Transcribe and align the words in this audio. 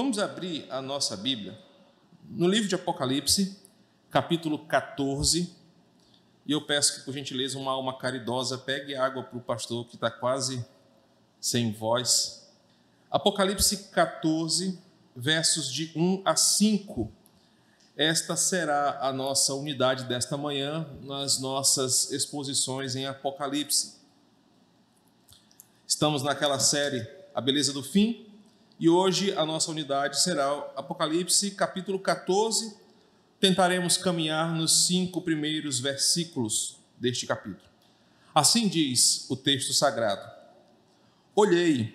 Vamos 0.00 0.20
abrir 0.20 0.64
a 0.70 0.80
nossa 0.80 1.16
Bíblia 1.16 1.58
no 2.30 2.46
livro 2.46 2.68
de 2.68 2.74
Apocalipse, 2.76 3.58
capítulo 4.08 4.56
14. 4.60 5.52
E 6.46 6.52
eu 6.52 6.64
peço 6.64 6.94
que, 6.94 7.04
por 7.04 7.12
gentileza, 7.12 7.58
uma 7.58 7.72
alma 7.72 7.98
caridosa 7.98 8.56
pegue 8.56 8.94
água 8.94 9.24
para 9.24 9.36
o 9.36 9.40
pastor 9.40 9.84
que 9.88 9.96
está 9.96 10.08
quase 10.08 10.64
sem 11.40 11.72
voz. 11.72 12.48
Apocalipse 13.10 13.88
14, 13.88 14.78
versos 15.16 15.68
de 15.68 15.90
1 15.96 16.22
a 16.24 16.36
5. 16.36 17.10
Esta 17.96 18.36
será 18.36 19.00
a 19.00 19.12
nossa 19.12 19.52
unidade 19.52 20.04
desta 20.04 20.36
manhã 20.36 20.88
nas 21.02 21.40
nossas 21.40 22.12
exposições 22.12 22.94
em 22.94 23.04
Apocalipse. 23.04 23.96
Estamos 25.84 26.22
naquela 26.22 26.60
série 26.60 27.04
A 27.34 27.40
Beleza 27.40 27.72
do 27.72 27.82
Fim, 27.82 28.27
e 28.80 28.88
hoje 28.88 29.32
a 29.32 29.44
nossa 29.44 29.72
unidade 29.72 30.20
será 30.20 30.46
Apocalipse, 30.76 31.50
capítulo 31.50 31.98
14. 31.98 32.76
Tentaremos 33.40 33.96
caminhar 33.96 34.54
nos 34.54 34.86
cinco 34.86 35.20
primeiros 35.20 35.80
versículos 35.80 36.76
deste 36.96 37.26
capítulo. 37.26 37.68
Assim 38.32 38.68
diz 38.68 39.26
o 39.28 39.34
texto 39.34 39.72
sagrado: 39.72 40.30
Olhei, 41.34 41.92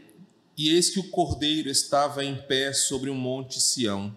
e 0.57 0.69
eis 0.69 0.89
que 0.89 0.99
o 0.99 1.09
cordeiro 1.09 1.69
estava 1.69 2.23
em 2.23 2.35
pé 2.35 2.73
sobre 2.73 3.09
o 3.09 3.13
um 3.13 3.17
monte 3.17 3.61
Sião. 3.61 4.15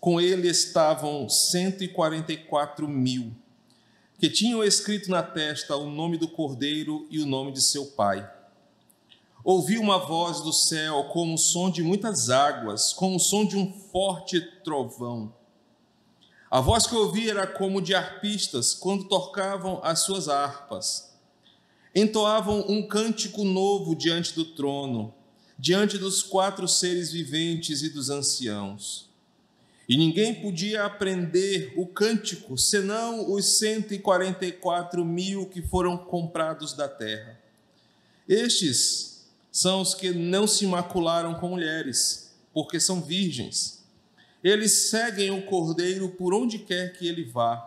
Com 0.00 0.18
ele 0.18 0.48
estavam 0.48 1.28
cento 1.28 1.84
e 1.84 1.88
quarenta 1.88 2.32
e 2.32 2.38
quatro 2.38 2.88
mil, 2.88 3.30
que 4.18 4.30
tinham 4.30 4.64
escrito 4.64 5.10
na 5.10 5.22
testa 5.22 5.76
o 5.76 5.90
nome 5.90 6.16
do 6.16 6.28
cordeiro 6.28 7.06
e 7.10 7.20
o 7.20 7.26
nome 7.26 7.52
de 7.52 7.60
seu 7.60 7.86
pai 7.86 8.35
ouvi 9.46 9.78
uma 9.78 9.96
voz 9.96 10.40
do 10.40 10.52
céu 10.52 11.04
como 11.12 11.34
o 11.34 11.38
som 11.38 11.70
de 11.70 11.80
muitas 11.80 12.30
águas, 12.30 12.92
como 12.92 13.14
o 13.14 13.20
som 13.20 13.46
de 13.46 13.56
um 13.56 13.72
forte 13.72 14.40
trovão. 14.64 15.32
A 16.50 16.60
voz 16.60 16.84
que 16.88 16.96
ouvi 16.96 17.30
era 17.30 17.46
como 17.46 17.80
de 17.80 17.94
arpistas 17.94 18.74
quando 18.74 19.04
tocavam 19.04 19.80
as 19.84 20.00
suas 20.00 20.28
harpas. 20.28 21.14
Entoavam 21.94 22.64
um 22.68 22.88
cântico 22.88 23.44
novo 23.44 23.94
diante 23.94 24.34
do 24.34 24.44
trono, 24.46 25.14
diante 25.56 25.96
dos 25.96 26.24
quatro 26.24 26.66
seres 26.66 27.12
viventes 27.12 27.82
e 27.82 27.88
dos 27.88 28.10
anciãos. 28.10 29.08
E 29.88 29.96
ninguém 29.96 30.34
podia 30.34 30.84
aprender 30.84 31.72
o 31.76 31.86
cântico 31.86 32.58
senão 32.58 33.32
os 33.32 33.58
144 33.58 35.04
mil 35.04 35.46
que 35.46 35.62
foram 35.62 35.96
comprados 35.96 36.72
da 36.72 36.88
terra. 36.88 37.40
Estes 38.28 39.15
são 39.56 39.80
os 39.80 39.94
que 39.94 40.10
não 40.10 40.46
se 40.46 40.66
macularam 40.66 41.32
com 41.32 41.48
mulheres, 41.48 42.36
porque 42.52 42.78
são 42.78 43.00
virgens. 43.00 43.82
Eles 44.44 44.90
seguem 44.90 45.30
o 45.30 45.46
cordeiro 45.46 46.10
por 46.10 46.34
onde 46.34 46.58
quer 46.58 46.92
que 46.92 47.08
ele 47.08 47.24
vá. 47.24 47.66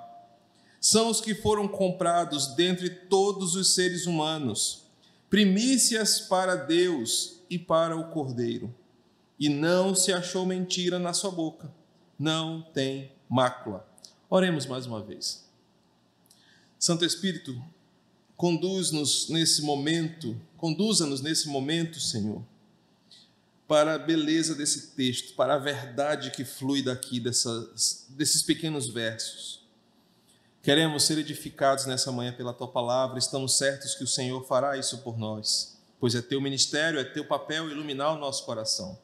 São 0.80 1.10
os 1.10 1.20
que 1.20 1.34
foram 1.34 1.68
comprados 1.68 2.54
dentre 2.54 2.92
todos 2.92 3.56
os 3.56 3.74
seres 3.74 4.06
humanos, 4.06 4.84
primícias 5.32 6.20
para 6.20 6.54
Deus 6.54 7.42
e 7.50 7.58
para 7.58 7.98
o 7.98 8.12
cordeiro. 8.12 8.72
E 9.40 9.50
não 9.50 9.96
se 9.96 10.14
achou 10.14 10.46
mentira 10.46 11.00
na 11.00 11.12
sua 11.12 11.32
boca, 11.32 11.74
não 12.20 12.62
tem 12.62 13.12
mácula. 13.28 13.84
Oremos 14.30 14.68
mais 14.68 14.86
uma 14.86 15.02
vez. 15.02 15.44
Santo 16.78 17.04
Espírito, 17.04 17.60
conduz-nos 18.40 19.30
nesse 19.30 19.62
momento 19.62 20.36
Conduza-nos 20.60 21.22
nesse 21.22 21.48
momento, 21.48 22.02
Senhor, 22.02 22.44
para 23.66 23.96
a 23.96 23.98
beleza 23.98 24.54
desse 24.54 24.88
texto, 24.88 25.34
para 25.34 25.54
a 25.54 25.58
verdade 25.58 26.32
que 26.32 26.44
flui 26.44 26.84
daqui, 26.84 27.18
dessas, 27.18 28.08
desses 28.10 28.42
pequenos 28.42 28.90
versos. 28.90 29.64
Queremos 30.62 31.04
ser 31.04 31.18
edificados 31.18 31.86
nessa 31.86 32.12
manhã 32.12 32.34
pela 32.34 32.54
tua 32.54 32.68
palavra, 32.68 33.18
estamos 33.18 33.58
certos 33.58 33.96
que 33.96 34.04
o 34.04 34.08
Senhor 34.08 34.46
fará 34.46 34.78
isso 34.78 34.98
por 34.98 35.18
nós, 35.18 35.80
pois 35.98 36.14
é 36.14 36.22
teu 36.22 36.42
ministério, 36.42 37.00
é 37.00 37.06
teu 37.06 37.26
papel 37.26 37.72
iluminar 37.72 38.14
o 38.14 38.20
nosso 38.20 38.46
coração. 38.46 39.00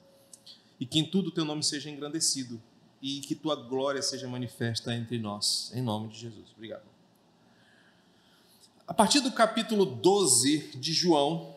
E 0.77 0.85
que 0.85 0.99
em 0.99 1.05
tudo 1.05 1.31
teu 1.31 1.45
nome 1.45 1.63
seja 1.63 1.89
engrandecido 1.89 2.61
e 3.01 3.21
que 3.21 3.33
tua 3.33 3.55
glória 3.55 4.01
seja 4.01 4.27
manifesta 4.27 4.93
entre 4.93 5.17
nós. 5.17 5.71
Em 5.73 5.81
nome 5.81 6.09
de 6.09 6.19
Jesus. 6.19 6.51
Obrigado. 6.53 6.94
A 8.87 8.93
partir 8.93 9.19
do 9.19 9.31
capítulo 9.31 9.83
12 9.83 10.69
de 10.75 10.93
João, 10.93 11.55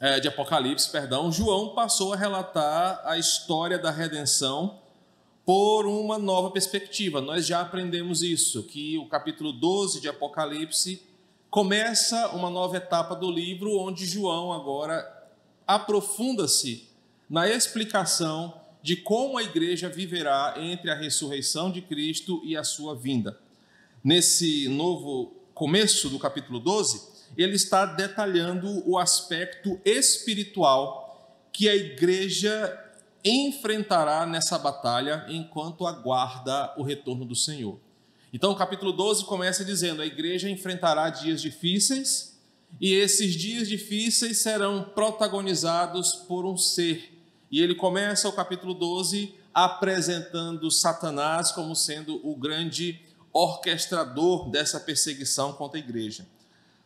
é, 0.00 0.18
de 0.18 0.28
Apocalipse, 0.28 0.90
perdão, 0.90 1.30
João 1.30 1.74
passou 1.74 2.14
a 2.14 2.16
relatar 2.16 3.02
a 3.04 3.18
história 3.18 3.78
da 3.78 3.90
redenção 3.90 4.78
por 5.44 5.84
uma 5.84 6.18
nova 6.18 6.50
perspectiva. 6.50 7.20
Nós 7.20 7.46
já 7.46 7.60
aprendemos 7.60 8.22
isso, 8.22 8.62
que 8.62 8.96
o 8.96 9.06
capítulo 9.06 9.52
12 9.52 10.00
de 10.00 10.08
Apocalipse 10.08 11.02
começa 11.50 12.28
uma 12.28 12.48
nova 12.48 12.78
etapa 12.78 13.14
do 13.14 13.30
livro, 13.30 13.76
onde 13.76 14.06
João 14.06 14.50
agora 14.50 15.06
aprofunda-se 15.66 16.88
na 17.28 17.46
explicação 17.46 18.58
de 18.82 18.96
como 18.96 19.36
a 19.36 19.42
igreja 19.42 19.90
viverá 19.90 20.54
entre 20.56 20.90
a 20.90 20.94
ressurreição 20.94 21.70
de 21.70 21.82
Cristo 21.82 22.40
e 22.42 22.56
a 22.56 22.64
sua 22.64 22.96
vinda. 22.96 23.38
Nesse 24.02 24.66
novo 24.66 25.39
começo 25.60 26.08
do 26.08 26.18
capítulo 26.18 26.58
12, 26.58 27.02
ele 27.36 27.54
está 27.54 27.84
detalhando 27.84 28.82
o 28.88 28.96
aspecto 28.96 29.78
espiritual 29.84 31.38
que 31.52 31.68
a 31.68 31.76
igreja 31.76 32.82
enfrentará 33.22 34.24
nessa 34.24 34.58
batalha 34.58 35.26
enquanto 35.28 35.86
aguarda 35.86 36.72
o 36.78 36.82
retorno 36.82 37.26
do 37.26 37.36
Senhor. 37.36 37.78
Então, 38.32 38.52
o 38.52 38.56
capítulo 38.56 38.90
12 38.90 39.26
começa 39.26 39.62
dizendo: 39.62 40.00
a 40.00 40.06
igreja 40.06 40.48
enfrentará 40.48 41.10
dias 41.10 41.42
difíceis, 41.42 42.40
e 42.80 42.94
esses 42.94 43.34
dias 43.34 43.68
difíceis 43.68 44.38
serão 44.38 44.84
protagonizados 44.94 46.14
por 46.26 46.46
um 46.46 46.56
ser. 46.56 47.22
E 47.50 47.60
ele 47.60 47.74
começa 47.74 48.26
o 48.26 48.32
capítulo 48.32 48.72
12 48.72 49.34
apresentando 49.52 50.70
Satanás 50.70 51.52
como 51.52 51.76
sendo 51.76 52.18
o 52.26 52.34
grande 52.34 53.09
orquestrador 53.32 54.48
dessa 54.48 54.80
perseguição 54.80 55.52
contra 55.52 55.78
a 55.78 55.82
igreja. 55.82 56.26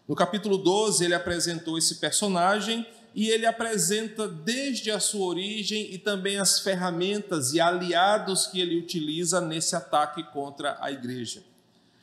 No 0.06 0.14
capítulo 0.14 0.58
12, 0.58 1.04
ele 1.04 1.14
apresentou 1.14 1.78
esse 1.78 1.96
personagem 1.96 2.86
e 3.14 3.28
ele 3.28 3.46
apresenta 3.46 4.26
desde 4.26 4.90
a 4.90 4.98
sua 4.98 5.26
origem 5.26 5.92
e 5.94 5.98
também 5.98 6.36
as 6.36 6.60
ferramentas 6.60 7.54
e 7.54 7.60
aliados 7.60 8.46
que 8.46 8.60
ele 8.60 8.78
utiliza 8.78 9.40
nesse 9.40 9.76
ataque 9.76 10.22
contra 10.24 10.76
a 10.80 10.90
igreja. 10.90 11.42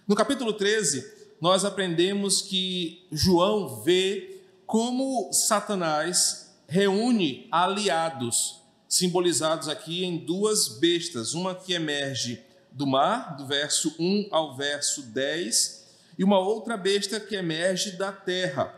No 0.07 0.16
capítulo 0.16 0.53
13, 0.53 1.19
nós 1.40 1.66
aprendemos 1.66 2.41
que 2.41 3.06
João 3.12 3.81
vê 3.81 4.41
como 4.66 5.31
Satanás 5.34 6.53
reúne 6.68 7.47
aliados, 7.52 8.62
simbolizados 8.88 9.68
aqui 9.68 10.06
em 10.06 10.18
duas 10.18 10.79
bestas, 10.79 11.34
uma 11.34 11.53
que 11.53 11.73
emerge 11.73 12.41
do 12.72 12.88
mar, 12.88 13.36
do 13.36 13.46
verso 13.46 13.96
1 14.00 14.30
ao 14.32 14.56
verso 14.56 15.02
10, 15.04 15.82
e 16.18 16.24
uma 16.24 16.40
outra 16.40 16.78
besta 16.78 17.20
que 17.20 17.36
emerge 17.36 17.92
da 17.98 18.12
terra. 18.12 18.74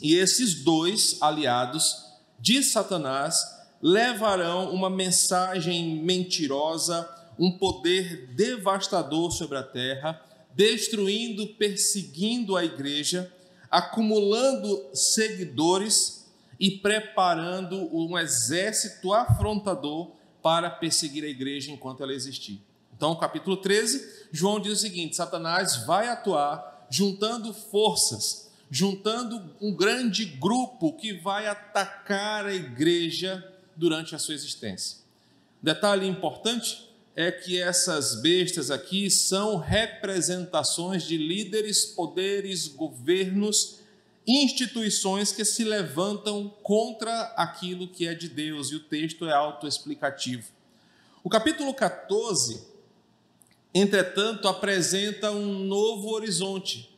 E 0.00 0.14
esses 0.14 0.62
dois 0.62 1.18
aliados 1.20 2.06
de 2.38 2.62
Satanás 2.62 3.44
levarão 3.82 4.72
uma 4.72 4.88
mensagem 4.88 5.96
mentirosa, 6.02 7.08
um 7.38 7.56
poder 7.58 8.28
devastador 8.34 9.30
sobre 9.30 9.58
a 9.58 9.62
terra, 9.62 10.20
destruindo, 10.54 11.46
perseguindo 11.54 12.56
a 12.56 12.64
igreja, 12.64 13.32
acumulando 13.70 14.90
seguidores 14.92 16.28
e 16.58 16.70
preparando 16.70 17.88
um 17.96 18.18
exército 18.18 19.14
afrontador 19.14 20.12
para 20.42 20.68
perseguir 20.68 21.24
a 21.24 21.28
igreja 21.28 21.70
enquanto 21.70 22.02
ela 22.02 22.12
existir. 22.12 22.60
Então, 23.00 23.16
capítulo 23.16 23.56
13, 23.56 24.26
João 24.30 24.60
diz 24.60 24.74
o 24.74 24.76
seguinte: 24.76 25.16
Satanás 25.16 25.86
vai 25.86 26.08
atuar 26.08 26.86
juntando 26.90 27.54
forças, 27.54 28.50
juntando 28.70 29.56
um 29.58 29.74
grande 29.74 30.26
grupo 30.26 30.92
que 30.92 31.14
vai 31.14 31.46
atacar 31.46 32.44
a 32.44 32.54
igreja 32.54 33.42
durante 33.74 34.14
a 34.14 34.18
sua 34.18 34.34
existência. 34.34 34.98
Detalhe 35.62 36.06
importante 36.06 36.90
é 37.16 37.32
que 37.32 37.58
essas 37.58 38.20
bestas 38.20 38.70
aqui 38.70 39.10
são 39.10 39.56
representações 39.56 41.02
de 41.02 41.16
líderes, 41.16 41.86
poderes, 41.86 42.68
governos, 42.68 43.78
instituições 44.26 45.32
que 45.32 45.46
se 45.46 45.64
levantam 45.64 46.54
contra 46.62 47.32
aquilo 47.34 47.88
que 47.88 48.06
é 48.06 48.12
de 48.12 48.28
Deus, 48.28 48.70
e 48.70 48.74
o 48.74 48.80
texto 48.80 49.24
é 49.24 49.32
autoexplicativo. 49.32 50.48
O 51.24 51.30
capítulo 51.30 51.72
14 51.72 52.69
entretanto, 53.74 54.48
apresenta 54.48 55.30
um 55.30 55.64
novo 55.64 56.10
horizonte. 56.10 56.90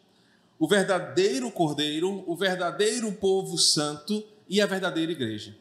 O 0.59 0.69
verdadeiro 0.69 1.51
Cordeiro, 1.51 2.25
o 2.27 2.37
verdadeiro 2.37 3.13
povo 3.13 3.59
santo 3.59 4.25
e 4.49 4.61
a 4.61 4.67
verdadeira 4.67 5.13
igreja. 5.13 5.57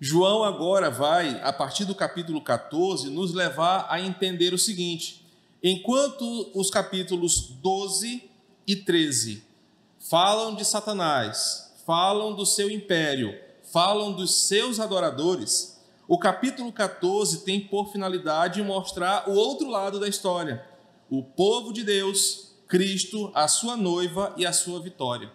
João 0.00 0.42
agora 0.42 0.90
vai, 0.90 1.40
a 1.42 1.52
partir 1.52 1.84
do 1.84 1.94
capítulo 1.94 2.40
14, 2.40 3.08
nos 3.08 3.32
levar 3.32 3.86
a 3.88 4.00
entender 4.00 4.52
o 4.52 4.58
seguinte: 4.58 5.24
enquanto 5.62 6.50
os 6.58 6.70
capítulos 6.70 7.50
12 7.62 8.28
e 8.66 8.74
13 8.76 9.44
falam 10.00 10.54
de 10.56 10.64
Satanás, 10.64 11.72
falam 11.86 12.34
do 12.34 12.44
seu 12.44 12.68
império, 12.68 13.32
falam 13.72 14.12
dos 14.12 14.48
seus 14.48 14.80
adoradores, 14.80 15.71
o 16.12 16.18
capítulo 16.18 16.70
14 16.70 17.38
tem 17.38 17.58
por 17.58 17.90
finalidade 17.90 18.62
mostrar 18.62 19.30
o 19.30 19.32
outro 19.32 19.70
lado 19.70 19.98
da 19.98 20.06
história: 20.06 20.62
o 21.08 21.22
povo 21.22 21.72
de 21.72 21.82
Deus, 21.82 22.52
Cristo, 22.68 23.32
a 23.34 23.48
sua 23.48 23.78
noiva 23.78 24.34
e 24.36 24.44
a 24.44 24.52
sua 24.52 24.78
vitória. 24.78 25.32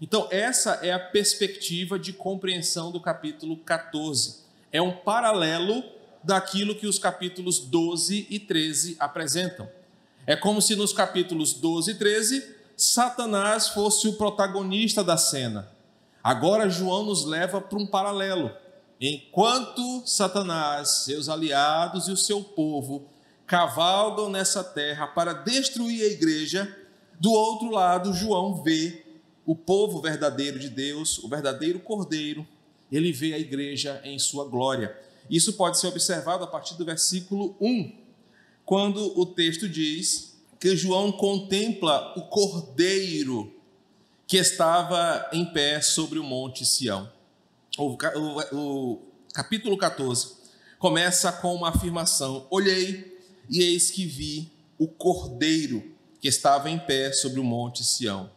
Então, 0.00 0.26
essa 0.30 0.78
é 0.80 0.94
a 0.94 0.98
perspectiva 0.98 1.98
de 1.98 2.14
compreensão 2.14 2.90
do 2.90 3.00
capítulo 3.00 3.58
14. 3.58 4.36
É 4.72 4.80
um 4.80 4.92
paralelo 4.92 5.84
daquilo 6.22 6.74
que 6.74 6.86
os 6.86 6.98
capítulos 6.98 7.58
12 7.58 8.26
e 8.30 8.38
13 8.38 8.96
apresentam. 8.98 9.68
É 10.26 10.34
como 10.34 10.62
se 10.62 10.74
nos 10.74 10.94
capítulos 10.94 11.52
12 11.52 11.90
e 11.90 11.94
13 11.96 12.54
Satanás 12.78 13.68
fosse 13.68 14.08
o 14.08 14.14
protagonista 14.14 15.04
da 15.04 15.18
cena. 15.18 15.70
Agora 16.22 16.70
João 16.70 17.04
nos 17.04 17.26
leva 17.26 17.60
para 17.60 17.78
um 17.78 17.86
paralelo. 17.86 18.63
Enquanto 19.00 20.06
Satanás, 20.06 21.04
seus 21.04 21.28
aliados 21.28 22.08
e 22.08 22.12
o 22.12 22.16
seu 22.16 22.42
povo 22.42 23.08
cavalgam 23.46 24.30
nessa 24.30 24.62
terra 24.62 25.06
para 25.06 25.32
destruir 25.32 26.02
a 26.02 26.12
igreja, 26.12 26.76
do 27.20 27.32
outro 27.32 27.70
lado 27.70 28.12
João 28.12 28.62
vê 28.62 29.04
o 29.44 29.54
povo 29.54 30.00
verdadeiro 30.00 30.58
de 30.58 30.68
Deus, 30.68 31.18
o 31.18 31.28
verdadeiro 31.28 31.78
cordeiro, 31.80 32.46
ele 32.90 33.12
vê 33.12 33.34
a 33.34 33.38
igreja 33.38 34.00
em 34.04 34.18
sua 34.18 34.46
glória. 34.46 34.96
Isso 35.28 35.54
pode 35.54 35.78
ser 35.78 35.88
observado 35.88 36.44
a 36.44 36.46
partir 36.46 36.74
do 36.76 36.84
versículo 36.84 37.56
1, 37.60 37.92
quando 38.64 39.18
o 39.18 39.26
texto 39.26 39.68
diz 39.68 40.34
que 40.58 40.76
João 40.76 41.12
contempla 41.12 42.14
o 42.16 42.22
cordeiro 42.22 43.52
que 44.26 44.38
estava 44.38 45.28
em 45.32 45.44
pé 45.44 45.80
sobre 45.80 46.18
o 46.18 46.24
monte 46.24 46.64
Sião. 46.64 47.10
O, 47.76 47.96
o, 48.52 49.02
capítulo 49.32 49.76
14 49.76 50.36
começa 50.78 51.32
com 51.32 51.52
uma 51.52 51.70
afirmação: 51.70 52.46
Olhei 52.48 53.18
e 53.50 53.62
eis 53.62 53.90
que 53.90 54.06
vi 54.06 54.52
o 54.78 54.86
cordeiro 54.86 55.92
que 56.20 56.28
estava 56.28 56.70
em 56.70 56.78
pé 56.78 57.12
sobre 57.12 57.40
o 57.40 57.44
monte 57.44 57.82
Sião. 57.82 58.30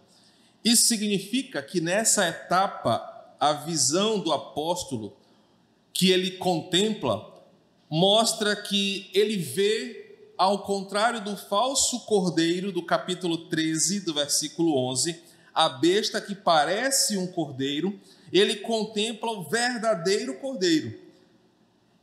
Isso 0.66 0.86
significa 0.86 1.62
que 1.62 1.80
nessa 1.80 2.28
etapa, 2.28 3.36
a 3.40 3.54
visão 3.54 4.20
do 4.20 4.32
apóstolo 4.32 5.16
que 5.94 6.10
ele 6.10 6.32
contempla 6.32 7.32
mostra 7.88 8.56
que 8.56 9.10
ele 9.14 9.38
vê, 9.38 10.32
ao 10.36 10.64
contrário 10.64 11.24
do 11.24 11.38
falso 11.38 12.00
cordeiro 12.02 12.72
do 12.72 12.84
capítulo 12.84 13.38
13, 13.50 14.00
do 14.00 14.16
versículo 14.16 14.76
11, 14.90 15.22
a 15.54 15.70
besta 15.70 16.20
que 16.20 16.34
parece 16.34 17.18
um 17.18 17.28
cordeiro, 17.28 18.00
ele 18.32 18.58
contempla 18.58 19.32
o 19.32 19.44
verdadeiro 19.44 20.36
cordeiro. 20.36 20.98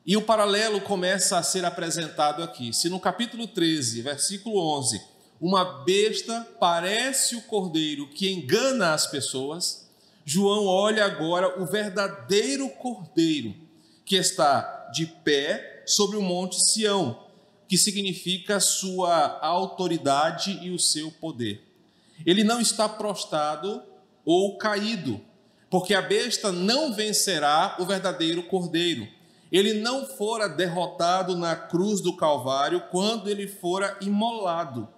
E 0.06 0.16
o 0.16 0.22
paralelo 0.22 0.80
começa 0.80 1.38
a 1.38 1.42
ser 1.42 1.64
apresentado 1.64 2.42
aqui. 2.42 2.72
Se 2.72 2.88
no 2.88 3.00
capítulo 3.00 3.46
13, 3.46 4.02
versículo 4.02 4.58
11, 4.78 5.00
uma 5.40 5.82
besta 5.84 6.46
parece 6.60 7.36
o 7.36 7.42
cordeiro 7.42 8.08
que 8.08 8.30
engana 8.30 8.92
as 8.92 9.06
pessoas, 9.06 9.88
João 10.24 10.66
olha 10.66 11.04
agora 11.04 11.60
o 11.60 11.66
verdadeiro 11.66 12.68
cordeiro 12.70 13.54
que 14.04 14.16
está 14.16 14.90
de 14.92 15.06
pé 15.06 15.82
sobre 15.86 16.16
o 16.16 16.22
monte 16.22 16.56
Sião, 16.70 17.24
que 17.68 17.76
significa 17.76 18.60
sua 18.60 19.38
autoridade 19.40 20.58
e 20.62 20.70
o 20.70 20.78
seu 20.78 21.10
poder. 21.10 21.62
Ele 22.24 22.44
não 22.44 22.60
está 22.60 22.88
prostrado 22.88 23.82
ou 24.24 24.56
caído, 24.56 25.20
porque 25.74 25.92
a 25.92 26.00
besta 26.00 26.52
não 26.52 26.94
vencerá 26.94 27.74
o 27.80 27.84
verdadeiro 27.84 28.44
cordeiro. 28.44 29.08
Ele 29.50 29.74
não 29.74 30.06
fora 30.06 30.48
derrotado 30.48 31.36
na 31.36 31.56
cruz 31.56 32.00
do 32.00 32.16
Calvário 32.16 32.84
quando 32.92 33.28
ele 33.28 33.48
fora 33.48 33.98
imolado 34.00 34.88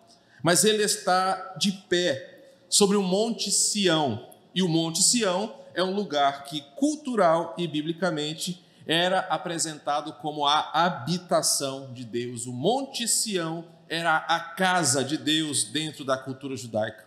mas 0.43 0.65
ele 0.65 0.85
está 0.85 1.57
de 1.59 1.73
pé 1.73 2.53
sobre 2.69 2.97
o 2.97 3.03
Monte 3.03 3.51
Sião. 3.51 4.29
E 4.55 4.63
o 4.63 4.69
Monte 4.69 5.03
Sião 5.03 5.53
é 5.75 5.83
um 5.83 5.93
lugar 5.93 6.45
que, 6.45 6.61
cultural 6.77 7.53
e 7.59 7.67
biblicamente, 7.67 8.65
era 8.87 9.19
apresentado 9.19 10.13
como 10.13 10.47
a 10.47 10.71
habitação 10.73 11.93
de 11.93 12.05
Deus. 12.05 12.47
O 12.47 12.53
Monte 12.53 13.09
Sião 13.09 13.65
era 13.89 14.19
a 14.19 14.39
casa 14.39 15.03
de 15.03 15.17
Deus 15.17 15.65
dentro 15.65 16.05
da 16.05 16.17
cultura 16.17 16.57
judaica. 16.57 17.05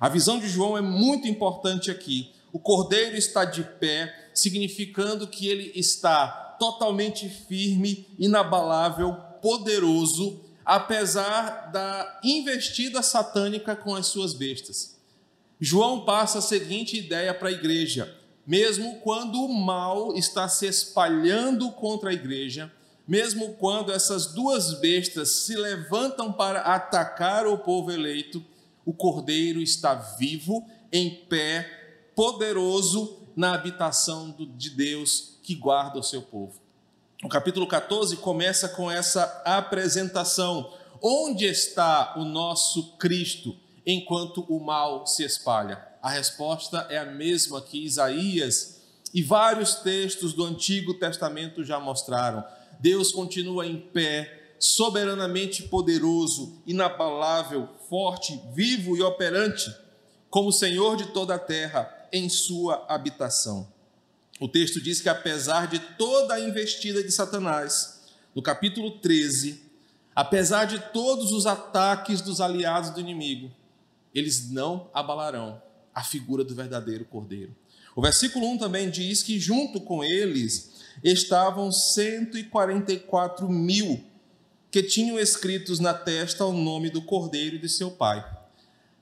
A 0.00 0.08
visão 0.08 0.40
de 0.40 0.48
João 0.48 0.76
é 0.76 0.80
muito 0.80 1.28
importante 1.28 1.88
aqui. 1.88 2.32
O 2.52 2.58
cordeiro 2.58 3.16
está 3.16 3.44
de 3.44 3.64
pé, 3.64 4.28
significando 4.34 5.26
que 5.26 5.48
ele 5.48 5.72
está 5.74 6.56
totalmente 6.58 7.28
firme, 7.28 8.06
inabalável, 8.18 9.14
poderoso 9.40 10.40
apesar 10.64 11.70
da 11.72 12.20
investida 12.22 13.02
satânica 13.02 13.74
com 13.74 13.94
as 13.94 14.06
suas 14.06 14.32
bestas. 14.32 14.96
João 15.60 16.04
passa 16.04 16.38
a 16.38 16.42
seguinte 16.42 16.96
ideia 16.96 17.32
para 17.34 17.48
a 17.48 17.52
igreja: 17.52 18.14
mesmo 18.46 19.00
quando 19.00 19.42
o 19.42 19.52
mal 19.52 20.14
está 20.16 20.48
se 20.48 20.66
espalhando 20.66 21.70
contra 21.72 22.10
a 22.10 22.14
igreja, 22.14 22.72
mesmo 23.06 23.54
quando 23.54 23.92
essas 23.92 24.26
duas 24.26 24.80
bestas 24.80 25.30
se 25.30 25.56
levantam 25.56 26.32
para 26.32 26.60
atacar 26.60 27.46
o 27.46 27.58
povo 27.58 27.90
eleito, 27.90 28.44
o 28.84 28.92
cordeiro 28.92 29.60
está 29.60 29.94
vivo, 29.94 30.66
em 30.90 31.10
pé, 31.28 31.81
poderoso 32.14 33.18
na 33.34 33.54
habitação 33.54 34.34
de 34.56 34.70
Deus 34.70 35.38
que 35.42 35.54
guarda 35.54 35.98
o 35.98 36.02
seu 36.02 36.22
povo. 36.22 36.60
O 37.24 37.28
capítulo 37.28 37.66
14 37.66 38.16
começa 38.16 38.68
com 38.68 38.90
essa 38.90 39.42
apresentação. 39.44 40.72
Onde 41.00 41.46
está 41.46 42.14
o 42.16 42.24
nosso 42.24 42.96
Cristo 42.96 43.56
enquanto 43.86 44.44
o 44.48 44.60
mal 44.60 45.06
se 45.06 45.24
espalha? 45.24 45.80
A 46.02 46.10
resposta 46.10 46.86
é 46.90 46.98
a 46.98 47.06
mesma 47.06 47.60
que 47.60 47.84
Isaías 47.84 48.82
e 49.14 49.22
vários 49.22 49.76
textos 49.76 50.32
do 50.32 50.44
Antigo 50.44 50.94
Testamento 50.94 51.64
já 51.64 51.78
mostraram. 51.78 52.44
Deus 52.80 53.12
continua 53.12 53.66
em 53.66 53.78
pé, 53.78 54.54
soberanamente 54.58 55.64
poderoso, 55.64 56.60
inabalável, 56.66 57.68
forte, 57.88 58.40
vivo 58.52 58.96
e 58.96 59.02
operante, 59.02 59.72
como 60.28 60.52
Senhor 60.52 60.96
de 60.96 61.06
toda 61.08 61.34
a 61.34 61.38
terra 61.38 62.01
em 62.12 62.28
sua 62.28 62.84
habitação. 62.88 63.72
O 64.40 64.48
texto 64.48 64.80
diz 64.80 65.00
que, 65.00 65.08
apesar 65.08 65.68
de 65.68 65.78
toda 65.78 66.34
a 66.34 66.40
investida 66.40 67.02
de 67.02 67.10
Satanás, 67.10 68.02
no 68.34 68.42
capítulo 68.42 68.98
13, 68.98 69.62
apesar 70.14 70.64
de 70.64 70.78
todos 70.92 71.32
os 71.32 71.46
ataques 71.46 72.20
dos 72.20 72.40
aliados 72.40 72.90
do 72.90 73.00
inimigo, 73.00 73.50
eles 74.14 74.50
não 74.50 74.90
abalarão 74.92 75.62
a 75.94 76.02
figura 76.02 76.44
do 76.44 76.54
verdadeiro 76.54 77.04
cordeiro. 77.04 77.54
O 77.94 78.02
versículo 78.02 78.46
1 78.52 78.58
também 78.58 78.90
diz 78.90 79.22
que, 79.22 79.38
junto 79.38 79.80
com 79.80 80.02
eles, 80.02 80.82
estavam 81.04 81.70
144 81.70 83.48
mil 83.48 84.02
que 84.70 84.82
tinham 84.82 85.18
escritos 85.18 85.78
na 85.78 85.92
testa 85.92 86.46
o 86.46 86.52
nome 86.52 86.88
do 86.88 87.02
cordeiro 87.02 87.56
e 87.56 87.58
de 87.58 87.68
seu 87.68 87.90
pai. 87.90 88.24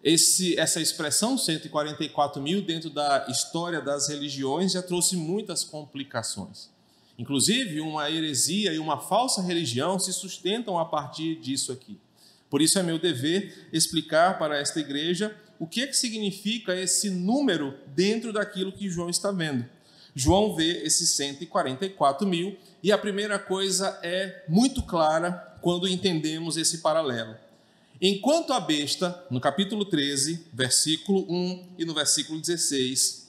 Esse, 0.02 0.58
essa 0.58 0.80
expressão 0.80 1.36
144 1.36 2.40
mil 2.40 2.62
dentro 2.62 2.88
da 2.88 3.26
história 3.28 3.82
das 3.82 4.08
religiões 4.08 4.72
já 4.72 4.82
trouxe 4.82 5.14
muitas 5.14 5.62
complicações. 5.62 6.70
Inclusive, 7.18 7.82
uma 7.82 8.10
heresia 8.10 8.72
e 8.72 8.78
uma 8.78 8.98
falsa 8.98 9.42
religião 9.42 9.98
se 9.98 10.10
sustentam 10.10 10.78
a 10.78 10.86
partir 10.86 11.36
disso 11.36 11.70
aqui. 11.70 11.98
Por 12.48 12.62
isso 12.62 12.78
é 12.78 12.82
meu 12.82 12.98
dever 12.98 13.68
explicar 13.72 14.38
para 14.38 14.58
esta 14.58 14.80
igreja 14.80 15.36
o 15.58 15.66
que, 15.66 15.82
é 15.82 15.86
que 15.86 15.96
significa 15.96 16.74
esse 16.74 17.10
número 17.10 17.74
dentro 17.88 18.32
daquilo 18.32 18.72
que 18.72 18.88
João 18.88 19.10
está 19.10 19.30
vendo. 19.30 19.66
João 20.14 20.56
vê 20.56 20.82
esses 20.82 21.10
144 21.10 22.26
mil 22.26 22.56
e 22.82 22.90
a 22.90 22.96
primeira 22.96 23.38
coisa 23.38 24.00
é 24.02 24.44
muito 24.48 24.82
clara 24.82 25.32
quando 25.60 25.86
entendemos 25.86 26.56
esse 26.56 26.78
paralelo. 26.78 27.36
Enquanto 28.02 28.54
a 28.54 28.60
besta, 28.60 29.26
no 29.30 29.38
capítulo 29.38 29.84
13, 29.84 30.46
versículo 30.54 31.30
1 31.30 31.74
e 31.76 31.84
no 31.84 31.92
versículo 31.92 32.40
16, 32.40 33.28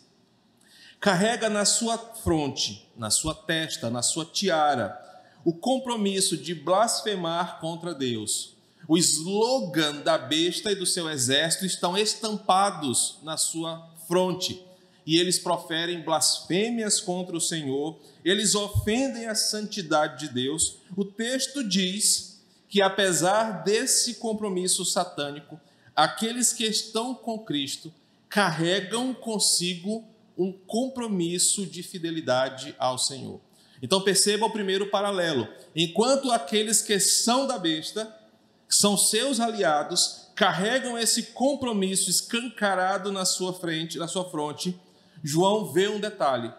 carrega 0.97 1.49
na 1.49 1.65
sua 1.65 1.97
fronte, 1.97 2.87
na 2.95 3.09
sua 3.09 3.35
testa, 3.35 3.89
na 3.89 4.01
sua 4.01 4.23
tiara, 4.23 4.97
o 5.43 5.51
compromisso 5.51 6.37
de 6.37 6.55
blasfemar 6.55 7.59
contra 7.59 7.93
Deus. 7.93 8.55
O 8.87 8.97
slogan 8.97 10.03
da 10.03 10.17
besta 10.17 10.71
e 10.71 10.75
do 10.75 10.85
seu 10.85 11.09
exército 11.09 11.65
estão 11.65 11.97
estampados 11.97 13.17
na 13.23 13.35
sua 13.35 13.89
fronte. 14.07 14.65
e 15.03 15.17
eles 15.17 15.39
proferem 15.39 16.03
blasfêmias 16.03 17.01
contra 17.01 17.35
o 17.35 17.41
Senhor, 17.41 17.99
eles 18.23 18.53
ofendem 18.53 19.25
a 19.25 19.33
santidade 19.33 20.27
de 20.27 20.33
Deus. 20.33 20.77
O 20.95 21.03
texto 21.03 21.67
diz 21.67 22.30
que, 22.71 22.81
apesar 22.81 23.63
desse 23.65 24.15
compromisso 24.15 24.85
satânico, 24.85 25.59
aqueles 25.93 26.53
que 26.53 26.63
estão 26.63 27.13
com 27.13 27.37
Cristo 27.37 27.93
carregam 28.29 29.13
consigo 29.13 30.07
um 30.37 30.53
compromisso 30.53 31.65
de 31.65 31.83
fidelidade 31.83 32.73
ao 32.79 32.97
Senhor. 32.97 33.41
Então 33.81 33.99
perceba 33.99 34.45
o 34.45 34.51
primeiro 34.53 34.89
paralelo. 34.89 35.49
Enquanto 35.75 36.31
aqueles 36.31 36.81
que 36.81 36.97
são 36.97 37.45
da 37.45 37.59
besta, 37.59 38.15
são 38.69 38.95
seus 38.95 39.41
aliados, 39.41 40.29
carregam 40.33 40.97
esse 40.97 41.23
compromisso 41.33 42.09
escancarado 42.09 43.11
na 43.11 43.25
sua 43.25 43.51
frente, 43.53 43.97
na 43.97 44.07
sua 44.07 44.29
fronte, 44.29 44.79
João 45.21 45.73
vê 45.73 45.89
um 45.89 45.99
detalhe. 45.99 46.53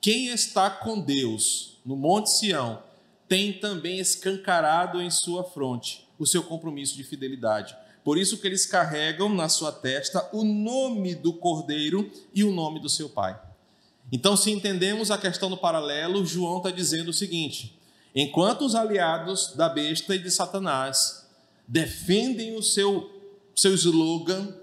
Quem 0.00 0.28
está 0.28 0.70
com 0.70 0.98
Deus 0.98 1.76
no 1.84 1.94
Monte 1.94 2.30
Sião 2.30 2.87
tem 3.28 3.52
também 3.52 3.98
escancarado 3.98 5.00
em 5.00 5.10
sua 5.10 5.44
fronte 5.44 6.08
o 6.18 6.26
seu 6.26 6.42
compromisso 6.42 6.96
de 6.96 7.04
fidelidade. 7.04 7.76
Por 8.02 8.16
isso 8.16 8.38
que 8.38 8.46
eles 8.46 8.64
carregam 8.64 9.28
na 9.28 9.48
sua 9.48 9.70
testa 9.70 10.28
o 10.32 10.42
nome 10.42 11.14
do 11.14 11.32
Cordeiro 11.32 12.10
e 12.34 12.42
o 12.42 12.50
nome 12.50 12.80
do 12.80 12.88
seu 12.88 13.08
Pai. 13.08 13.38
Então, 14.10 14.36
se 14.36 14.50
entendemos 14.50 15.10
a 15.10 15.18
questão 15.18 15.50
do 15.50 15.56
paralelo, 15.56 16.24
João 16.24 16.56
está 16.56 16.70
dizendo 16.70 17.10
o 17.10 17.12
seguinte: 17.12 17.78
enquanto 18.14 18.64
os 18.64 18.74
aliados 18.74 19.54
da 19.54 19.68
besta 19.68 20.14
e 20.14 20.18
de 20.18 20.30
Satanás 20.30 21.28
defendem 21.66 22.56
o 22.56 22.62
seu, 22.62 23.10
seu 23.54 23.74
slogan, 23.74 24.54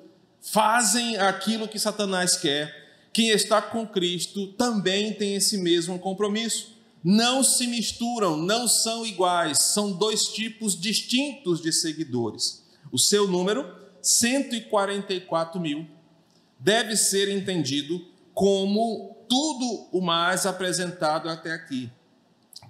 fazem 0.42 1.18
aquilo 1.18 1.68
que 1.68 1.78
Satanás 1.78 2.36
quer, 2.36 3.10
quem 3.14 3.30
está 3.30 3.62
com 3.62 3.88
Cristo 3.88 4.48
também 4.54 5.14
tem 5.14 5.36
esse 5.36 5.58
mesmo 5.58 6.00
compromisso. 6.00 6.75
Não 7.08 7.44
se 7.44 7.68
misturam, 7.68 8.36
não 8.36 8.68
são 8.68 9.06
iguais, 9.06 9.60
são 9.60 9.92
dois 9.92 10.24
tipos 10.24 10.76
distintos 10.76 11.62
de 11.62 11.72
seguidores. 11.72 12.66
O 12.92 12.98
seu 12.98 13.28
número, 13.28 13.64
144 14.02 15.62
mil, 15.62 15.88
deve 16.60 16.98
ser 16.98 17.30
entendido 17.30 18.04
como 18.34 19.16
tudo 19.30 19.88
o 19.92 20.02
mais 20.02 20.48
apresentado 20.48 21.30
até 21.30 21.54
aqui. 21.54 21.92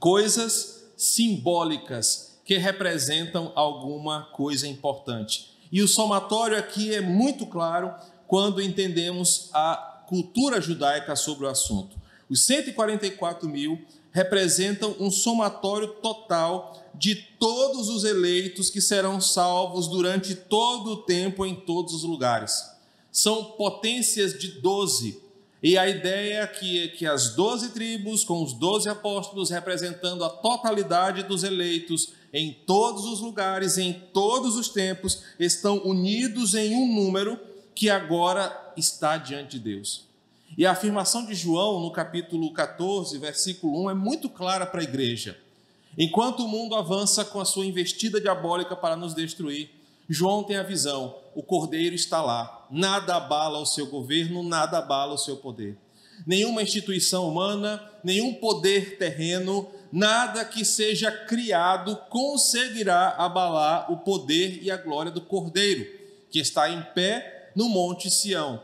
Coisas 0.02 0.84
simbólicas 0.98 2.38
que 2.44 2.58
representam 2.58 3.54
alguma 3.56 4.24
coisa 4.34 4.68
importante. 4.68 5.58
E 5.72 5.82
o 5.82 5.88
somatório 5.88 6.58
aqui 6.58 6.94
é 6.94 7.00
muito 7.00 7.46
claro 7.46 7.96
quando 8.28 8.62
entendemos 8.62 9.50
a 9.54 10.04
cultura 10.10 10.60
judaica 10.60 11.16
sobre 11.16 11.46
o 11.46 11.50
assunto. 11.50 11.96
Os 12.30 12.46
144 12.46 13.48
mil 13.48 13.80
representam 14.16 14.96
um 14.98 15.12
somatório 15.12 15.90
total 15.96 16.90
de 16.94 17.16
todos 17.16 17.90
os 17.90 18.06
eleitos 18.06 18.70
que 18.70 18.80
serão 18.80 19.20
salvos 19.20 19.90
durante 19.90 20.34
todo 20.34 20.92
o 20.92 20.98
tempo 21.04 21.46
em 21.46 21.54
todos 21.54 21.94
os 21.94 22.04
lugares. 22.04 22.64
São 23.12 23.44
potências 23.44 24.40
de 24.40 24.48
12 24.62 25.22
e 25.62 25.78
a 25.78 25.90
ideia 25.90 26.46
aqui 26.46 26.82
é 26.82 26.88
que 26.88 27.06
as 27.06 27.36
doze 27.36 27.72
tribos, 27.72 28.24
com 28.24 28.42
os 28.42 28.54
doze 28.54 28.88
apóstolos, 28.88 29.50
representando 29.50 30.24
a 30.24 30.30
totalidade 30.30 31.24
dos 31.24 31.44
eleitos 31.44 32.14
em 32.32 32.54
todos 32.54 33.04
os 33.04 33.20
lugares, 33.20 33.78
em 33.78 33.92
todos 33.92 34.56
os 34.56 34.70
tempos, 34.70 35.24
estão 35.38 35.80
unidos 35.80 36.56
em 36.56 36.74
um 36.74 37.04
número 37.04 37.38
que 37.76 37.90
agora 37.90 38.74
está 38.78 39.18
diante 39.18 39.60
de 39.60 39.76
Deus. 39.76 40.05
E 40.58 40.66
a 40.66 40.72
afirmação 40.72 41.26
de 41.26 41.36
João, 41.36 41.82
no 41.82 41.92
capítulo 41.92 42.54
14, 42.54 43.18
versículo 43.18 43.84
1, 43.86 43.90
é 43.90 43.94
muito 43.94 44.30
clara 44.30 44.66
para 44.66 44.80
a 44.80 44.84
igreja. 44.84 45.38
Enquanto 45.98 46.46
o 46.46 46.48
mundo 46.48 46.76
avança 46.76 47.26
com 47.26 47.42
a 47.42 47.46
sua 47.46 47.66
investida 47.66 48.22
diabólica 48.22 48.74
para 48.74 48.96
nos 48.96 49.14
destruir, 49.14 49.70
João 50.08 50.44
tem 50.44 50.56
a 50.56 50.64
visão: 50.64 51.18
o 51.36 51.44
cordeiro 51.44 51.94
está 51.94 52.22
lá, 52.22 52.68
nada 52.72 53.18
abala 53.18 53.60
o 53.60 53.66
seu 53.66 53.88
governo, 53.88 54.44
nada 54.44 54.78
abala 54.78 55.16
o 55.16 55.18
seu 55.18 55.36
poder. 55.36 55.78
Nenhuma 56.26 56.64
instituição 56.64 57.28
humana, 57.28 57.84
nenhum 58.02 58.34
poder 58.34 58.98
terreno, 58.98 59.70
nada 59.92 60.46
que 60.46 60.64
seja 60.64 61.12
criado 61.12 61.98
conseguirá 62.10 63.16
abalar 63.18 63.92
o 63.92 63.98
poder 63.98 64.64
e 64.64 64.72
a 64.72 64.78
glória 64.78 65.12
do 65.12 65.20
cordeiro, 65.20 65.86
que 66.32 66.40
está 66.40 66.70
em 66.70 66.82
pé 66.94 67.52
no 67.54 67.68
Monte 67.68 68.10
Sião. 68.10 68.62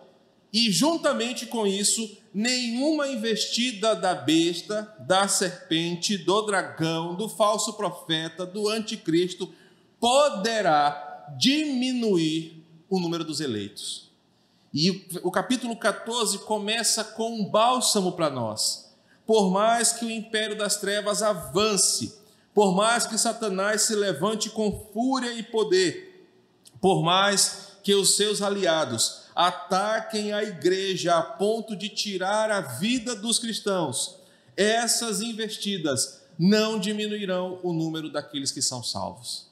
E 0.54 0.70
juntamente 0.70 1.46
com 1.46 1.66
isso, 1.66 2.18
nenhuma 2.34 3.08
investida 3.08 3.96
da 3.96 4.14
besta, 4.14 4.94
da 5.00 5.28
serpente, 5.28 6.18
do 6.18 6.42
dragão, 6.42 7.16
do 7.16 7.30
falso 7.30 7.74
profeta, 7.74 8.46
do 8.46 8.68
anticristo 8.68 9.54
poderá 10.00 11.34
diminuir 11.38 12.66
o 12.90 13.00
número 13.00 13.24
dos 13.24 13.40
eleitos. 13.40 14.10
E 14.74 15.06
o 15.24 15.32
capítulo 15.32 15.76
14 15.76 16.40
começa 16.40 17.04
com 17.04 17.34
um 17.34 17.46
bálsamo 17.46 18.12
para 18.14 18.30
nós. 18.30 18.90
Por 19.26 19.52
mais 19.52 19.94
que 19.94 20.06
o 20.06 20.12
império 20.12 20.58
das 20.58 20.78
trevas 20.78 21.22
avance, 21.22 22.18
por 22.54 22.76
mais 22.76 23.06
que 23.06 23.18
Satanás 23.18 23.84
se 23.84 23.96
levante 23.96 24.50
com 24.50 24.90
fúria 24.94 25.34
e 25.34 25.44
poder, 25.44 26.28
por 26.82 27.04
mais 27.04 27.78
que 27.84 27.94
os 27.94 28.16
seus 28.16 28.42
aliados 28.42 29.21
ataquem 29.36 30.34
a 30.34 30.44
igreja 30.44 31.18
a 31.18 31.22
ponto 31.22 31.76
de 31.76 31.90
tirar 31.90 32.50
a 32.52 32.62
vida 32.62 33.16
dos 33.16 33.40
cristãos, 33.40 34.18
essas 34.56 35.22
investidas 35.22 36.22
não 36.38 36.80
diminuirão 36.80 37.60
o 37.64 37.74
número 37.74 38.12
daqueles 38.12 38.52
que 38.52 38.62
são 38.62 38.84
salvos. 38.84 39.50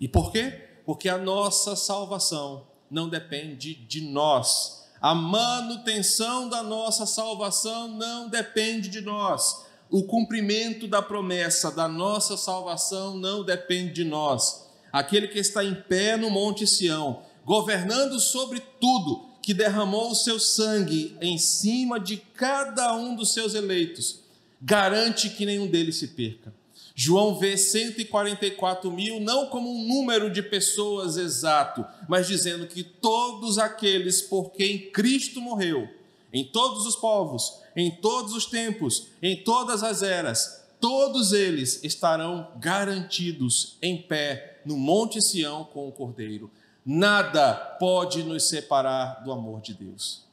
E 0.00 0.08
por 0.08 0.32
quê? 0.32 0.68
porque 0.84 1.08
a 1.08 1.18
nossa 1.18 1.76
salvação 1.76 2.66
não 2.90 3.08
depende 3.08 3.74
de 3.74 4.00
nós. 4.00 4.88
A 5.00 5.14
manutenção 5.14 6.48
da 6.48 6.62
nossa 6.62 7.06
salvação 7.06 7.88
não 7.88 8.28
depende 8.28 8.88
de 8.88 9.00
nós. 9.00 9.64
O 9.90 10.04
cumprimento 10.04 10.86
da 10.86 11.02
promessa 11.02 11.70
da 11.70 11.88
nossa 11.88 12.36
salvação 12.36 13.16
não 13.16 13.44
depende 13.44 13.92
de 13.92 14.04
nós. 14.04 14.68
Aquele 14.92 15.28
que 15.28 15.38
está 15.38 15.64
em 15.64 15.74
pé 15.74 16.16
no 16.16 16.30
Monte 16.30 16.66
Sião, 16.66 17.22
governando 17.44 18.18
sobre 18.20 18.60
tudo, 18.80 19.26
que 19.42 19.52
derramou 19.52 20.12
o 20.12 20.14
seu 20.14 20.38
sangue 20.38 21.16
em 21.20 21.36
cima 21.36 21.98
de 21.98 22.16
cada 22.16 22.94
um 22.94 23.14
dos 23.16 23.32
seus 23.32 23.54
eleitos, 23.54 24.20
garante 24.60 25.30
que 25.30 25.44
nenhum 25.44 25.66
deles 25.66 25.96
se 25.96 26.08
perca. 26.08 26.54
João 26.94 27.38
vê 27.38 27.56
144 27.56 28.90
mil 28.90 29.18
não 29.18 29.46
como 29.46 29.70
um 29.70 29.88
número 29.88 30.30
de 30.30 30.42
pessoas 30.42 31.16
exato, 31.16 31.84
mas 32.08 32.28
dizendo 32.28 32.66
que 32.66 32.82
todos 32.82 33.58
aqueles 33.58 34.20
por 34.20 34.50
quem 34.50 34.90
Cristo 34.90 35.40
morreu, 35.40 35.88
em 36.32 36.44
todos 36.44 36.86
os 36.86 36.96
povos, 36.96 37.60
em 37.74 37.90
todos 37.90 38.34
os 38.34 38.46
tempos, 38.46 39.08
em 39.22 39.36
todas 39.42 39.82
as 39.82 40.02
eras, 40.02 40.62
todos 40.80 41.32
eles 41.32 41.82
estarão 41.82 42.48
garantidos 42.58 43.76
em 43.80 43.96
pé 43.96 44.60
no 44.64 44.76
Monte 44.76 45.20
Sião 45.22 45.64
com 45.64 45.88
o 45.88 45.92
Cordeiro. 45.92 46.50
Nada 46.84 47.54
pode 47.54 48.22
nos 48.22 48.44
separar 48.44 49.22
do 49.22 49.32
amor 49.32 49.60
de 49.60 49.74
Deus. 49.74 50.26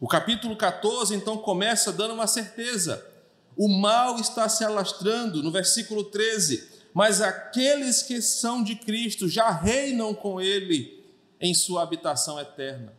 O 0.00 0.08
capítulo 0.08 0.56
14 0.56 1.14
então 1.14 1.38
começa 1.38 1.92
dando 1.92 2.14
uma 2.14 2.26
certeza 2.26 3.12
o 3.56 3.68
mal 3.68 4.18
está 4.18 4.48
se 4.48 4.64
alastrando, 4.64 5.42
no 5.42 5.50
versículo 5.50 6.04
13, 6.04 6.68
mas 6.94 7.20
aqueles 7.20 8.02
que 8.02 8.20
são 8.22 8.62
de 8.62 8.76
Cristo 8.76 9.28
já 9.28 9.50
reinam 9.50 10.14
com 10.14 10.40
Ele 10.40 11.02
em 11.40 11.54
sua 11.54 11.82
habitação 11.82 12.40
eterna. 12.40 12.92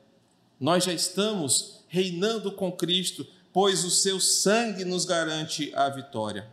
Nós 0.60 0.84
já 0.84 0.94
estamos 0.94 1.84
reinando 1.88 2.52
com 2.52 2.72
Cristo, 2.72 3.26
pois 3.52 3.84
o 3.84 3.90
seu 3.90 4.20
sangue 4.20 4.86
nos 4.86 5.06
garante 5.06 5.72
a 5.76 5.90
vitória. 5.90 6.48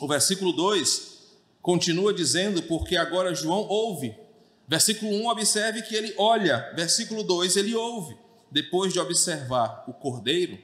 O 0.00 0.08
versículo 0.08 0.52
2 0.52 1.20
continua 1.60 2.12
dizendo, 2.12 2.62
porque 2.62 2.96
agora 2.96 3.34
João 3.34 3.60
ouve. 3.60 4.14
Versículo 4.66 5.10
1, 5.12 5.28
observe 5.28 5.82
que 5.82 5.94
ele 5.94 6.14
olha. 6.16 6.72
Versículo 6.74 7.22
2, 7.22 7.56
ele 7.56 7.74
ouve. 7.74 8.16
Depois 8.50 8.92
de 8.92 9.00
observar 9.00 9.84
o 9.88 9.92
cordeiro 9.92 10.58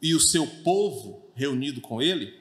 e 0.00 0.14
o 0.14 0.20
seu 0.20 0.46
povo, 0.46 1.22
reunido 1.34 1.80
com 1.80 2.00
ele, 2.00 2.40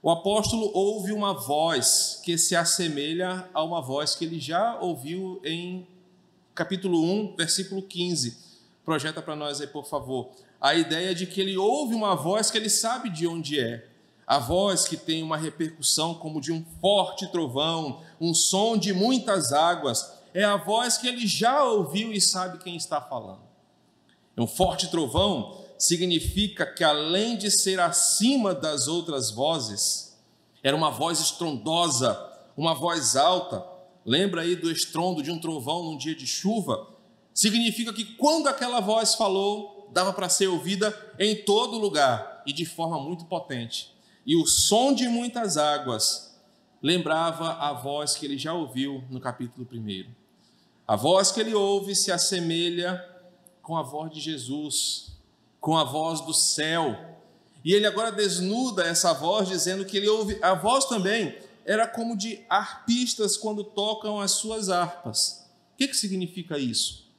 o 0.00 0.10
apóstolo 0.10 0.70
ouve 0.74 1.12
uma 1.12 1.34
voz 1.34 2.20
que 2.24 2.38
se 2.38 2.54
assemelha 2.54 3.48
a 3.52 3.62
uma 3.64 3.82
voz 3.82 4.14
que 4.14 4.24
ele 4.24 4.38
já 4.38 4.78
ouviu 4.80 5.40
em 5.44 5.86
capítulo 6.54 7.02
1, 7.02 7.36
versículo 7.36 7.82
15. 7.82 8.36
Projeta 8.84 9.20
para 9.20 9.36
nós 9.36 9.60
aí, 9.60 9.66
por 9.66 9.86
favor. 9.86 10.30
A 10.60 10.74
ideia 10.74 11.14
de 11.14 11.26
que 11.26 11.40
ele 11.40 11.56
ouve 11.56 11.94
uma 11.94 12.14
voz 12.14 12.50
que 12.50 12.58
ele 12.58 12.70
sabe 12.70 13.10
de 13.10 13.26
onde 13.26 13.60
é. 13.60 13.86
A 14.28 14.38
voz 14.38 14.84
que 14.86 14.98
tem 14.98 15.22
uma 15.22 15.38
repercussão 15.38 16.12
como 16.12 16.38
de 16.38 16.52
um 16.52 16.62
forte 16.82 17.26
trovão, 17.32 18.02
um 18.20 18.34
som 18.34 18.76
de 18.76 18.92
muitas 18.92 19.54
águas. 19.54 20.18
É 20.34 20.44
a 20.44 20.58
voz 20.58 20.98
que 20.98 21.08
ele 21.08 21.26
já 21.26 21.64
ouviu 21.64 22.12
e 22.12 22.20
sabe 22.20 22.58
quem 22.58 22.76
está 22.76 23.00
falando. 23.00 23.40
Um 24.36 24.46
forte 24.46 24.90
trovão 24.90 25.64
significa 25.78 26.66
que 26.66 26.84
além 26.84 27.38
de 27.38 27.50
ser 27.50 27.80
acima 27.80 28.54
das 28.54 28.86
outras 28.86 29.30
vozes, 29.30 30.14
era 30.62 30.76
uma 30.76 30.90
voz 30.90 31.20
estrondosa, 31.20 32.22
uma 32.54 32.74
voz 32.74 33.16
alta. 33.16 33.64
Lembra 34.04 34.42
aí 34.42 34.54
do 34.54 34.70
estrondo 34.70 35.22
de 35.22 35.30
um 35.30 35.40
trovão 35.40 35.84
num 35.84 35.96
dia 35.96 36.14
de 36.14 36.26
chuva? 36.26 36.86
Significa 37.32 37.94
que 37.94 38.04
quando 38.04 38.46
aquela 38.46 38.80
voz 38.80 39.14
falou, 39.14 39.88
dava 39.90 40.12
para 40.12 40.28
ser 40.28 40.48
ouvida 40.48 40.94
em 41.18 41.34
todo 41.34 41.78
lugar 41.78 42.42
e 42.46 42.52
de 42.52 42.66
forma 42.66 43.00
muito 43.00 43.24
potente. 43.24 43.96
E 44.28 44.36
o 44.36 44.46
som 44.46 44.92
de 44.92 45.08
muitas 45.08 45.56
águas 45.56 46.38
lembrava 46.82 47.54
a 47.54 47.72
voz 47.72 48.14
que 48.14 48.26
ele 48.26 48.36
já 48.36 48.52
ouviu 48.52 49.02
no 49.08 49.18
capítulo 49.18 49.66
1. 49.72 50.04
A 50.86 50.96
voz 50.96 51.32
que 51.32 51.40
ele 51.40 51.54
ouve 51.54 51.96
se 51.96 52.12
assemelha 52.12 53.02
com 53.62 53.74
a 53.74 53.82
voz 53.82 54.12
de 54.12 54.20
Jesus, 54.20 55.12
com 55.58 55.78
a 55.78 55.82
voz 55.82 56.20
do 56.20 56.34
céu. 56.34 57.16
E 57.64 57.72
ele 57.72 57.86
agora 57.86 58.12
desnuda 58.12 58.84
essa 58.84 59.14
voz, 59.14 59.48
dizendo 59.48 59.86
que 59.86 59.96
ele 59.96 60.10
ouve. 60.10 60.38
A 60.42 60.52
voz 60.52 60.84
também 60.84 61.34
era 61.64 61.88
como 61.88 62.14
de 62.14 62.44
arpistas 62.50 63.34
quando 63.34 63.64
tocam 63.64 64.20
as 64.20 64.32
suas 64.32 64.68
harpas. 64.68 65.50
O 65.72 65.78
que, 65.78 65.88
que 65.88 65.96
significa 65.96 66.58
isso? 66.58 67.10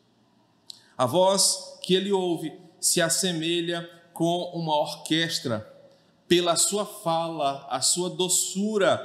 A 0.95 1.07
voz 1.07 1.79
que 1.81 1.95
ele 1.95 2.11
ouve 2.11 2.53
se 2.79 3.01
assemelha 3.01 3.89
com 4.13 4.51
uma 4.53 4.75
orquestra, 4.75 5.78
pela 6.29 6.55
sua 6.55 6.85
fala, 6.85 7.67
a 7.71 7.81
sua 7.81 8.07
doçura, 8.07 8.97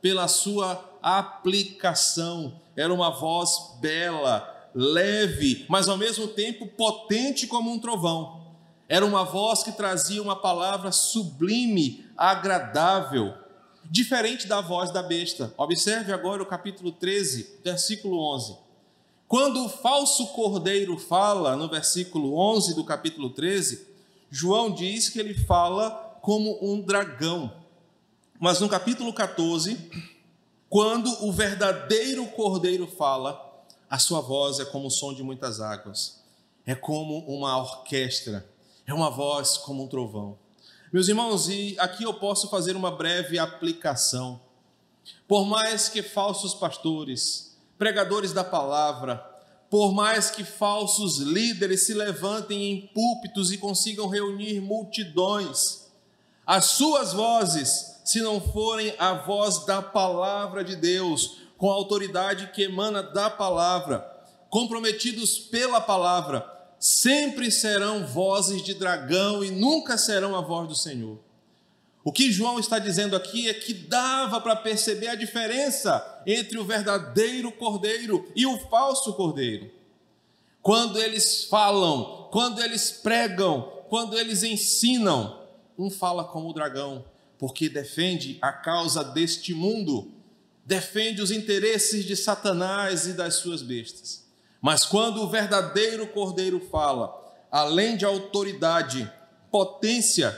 pela 0.00 0.28
sua 0.28 0.82
aplicação. 1.02 2.58
Era 2.76 2.94
uma 2.94 3.10
voz 3.10 3.76
bela, 3.80 4.70
leve, 4.72 5.66
mas 5.68 5.88
ao 5.88 5.96
mesmo 5.96 6.28
tempo 6.28 6.68
potente 6.68 7.48
como 7.48 7.70
um 7.70 7.80
trovão. 7.80 8.46
Era 8.88 9.04
uma 9.04 9.24
voz 9.24 9.64
que 9.64 9.72
trazia 9.72 10.22
uma 10.22 10.36
palavra 10.36 10.92
sublime, 10.92 12.06
agradável, 12.16 13.34
diferente 13.84 14.46
da 14.46 14.60
voz 14.60 14.92
da 14.92 15.02
besta. 15.02 15.52
Observe 15.58 16.12
agora 16.12 16.42
o 16.42 16.46
capítulo 16.46 16.92
13, 16.92 17.58
versículo 17.64 18.18
11. 18.34 18.56
Quando 19.26 19.64
o 19.64 19.68
falso 19.68 20.28
cordeiro 20.28 20.96
fala, 20.96 21.56
no 21.56 21.68
versículo 21.68 22.38
11 22.38 22.74
do 22.74 22.84
capítulo 22.84 23.30
13, 23.30 23.86
João 24.30 24.70
diz 24.70 25.08
que 25.08 25.18
ele 25.18 25.34
fala 25.34 26.07
como 26.28 26.58
um 26.60 26.82
dragão. 26.82 27.50
Mas 28.38 28.60
no 28.60 28.68
capítulo 28.68 29.14
14, 29.14 29.90
quando 30.68 31.08
o 31.24 31.32
verdadeiro 31.32 32.26
cordeiro 32.26 32.86
fala, 32.86 33.64
a 33.88 33.98
sua 33.98 34.20
voz 34.20 34.60
é 34.60 34.66
como 34.66 34.88
o 34.88 34.90
som 34.90 35.14
de 35.14 35.22
muitas 35.22 35.58
águas, 35.58 36.22
é 36.66 36.74
como 36.74 37.20
uma 37.20 37.56
orquestra 37.56 38.46
é 38.86 38.92
uma 38.92 39.08
voz 39.08 39.56
como 39.56 39.84
um 39.84 39.88
trovão. 39.88 40.38
Meus 40.92 41.08
irmãos, 41.08 41.48
e 41.48 41.74
aqui 41.78 42.04
eu 42.04 42.12
posso 42.12 42.50
fazer 42.50 42.76
uma 42.76 42.90
breve 42.90 43.38
aplicação. 43.38 44.38
Por 45.26 45.46
mais 45.46 45.88
que 45.88 46.02
falsos 46.02 46.52
pastores, 46.52 47.56
pregadores 47.78 48.34
da 48.34 48.44
palavra, 48.44 49.16
por 49.70 49.94
mais 49.94 50.30
que 50.30 50.44
falsos 50.44 51.20
líderes 51.20 51.86
se 51.86 51.94
levantem 51.94 52.70
em 52.70 52.86
púlpitos 52.88 53.50
e 53.50 53.56
consigam 53.56 54.08
reunir 54.08 54.60
multidões, 54.60 55.87
as 56.48 56.64
suas 56.64 57.12
vozes, 57.12 58.00
se 58.02 58.22
não 58.22 58.40
forem 58.40 58.94
a 58.98 59.12
voz 59.12 59.66
da 59.66 59.82
palavra 59.82 60.64
de 60.64 60.76
Deus, 60.76 61.42
com 61.58 61.70
a 61.70 61.74
autoridade 61.74 62.52
que 62.54 62.62
emana 62.62 63.02
da 63.02 63.28
palavra, 63.28 64.00
comprometidos 64.48 65.38
pela 65.38 65.78
palavra, 65.78 66.50
sempre 66.80 67.50
serão 67.50 68.06
vozes 68.06 68.62
de 68.62 68.72
dragão 68.72 69.44
e 69.44 69.50
nunca 69.50 69.98
serão 69.98 70.34
a 70.34 70.40
voz 70.40 70.66
do 70.66 70.74
Senhor. 70.74 71.18
O 72.02 72.10
que 72.10 72.32
João 72.32 72.58
está 72.58 72.78
dizendo 72.78 73.14
aqui 73.14 73.46
é 73.46 73.52
que 73.52 73.74
dava 73.74 74.40
para 74.40 74.56
perceber 74.56 75.08
a 75.08 75.14
diferença 75.14 76.22
entre 76.26 76.56
o 76.56 76.64
verdadeiro 76.64 77.52
cordeiro 77.52 78.26
e 78.34 78.46
o 78.46 78.58
falso 78.70 79.12
cordeiro. 79.12 79.70
Quando 80.62 80.98
eles 80.98 81.44
falam, 81.44 82.26
quando 82.32 82.62
eles 82.62 82.90
pregam, 82.90 83.70
quando 83.90 84.18
eles 84.18 84.42
ensinam, 84.42 85.46
um 85.78 85.88
fala 85.88 86.24
como 86.24 86.50
o 86.50 86.52
dragão, 86.52 87.04
porque 87.38 87.68
defende 87.68 88.36
a 88.42 88.52
causa 88.52 89.04
deste 89.04 89.54
mundo, 89.54 90.10
defende 90.66 91.22
os 91.22 91.30
interesses 91.30 92.04
de 92.04 92.16
Satanás 92.16 93.06
e 93.06 93.12
das 93.12 93.36
suas 93.36 93.62
bestas. 93.62 94.26
Mas 94.60 94.84
quando 94.84 95.22
o 95.22 95.30
verdadeiro 95.30 96.08
cordeiro 96.08 96.58
fala, 96.68 97.14
além 97.50 97.96
de 97.96 98.04
autoridade, 98.04 99.10
potência, 99.50 100.32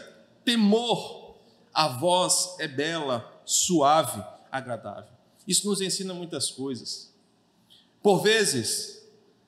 temor, 0.44 1.36
a 1.72 1.88
voz 1.88 2.56
é 2.58 2.68
bela, 2.68 3.42
suave, 3.46 4.22
agradável. 4.52 5.10
Isso 5.48 5.66
nos 5.66 5.80
ensina 5.80 6.12
muitas 6.12 6.50
coisas. 6.50 7.10
Por 8.02 8.22
vezes, 8.22 9.02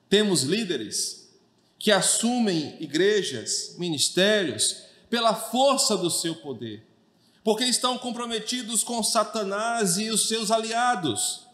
temos 0.09 0.43
líderes 0.43 1.29
que 1.77 1.91
assumem 1.91 2.77
igrejas, 2.81 3.75
ministérios, 3.77 4.83
pela 5.13 5.35
força 5.35 5.95
do 5.95 6.09
seu 6.09 6.33
poder, 6.33 6.83
porque 7.43 7.63
estão 7.65 7.99
comprometidos 7.99 8.83
com 8.83 9.03
Satanás 9.03 9.99
e 9.99 10.09
os 10.09 10.27
seus 10.27 10.49
aliados, 10.49 11.45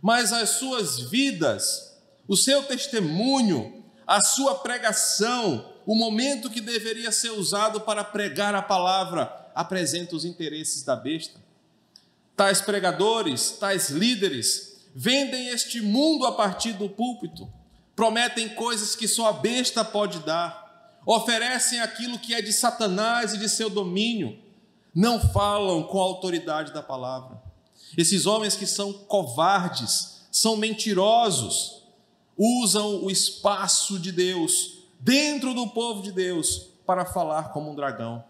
mas 0.00 0.32
as 0.32 0.48
suas 0.48 0.98
vidas 0.98 1.92
o 2.26 2.36
seu 2.36 2.62
testemunho, 2.62 3.84
a 4.06 4.22
sua 4.22 4.54
pregação, 4.54 5.74
o 5.84 5.94
momento 5.94 6.48
que 6.48 6.62
deveria 6.62 7.12
ser 7.12 7.32
usado 7.32 7.82
para 7.82 8.02
pregar 8.02 8.54
a 8.54 8.62
palavra, 8.62 9.50
apresenta 9.54 10.16
os 10.16 10.24
interesses 10.24 10.82
da 10.82 10.96
besta. 10.96 11.38
Tais 12.34 12.62
pregadores, 12.62 13.50
tais 13.60 13.90
líderes, 13.90 14.86
vendem 14.94 15.48
este 15.48 15.82
mundo 15.82 16.24
a 16.24 16.32
partir 16.32 16.72
do 16.72 16.88
púlpito, 16.88 17.46
prometem 17.94 18.48
coisas 18.50 18.96
que 18.96 19.06
só 19.06 19.28
a 19.28 19.32
besta 19.34 19.84
pode 19.84 20.20
dar, 20.20 20.61
oferecem 21.04 21.80
aquilo 21.80 22.18
que 22.18 22.34
é 22.34 22.42
de 22.42 22.52
Satanás 22.52 23.34
e 23.34 23.38
de 23.38 23.48
seu 23.48 23.68
domínio, 23.68 24.38
não 24.94 25.20
falam 25.20 25.82
com 25.82 26.00
a 26.00 26.04
autoridade 26.04 26.72
da 26.72 26.82
palavra. 26.82 27.42
Esses 27.96 28.26
homens 28.26 28.54
que 28.54 28.66
são 28.66 28.92
covardes, 28.92 30.22
são 30.30 30.56
mentirosos, 30.56 31.82
usam 32.36 33.04
o 33.04 33.10
espaço 33.10 33.98
de 33.98 34.12
Deus, 34.12 34.78
dentro 35.00 35.54
do 35.54 35.68
povo 35.68 36.02
de 36.02 36.12
Deus, 36.12 36.68
para 36.86 37.04
falar 37.04 37.52
como 37.52 37.70
um 37.70 37.74
dragão. 37.74 38.24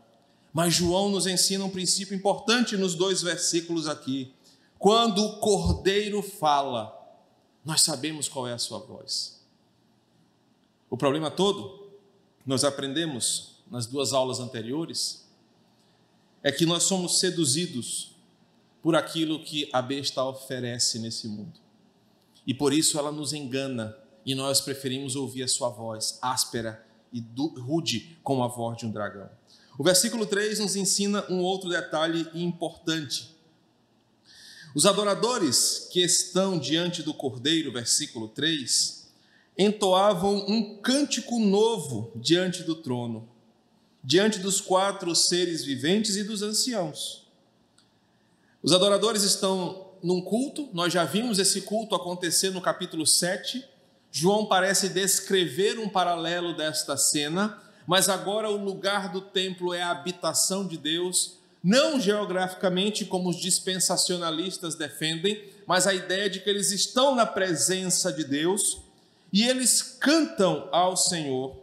Mas 0.52 0.74
João 0.74 1.08
nos 1.08 1.26
ensina 1.26 1.64
um 1.64 1.70
princípio 1.70 2.14
importante 2.14 2.76
nos 2.76 2.94
dois 2.94 3.22
versículos 3.22 3.88
aqui. 3.88 4.32
Quando 4.78 5.24
o 5.24 5.36
cordeiro 5.38 6.22
fala, 6.22 6.98
nós 7.64 7.82
sabemos 7.82 8.28
qual 8.28 8.46
é 8.46 8.52
a 8.52 8.58
sua 8.58 8.78
voz. 8.78 9.40
O 10.90 10.96
problema 10.96 11.30
todo, 11.30 11.81
nós 12.44 12.64
aprendemos 12.64 13.56
nas 13.70 13.86
duas 13.86 14.12
aulas 14.12 14.40
anteriores, 14.40 15.26
é 16.42 16.50
que 16.50 16.66
nós 16.66 16.82
somos 16.82 17.18
seduzidos 17.18 18.16
por 18.82 18.96
aquilo 18.96 19.42
que 19.44 19.68
a 19.72 19.80
besta 19.80 20.24
oferece 20.24 20.98
nesse 20.98 21.28
mundo. 21.28 21.60
E 22.46 22.52
por 22.52 22.72
isso 22.72 22.98
ela 22.98 23.12
nos 23.12 23.32
engana 23.32 23.96
e 24.26 24.34
nós 24.34 24.60
preferimos 24.60 25.14
ouvir 25.14 25.44
a 25.44 25.48
sua 25.48 25.68
voz 25.68 26.18
áspera 26.20 26.84
e 27.12 27.24
rude 27.60 28.18
como 28.22 28.42
a 28.42 28.48
voz 28.48 28.76
de 28.78 28.86
um 28.86 28.90
dragão. 28.90 29.30
O 29.78 29.84
versículo 29.84 30.26
3 30.26 30.58
nos 30.58 30.76
ensina 30.76 31.24
um 31.30 31.40
outro 31.40 31.70
detalhe 31.70 32.28
importante. 32.34 33.34
Os 34.74 34.86
adoradores 34.86 35.88
que 35.92 36.00
estão 36.00 36.58
diante 36.58 37.02
do 37.02 37.14
Cordeiro, 37.14 37.72
versículo 37.72 38.28
3, 38.28 39.01
entoavam 39.56 40.44
um 40.48 40.76
cântico 40.76 41.38
novo 41.38 42.10
diante 42.16 42.62
do 42.62 42.74
trono, 42.74 43.28
diante 44.02 44.38
dos 44.38 44.60
quatro 44.60 45.14
seres 45.14 45.64
viventes 45.64 46.16
e 46.16 46.24
dos 46.24 46.42
anciãos. 46.42 47.26
Os 48.62 48.72
adoradores 48.72 49.22
estão 49.22 49.92
num 50.02 50.20
culto, 50.20 50.68
nós 50.72 50.92
já 50.92 51.04
vimos 51.04 51.38
esse 51.38 51.62
culto 51.62 51.94
acontecer 51.94 52.50
no 52.50 52.60
capítulo 52.60 53.06
7. 53.06 53.64
João 54.10 54.46
parece 54.46 54.88
descrever 54.88 55.78
um 55.78 55.88
paralelo 55.88 56.56
desta 56.56 56.96
cena, 56.96 57.60
mas 57.86 58.08
agora 58.08 58.50
o 58.50 58.62
lugar 58.62 59.12
do 59.12 59.20
templo 59.20 59.72
é 59.72 59.82
a 59.82 59.90
habitação 59.90 60.66
de 60.66 60.76
Deus, 60.76 61.38
não 61.62 62.00
geograficamente 62.00 63.04
como 63.04 63.30
os 63.30 63.36
dispensacionalistas 63.36 64.74
defendem, 64.74 65.42
mas 65.66 65.86
a 65.86 65.94
ideia 65.94 66.28
de 66.28 66.40
que 66.40 66.50
eles 66.50 66.72
estão 66.72 67.14
na 67.14 67.24
presença 67.24 68.12
de 68.12 68.24
Deus 68.24 68.81
e 69.32 69.44
eles 69.44 69.80
cantam 69.82 70.68
ao 70.70 70.96
Senhor, 70.96 71.56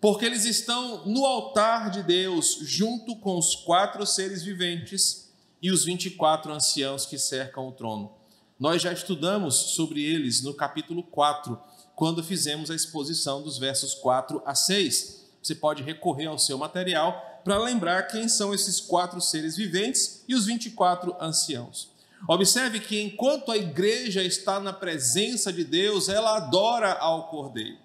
porque 0.00 0.24
eles 0.24 0.44
estão 0.44 1.04
no 1.06 1.24
altar 1.26 1.90
de 1.90 2.02
Deus, 2.02 2.58
junto 2.62 3.16
com 3.16 3.36
os 3.36 3.54
quatro 3.56 4.06
seres 4.06 4.42
viventes 4.42 5.32
e 5.60 5.70
os 5.70 5.84
24 5.84 6.52
anciãos 6.52 7.06
que 7.06 7.18
cercam 7.18 7.68
o 7.68 7.72
trono. 7.72 8.12
Nós 8.58 8.80
já 8.80 8.92
estudamos 8.92 9.54
sobre 9.74 10.04
eles 10.04 10.42
no 10.42 10.54
capítulo 10.54 11.02
4, 11.02 11.58
quando 11.94 12.22
fizemos 12.22 12.70
a 12.70 12.74
exposição 12.74 13.42
dos 13.42 13.58
versos 13.58 13.94
4 13.94 14.42
a 14.46 14.54
6. 14.54 15.22
Você 15.42 15.54
pode 15.54 15.82
recorrer 15.82 16.26
ao 16.26 16.38
seu 16.38 16.56
material 16.56 17.40
para 17.44 17.58
lembrar 17.58 18.04
quem 18.04 18.28
são 18.28 18.54
esses 18.54 18.80
quatro 18.80 19.20
seres 19.20 19.56
viventes 19.56 20.24
e 20.28 20.34
os 20.34 20.46
24 20.46 21.16
anciãos. 21.20 21.91
Observe 22.28 22.80
que 22.80 23.00
enquanto 23.00 23.50
a 23.50 23.56
igreja 23.56 24.22
está 24.22 24.60
na 24.60 24.72
presença 24.72 25.52
de 25.52 25.64
Deus, 25.64 26.08
ela 26.08 26.36
adora 26.36 26.92
ao 26.92 27.28
Cordeiro. 27.28 27.78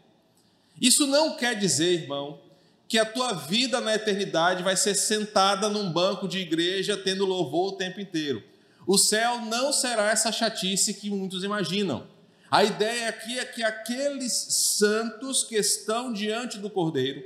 Isso 0.80 1.08
não 1.08 1.36
quer 1.36 1.58
dizer, 1.58 2.04
irmão, 2.04 2.40
que 2.88 3.00
a 3.00 3.06
tua 3.06 3.34
vida 3.34 3.82
na 3.82 3.96
eternidade 3.96 4.64
vai 4.64 4.78
ser 4.78 4.96
sentada 4.96 5.70
num 5.70 5.92
banco 5.92 6.28
de 6.28 6.40
igreja 6.40 6.96
tendo 6.96 7.26
louvor 7.26 7.74
o 7.74 7.78
tempo 7.78 8.00
inteiro. 8.00 8.44
O 8.86 8.98
céu 8.98 9.42
não 9.42 9.74
será 9.74 10.12
essa 10.12 10.32
chatice 10.32 10.94
que 10.94 11.10
muitos 11.10 11.44
imaginam. 11.44 12.08
A 12.50 12.64
ideia 12.64 13.10
aqui 13.10 13.38
é 13.38 13.44
que 13.44 13.62
aqueles 13.62 14.32
santos 14.32 15.44
que 15.44 15.56
estão 15.56 16.14
diante 16.14 16.58
do 16.58 16.70
Cordeiro 16.70 17.24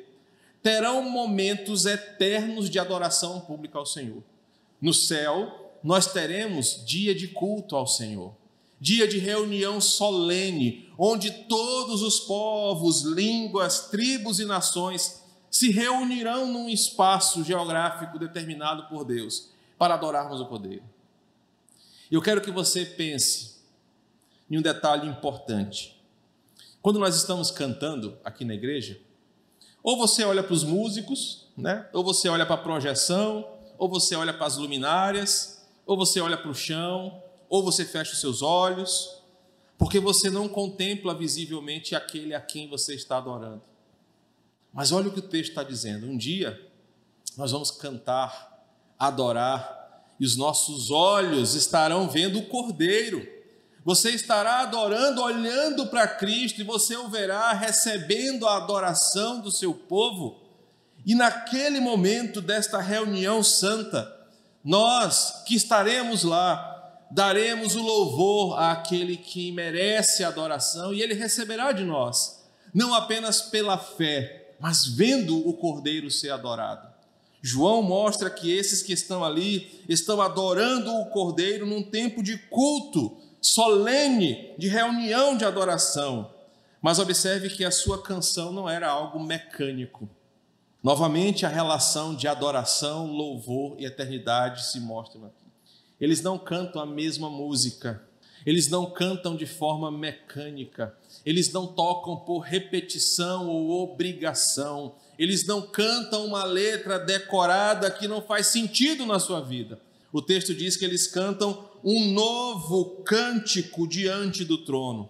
terão 0.63 1.03
momentos 1.03 1.85
eternos 1.85 2.69
de 2.69 2.79
adoração 2.79 3.41
pública 3.41 3.77
ao 3.77 3.85
Senhor. 3.85 4.23
No 4.81 4.93
céu, 4.93 5.60
nós 5.83 6.11
teremos 6.11 6.83
dia 6.85 7.13
de 7.15 7.29
culto 7.29 7.75
ao 7.75 7.87
Senhor, 7.87 8.35
dia 8.79 9.07
de 9.07 9.17
reunião 9.17 9.79
solene, 9.79 10.89
onde 10.97 11.31
todos 11.45 12.01
os 12.01 12.19
povos, 12.19 13.03
línguas, 13.03 13.89
tribos 13.89 14.39
e 14.39 14.45
nações 14.45 15.21
se 15.49 15.69
reunirão 15.69 16.47
num 16.47 16.69
espaço 16.69 17.43
geográfico 17.43 18.17
determinado 18.17 18.87
por 18.87 19.03
Deus 19.03 19.49
para 19.77 19.95
adorarmos 19.95 20.39
o 20.39 20.45
Cordeiro. 20.45 20.83
Eu 22.09 22.21
quero 22.21 22.41
que 22.41 22.51
você 22.51 22.85
pense 22.85 23.61
em 24.49 24.57
um 24.57 24.61
detalhe 24.61 25.07
importante. 25.07 25.99
Quando 26.81 26.99
nós 26.99 27.15
estamos 27.15 27.51
cantando 27.51 28.17
aqui 28.23 28.43
na 28.43 28.53
igreja, 28.53 28.99
ou 29.83 29.97
você 29.97 30.23
olha 30.23 30.43
para 30.43 30.53
os 30.53 30.63
músicos, 30.63 31.47
né? 31.55 31.87
ou 31.93 32.03
você 32.03 32.29
olha 32.29 32.45
para 32.45 32.55
a 32.55 32.63
projeção, 32.63 33.47
ou 33.77 33.89
você 33.89 34.15
olha 34.15 34.33
para 34.33 34.45
as 34.45 34.57
luminárias, 34.57 35.60
ou 35.91 35.97
você 35.97 36.21
olha 36.21 36.37
para 36.37 36.49
o 36.49 36.55
chão, 36.55 37.21
ou 37.49 37.61
você 37.61 37.83
fecha 37.83 38.13
os 38.13 38.21
seus 38.21 38.41
olhos, 38.41 39.21
porque 39.77 39.99
você 39.99 40.29
não 40.29 40.47
contempla 40.47 41.13
visivelmente 41.13 41.93
aquele 41.93 42.33
a 42.33 42.39
quem 42.39 42.69
você 42.69 42.95
está 42.95 43.17
adorando. 43.17 43.61
Mas 44.73 44.93
olha 44.93 45.09
o 45.09 45.11
que 45.11 45.19
o 45.19 45.27
texto 45.27 45.49
está 45.49 45.63
dizendo: 45.63 46.07
um 46.07 46.15
dia 46.15 46.65
nós 47.35 47.51
vamos 47.51 47.71
cantar, 47.71 48.65
adorar, 48.97 50.05
e 50.17 50.25
os 50.25 50.37
nossos 50.37 50.91
olhos 50.91 51.55
estarão 51.55 52.07
vendo 52.07 52.39
o 52.39 52.45
Cordeiro. 52.45 53.27
Você 53.83 54.11
estará 54.11 54.61
adorando, 54.61 55.21
olhando 55.21 55.87
para 55.87 56.07
Cristo, 56.07 56.61
e 56.61 56.63
você 56.63 56.95
o 56.95 57.09
verá 57.09 57.51
recebendo 57.51 58.47
a 58.47 58.55
adoração 58.55 59.41
do 59.41 59.51
seu 59.51 59.73
povo. 59.73 60.39
E 61.05 61.15
naquele 61.15 61.81
momento 61.81 62.39
desta 62.39 62.79
reunião 62.79 63.43
santa, 63.43 64.20
nós 64.63 65.43
que 65.45 65.55
estaremos 65.55 66.23
lá, 66.23 66.67
daremos 67.09 67.75
o 67.75 67.81
louvor 67.81 68.59
àquele 68.59 69.17
que 69.17 69.51
merece 69.51 70.23
adoração, 70.23 70.93
e 70.93 71.01
ele 71.01 71.13
receberá 71.13 71.71
de 71.71 71.83
nós, 71.83 72.43
não 72.73 72.93
apenas 72.93 73.41
pela 73.41 73.77
fé, 73.77 74.53
mas 74.59 74.85
vendo 74.85 75.47
o 75.47 75.53
Cordeiro 75.53 76.09
ser 76.09 76.29
adorado. 76.29 76.87
João 77.41 77.81
mostra 77.81 78.29
que 78.29 78.55
esses 78.55 78.83
que 78.83 78.93
estão 78.93 79.23
ali 79.23 79.83
estão 79.89 80.21
adorando 80.21 80.93
o 80.93 81.07
Cordeiro 81.07 81.65
num 81.65 81.81
tempo 81.81 82.21
de 82.21 82.37
culto 82.37 83.17
solene, 83.41 84.53
de 84.59 84.67
reunião 84.67 85.35
de 85.35 85.43
adoração. 85.43 86.31
Mas 86.79 86.99
observe 86.99 87.49
que 87.49 87.65
a 87.65 87.71
sua 87.71 88.01
canção 88.01 88.51
não 88.51 88.69
era 88.69 88.89
algo 88.89 89.19
mecânico. 89.19 90.07
Novamente, 90.83 91.45
a 91.45 91.49
relação 91.49 92.15
de 92.15 92.27
adoração, 92.27 93.05
louvor 93.05 93.75
e 93.77 93.85
eternidade 93.85 94.65
se 94.65 94.79
mostram 94.79 95.25
aqui. 95.25 95.45
Eles 95.99 96.23
não 96.23 96.39
cantam 96.39 96.81
a 96.81 96.85
mesma 96.87 97.29
música, 97.29 98.01
eles 98.43 98.67
não 98.67 98.89
cantam 98.89 99.35
de 99.35 99.45
forma 99.45 99.91
mecânica, 99.91 100.97
eles 101.23 101.53
não 101.53 101.67
tocam 101.67 102.17
por 102.17 102.39
repetição 102.39 103.47
ou 103.47 103.83
obrigação, 103.83 104.95
eles 105.19 105.45
não 105.45 105.61
cantam 105.61 106.25
uma 106.25 106.43
letra 106.43 106.97
decorada 106.97 107.91
que 107.91 108.07
não 108.07 108.19
faz 108.19 108.47
sentido 108.47 109.05
na 109.05 109.19
sua 109.19 109.39
vida. 109.39 109.79
O 110.11 110.19
texto 110.19 110.55
diz 110.55 110.75
que 110.75 110.83
eles 110.83 111.05
cantam 111.05 111.69
um 111.83 112.11
novo 112.11 113.03
cântico 113.03 113.87
diante 113.87 114.43
do 114.43 114.57
trono. 114.57 115.09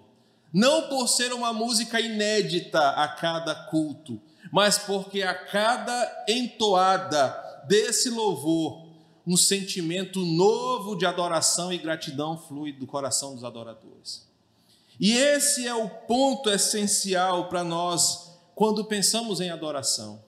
Não 0.54 0.90
por 0.90 1.08
ser 1.08 1.32
uma 1.32 1.54
música 1.54 2.02
inédita 2.02 2.90
a 2.90 3.08
cada 3.08 3.56
culto, 3.56 4.22
mas 4.52 4.78
porque 4.78 5.22
a 5.24 5.34
cada 5.34 6.26
entoada 6.28 7.64
desse 7.68 8.10
louvor, 8.10 8.86
um 9.26 9.38
sentimento 9.38 10.20
novo 10.26 10.96
de 10.96 11.06
adoração 11.06 11.72
e 11.72 11.78
gratidão 11.78 12.38
flui 12.38 12.72
do 12.72 12.86
coração 12.86 13.34
dos 13.34 13.44
adoradores. 13.44 14.28
E 15.00 15.14
esse 15.14 15.66
é 15.66 15.74
o 15.74 15.90
ponto 15.90 16.50
essencial 16.50 17.48
para 17.48 17.64
nós 17.64 18.40
quando 18.54 18.86
pensamos 18.86 19.40
em 19.40 19.50
adoração. 19.50 20.22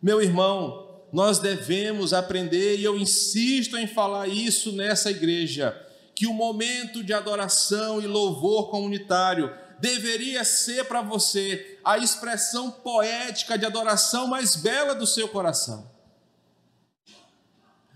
Meu 0.00 0.22
irmão, 0.22 0.88
nós 1.12 1.38
devemos 1.38 2.14
aprender, 2.14 2.78
e 2.78 2.84
eu 2.84 2.96
insisto 2.96 3.76
em 3.76 3.86
falar 3.86 4.28
isso 4.28 4.72
nessa 4.72 5.10
igreja, 5.10 5.76
que 6.14 6.26
o 6.26 6.32
momento 6.32 7.02
de 7.02 7.12
adoração 7.12 8.00
e 8.00 8.06
louvor 8.06 8.70
comunitário 8.70 9.52
deveria 9.80 10.44
ser 10.44 10.84
para 10.84 11.00
você 11.02 11.78
a 11.84 11.98
expressão 11.98 12.70
poética 12.70 13.56
de 13.56 13.66
adoração 13.66 14.26
mais 14.26 14.56
bela 14.56 14.94
do 14.94 15.06
seu 15.06 15.28
coração. 15.28 15.90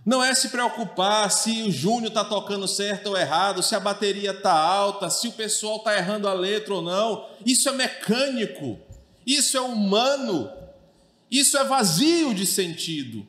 Não 0.04 0.22
é 0.22 0.34
se 0.34 0.50
preocupar 0.50 1.30
se 1.30 1.62
o 1.62 1.72
Júnior 1.72 2.08
está 2.08 2.24
tocando 2.24 2.68
certo 2.68 3.08
ou 3.08 3.16
errado, 3.16 3.62
se 3.62 3.74
a 3.74 3.80
bateria 3.80 4.32
está 4.32 4.52
alta, 4.52 5.08
se 5.08 5.28
o 5.28 5.32
pessoal 5.32 5.78
está 5.78 5.96
errando 5.96 6.28
a 6.28 6.34
letra 6.34 6.74
ou 6.74 6.82
não. 6.82 7.26
Isso 7.44 7.68
é 7.68 7.72
mecânico. 7.72 8.78
Isso 9.26 9.56
é 9.56 9.60
humano, 9.60 10.50
isso 11.30 11.56
é 11.56 11.64
vazio 11.64 12.34
de 12.34 12.44
sentido. 12.44 13.26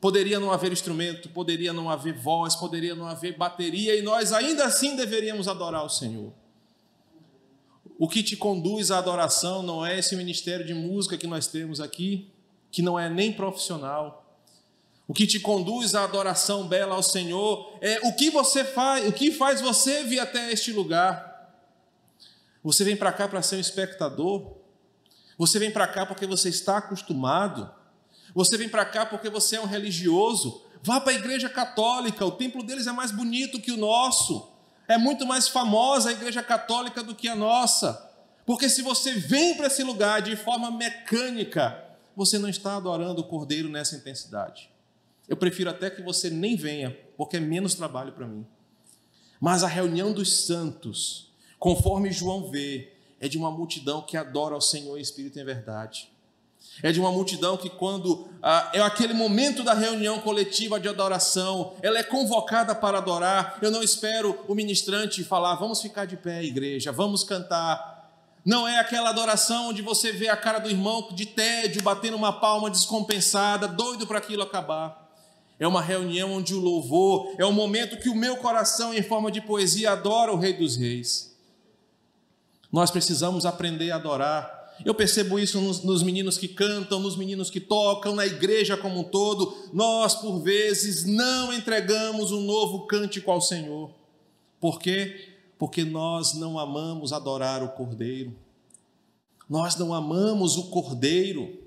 Poderia 0.00 0.40
não 0.40 0.50
haver 0.50 0.72
instrumento, 0.72 1.28
poderia 1.28 1.72
não 1.72 1.90
haver 1.90 2.14
voz, 2.14 2.56
poderia 2.56 2.94
não 2.94 3.06
haver 3.06 3.36
bateria, 3.36 3.96
e 3.96 4.02
nós 4.02 4.32
ainda 4.32 4.64
assim 4.64 4.96
deveríamos 4.96 5.48
adorar 5.48 5.84
o 5.84 5.88
Senhor. 5.88 6.32
O 7.98 8.08
que 8.08 8.22
te 8.22 8.36
conduz 8.36 8.90
à 8.90 8.98
adoração 8.98 9.62
não 9.62 9.84
é 9.84 9.98
esse 9.98 10.16
ministério 10.16 10.66
de 10.66 10.74
música 10.74 11.16
que 11.16 11.26
nós 11.26 11.46
temos 11.46 11.80
aqui, 11.80 12.30
que 12.70 12.82
não 12.82 12.98
é 12.98 13.08
nem 13.08 13.32
profissional. 13.32 14.38
O 15.06 15.14
que 15.14 15.26
te 15.26 15.38
conduz 15.38 15.94
à 15.94 16.04
adoração 16.04 16.66
bela 16.66 16.94
ao 16.94 17.02
Senhor 17.02 17.78
é 17.80 18.00
o 18.06 18.14
que 18.14 18.30
você 18.30 18.64
faz, 18.64 19.06
o 19.06 19.12
que 19.12 19.30
faz 19.30 19.60
você 19.60 20.02
vir 20.04 20.18
até 20.18 20.50
este 20.50 20.72
lugar. 20.72 21.32
Você 22.62 22.82
vem 22.82 22.96
para 22.96 23.12
cá 23.12 23.28
para 23.28 23.42
ser 23.42 23.56
um 23.56 23.60
espectador, 23.60 24.56
você 25.36 25.58
vem 25.58 25.70
para 25.70 25.86
cá 25.86 26.06
porque 26.06 26.26
você 26.26 26.48
está 26.48 26.78
acostumado. 26.78 27.70
Você 28.34 28.56
vem 28.56 28.68
para 28.68 28.84
cá 28.84 29.06
porque 29.06 29.28
você 29.28 29.56
é 29.56 29.60
um 29.60 29.66
religioso. 29.66 30.62
Vá 30.82 31.00
para 31.00 31.12
a 31.12 31.16
igreja 31.16 31.48
católica, 31.48 32.24
o 32.24 32.32
templo 32.32 32.62
deles 32.62 32.86
é 32.86 32.92
mais 32.92 33.10
bonito 33.10 33.60
que 33.60 33.72
o 33.72 33.76
nosso. 33.76 34.53
É 34.86 34.98
muito 34.98 35.26
mais 35.26 35.48
famosa 35.48 36.10
a 36.10 36.12
igreja 36.12 36.42
católica 36.42 37.02
do 37.02 37.14
que 37.14 37.28
a 37.28 37.34
nossa. 37.34 38.10
Porque 38.44 38.68
se 38.68 38.82
você 38.82 39.14
vem 39.14 39.56
para 39.56 39.68
esse 39.68 39.82
lugar 39.82 40.20
de 40.20 40.36
forma 40.36 40.70
mecânica, 40.70 41.82
você 42.14 42.38
não 42.38 42.48
está 42.48 42.76
adorando 42.76 43.22
o 43.22 43.24
Cordeiro 43.24 43.68
nessa 43.68 43.96
intensidade. 43.96 44.70
Eu 45.26 45.36
prefiro 45.36 45.70
até 45.70 45.88
que 45.88 46.02
você 46.02 46.28
nem 46.28 46.54
venha, 46.54 46.96
porque 47.16 47.38
é 47.38 47.40
menos 47.40 47.74
trabalho 47.74 48.12
para 48.12 48.26
mim. 48.26 48.46
Mas 49.40 49.62
a 49.62 49.68
reunião 49.68 50.12
dos 50.12 50.44
santos, 50.46 51.32
conforme 51.58 52.12
João 52.12 52.50
vê, 52.50 52.92
é 53.18 53.28
de 53.28 53.38
uma 53.38 53.50
multidão 53.50 54.02
que 54.02 54.16
adora 54.16 54.54
ao 54.54 54.60
Senhor 54.60 54.98
espírito 54.98 55.38
em 55.38 55.44
verdade. 55.44 56.10
É 56.82 56.92
de 56.92 57.00
uma 57.00 57.10
multidão 57.10 57.56
que, 57.56 57.70
quando 57.70 58.28
ah, 58.42 58.70
é 58.72 58.80
aquele 58.80 59.14
momento 59.14 59.62
da 59.62 59.72
reunião 59.72 60.18
coletiva 60.20 60.78
de 60.78 60.88
adoração, 60.88 61.74
ela 61.82 61.98
é 61.98 62.02
convocada 62.02 62.74
para 62.74 62.98
adorar. 62.98 63.58
Eu 63.62 63.70
não 63.70 63.82
espero 63.82 64.38
o 64.48 64.54
ministrante 64.54 65.24
falar, 65.24 65.54
vamos 65.54 65.80
ficar 65.80 66.04
de 66.04 66.16
pé, 66.16 66.42
igreja, 66.42 66.92
vamos 66.92 67.24
cantar. 67.24 67.94
Não 68.44 68.68
é 68.68 68.78
aquela 68.78 69.08
adoração 69.10 69.68
onde 69.68 69.80
você 69.80 70.12
vê 70.12 70.28
a 70.28 70.36
cara 70.36 70.58
do 70.58 70.68
irmão 70.68 71.08
de 71.12 71.24
tédio, 71.24 71.82
batendo 71.82 72.16
uma 72.16 72.32
palma 72.32 72.70
descompensada, 72.70 73.66
doido 73.66 74.06
para 74.06 74.18
aquilo 74.18 74.42
acabar. 74.42 75.04
É 75.58 75.66
uma 75.66 75.80
reunião 75.80 76.32
onde 76.32 76.52
o 76.52 76.60
louvor 76.60 77.34
é 77.38 77.44
o 77.44 77.52
momento 77.52 77.96
que 77.96 78.08
o 78.08 78.14
meu 78.14 78.36
coração, 78.36 78.92
em 78.92 79.02
forma 79.02 79.30
de 79.30 79.40
poesia, 79.40 79.92
adora 79.92 80.32
o 80.32 80.36
Rei 80.36 80.52
dos 80.52 80.76
Reis. 80.76 81.34
Nós 82.70 82.90
precisamos 82.90 83.46
aprender 83.46 83.92
a 83.92 83.96
adorar. 83.96 84.63
Eu 84.84 84.94
percebo 84.94 85.38
isso 85.38 85.60
nos, 85.60 85.82
nos, 85.82 86.02
meninos 86.02 86.38
que 86.38 86.48
cantam, 86.48 86.98
nos 86.98 87.16
meninos 87.16 87.50
que 87.50 87.60
tocam, 87.60 88.14
na 88.14 88.26
igreja 88.26 88.76
como 88.76 89.00
um 89.00 89.04
todo. 89.04 89.54
Nós, 89.72 90.14
por 90.14 90.40
vezes, 90.40 91.04
não 91.04 91.52
entregamos 91.52 92.32
um 92.32 92.40
novo 92.40 92.86
cântico 92.86 93.30
ao 93.30 93.40
Senhor. 93.40 93.90
Por 94.58 94.80
quê? 94.80 95.34
Porque 95.58 95.84
nós 95.84 96.34
não 96.34 96.58
amamos 96.58 97.12
adorar 97.12 97.62
o 97.62 97.68
Cordeiro. 97.68 98.34
Nós 99.48 99.76
não 99.76 99.92
amamos 99.92 100.56
o 100.56 100.70
Cordeiro. 100.70 101.64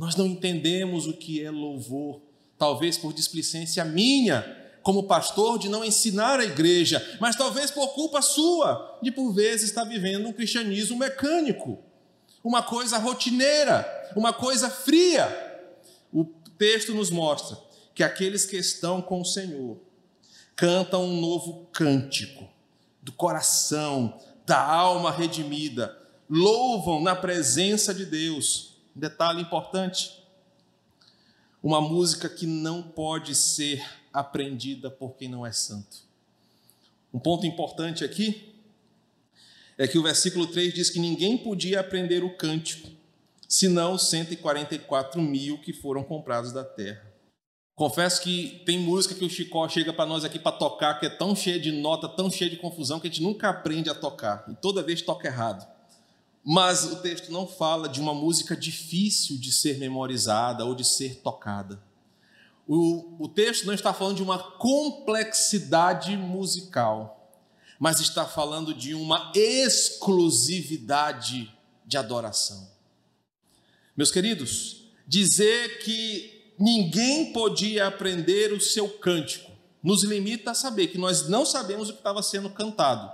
Nós 0.00 0.16
não 0.16 0.26
entendemos 0.26 1.06
o 1.06 1.12
que 1.12 1.44
é 1.44 1.50
louvor, 1.50 2.22
talvez 2.56 2.96
por 2.96 3.12
displicência 3.12 3.84
minha, 3.84 4.42
como 4.82 5.02
pastor, 5.02 5.58
de 5.58 5.68
não 5.68 5.84
ensinar 5.84 6.40
a 6.40 6.44
igreja, 6.44 7.18
mas 7.20 7.36
talvez 7.36 7.70
por 7.70 7.88
culpa 7.88 8.22
sua, 8.22 8.98
de 9.02 9.10
por 9.10 9.30
vezes 9.32 9.68
estar 9.68 9.84
vivendo 9.84 10.26
um 10.26 10.32
cristianismo 10.32 10.96
mecânico, 10.96 11.78
uma 12.42 12.62
coisa 12.62 12.98
rotineira, 12.98 14.12
uma 14.16 14.32
coisa 14.32 14.70
fria. 14.70 15.28
O 16.12 16.24
texto 16.58 16.94
nos 16.94 17.10
mostra 17.10 17.58
que 17.94 18.02
aqueles 18.02 18.46
que 18.46 18.56
estão 18.56 19.00
com 19.02 19.20
o 19.20 19.24
Senhor 19.24 19.78
cantam 20.56 21.04
um 21.04 21.20
novo 21.20 21.66
cântico 21.72 22.48
do 23.02 23.12
coração, 23.12 24.20
da 24.46 24.60
alma 24.60 25.10
redimida, 25.10 25.96
louvam 26.28 27.02
na 27.02 27.14
presença 27.14 27.94
de 27.94 28.04
Deus. 28.04 28.76
Detalhe 28.94 29.42
importante: 29.42 30.22
uma 31.62 31.80
música 31.80 32.28
que 32.28 32.46
não 32.46 32.82
pode 32.82 33.34
ser 33.34 33.84
aprendida 34.12 34.90
por 34.90 35.14
quem 35.14 35.28
não 35.28 35.46
é 35.46 35.52
santo. 35.52 35.98
Um 37.12 37.18
ponto 37.18 37.46
importante 37.46 38.04
aqui 38.04 38.49
é 39.80 39.88
que 39.88 39.96
o 39.96 40.02
versículo 40.02 40.46
3 40.46 40.74
diz 40.74 40.90
que 40.90 40.98
ninguém 40.98 41.38
podia 41.38 41.80
aprender 41.80 42.22
o 42.22 42.36
cântico, 42.36 42.86
senão 43.48 43.94
os 43.94 44.10
144 44.10 45.22
mil 45.22 45.56
que 45.56 45.72
foram 45.72 46.02
comprados 46.02 46.52
da 46.52 46.62
terra. 46.62 47.10
Confesso 47.74 48.20
que 48.20 48.62
tem 48.66 48.78
música 48.78 49.14
que 49.14 49.24
o 49.24 49.30
Chicó 49.30 49.66
chega 49.70 49.90
para 49.90 50.04
nós 50.04 50.22
aqui 50.22 50.38
para 50.38 50.52
tocar, 50.52 51.00
que 51.00 51.06
é 51.06 51.08
tão 51.08 51.34
cheia 51.34 51.58
de 51.58 51.72
nota, 51.72 52.10
tão 52.10 52.30
cheia 52.30 52.50
de 52.50 52.58
confusão, 52.58 53.00
que 53.00 53.08
a 53.08 53.10
gente 53.10 53.22
nunca 53.22 53.48
aprende 53.48 53.88
a 53.88 53.94
tocar, 53.94 54.44
e 54.50 54.54
toda 54.54 54.82
vez 54.82 55.00
toca 55.00 55.26
errado. 55.26 55.66
Mas 56.44 56.84
o 56.84 56.96
texto 56.96 57.32
não 57.32 57.46
fala 57.46 57.88
de 57.88 58.02
uma 58.02 58.12
música 58.12 58.54
difícil 58.54 59.38
de 59.38 59.50
ser 59.50 59.78
memorizada 59.78 60.62
ou 60.62 60.74
de 60.74 60.84
ser 60.84 61.22
tocada. 61.22 61.82
O, 62.68 63.24
o 63.24 63.28
texto 63.28 63.64
não 63.64 63.72
está 63.72 63.94
falando 63.94 64.16
de 64.16 64.22
uma 64.22 64.38
complexidade 64.38 66.14
musical, 66.18 67.19
mas 67.80 67.98
está 67.98 68.24
falando 68.26 68.72
de 68.74 68.94
uma 68.94 69.32
exclusividade 69.34 71.50
de 71.86 71.96
adoração. 71.96 72.68
Meus 73.96 74.10
queridos, 74.10 74.84
dizer 75.08 75.78
que 75.78 76.52
ninguém 76.58 77.32
podia 77.32 77.86
aprender 77.86 78.52
o 78.52 78.60
seu 78.60 78.86
cântico. 78.86 79.50
Nos 79.82 80.04
limita 80.04 80.50
a 80.50 80.54
saber 80.54 80.88
que 80.88 80.98
nós 80.98 81.26
não 81.26 81.46
sabemos 81.46 81.88
o 81.88 81.94
que 81.94 82.00
estava 82.00 82.22
sendo 82.22 82.50
cantado. 82.50 83.10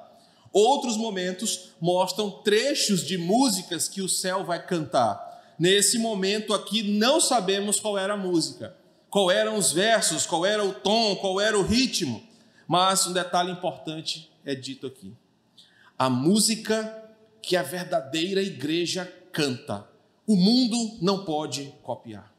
Outros 0.52 0.96
momentos 0.96 1.68
mostram 1.80 2.42
trechos 2.42 3.06
de 3.06 3.16
músicas 3.16 3.88
que 3.88 4.02
o 4.02 4.08
céu 4.08 4.44
vai 4.44 4.66
cantar. 4.66 5.54
Nesse 5.56 5.96
momento 5.96 6.52
aqui, 6.52 6.82
não 6.82 7.20
sabemos 7.20 7.78
qual 7.78 7.96
era 7.96 8.14
a 8.14 8.16
música, 8.16 8.76
qual 9.08 9.30
eram 9.30 9.56
os 9.56 9.70
versos, 9.70 10.26
qual 10.26 10.44
era 10.44 10.64
o 10.64 10.74
tom, 10.74 11.14
qual 11.16 11.40
era 11.40 11.56
o 11.56 11.62
ritmo. 11.62 12.20
Mas 12.66 13.06
um 13.06 13.12
detalhe 13.12 13.52
importante 13.52 14.34
é 14.46 14.54
dito 14.54 14.86
aqui: 14.86 15.12
a 15.98 16.08
música 16.08 17.04
que 17.42 17.56
a 17.56 17.62
verdadeira 17.62 18.40
igreja 18.40 19.04
canta, 19.32 19.86
o 20.26 20.36
mundo 20.36 20.96
não 21.02 21.24
pode 21.24 21.74
copiar. 21.82 22.32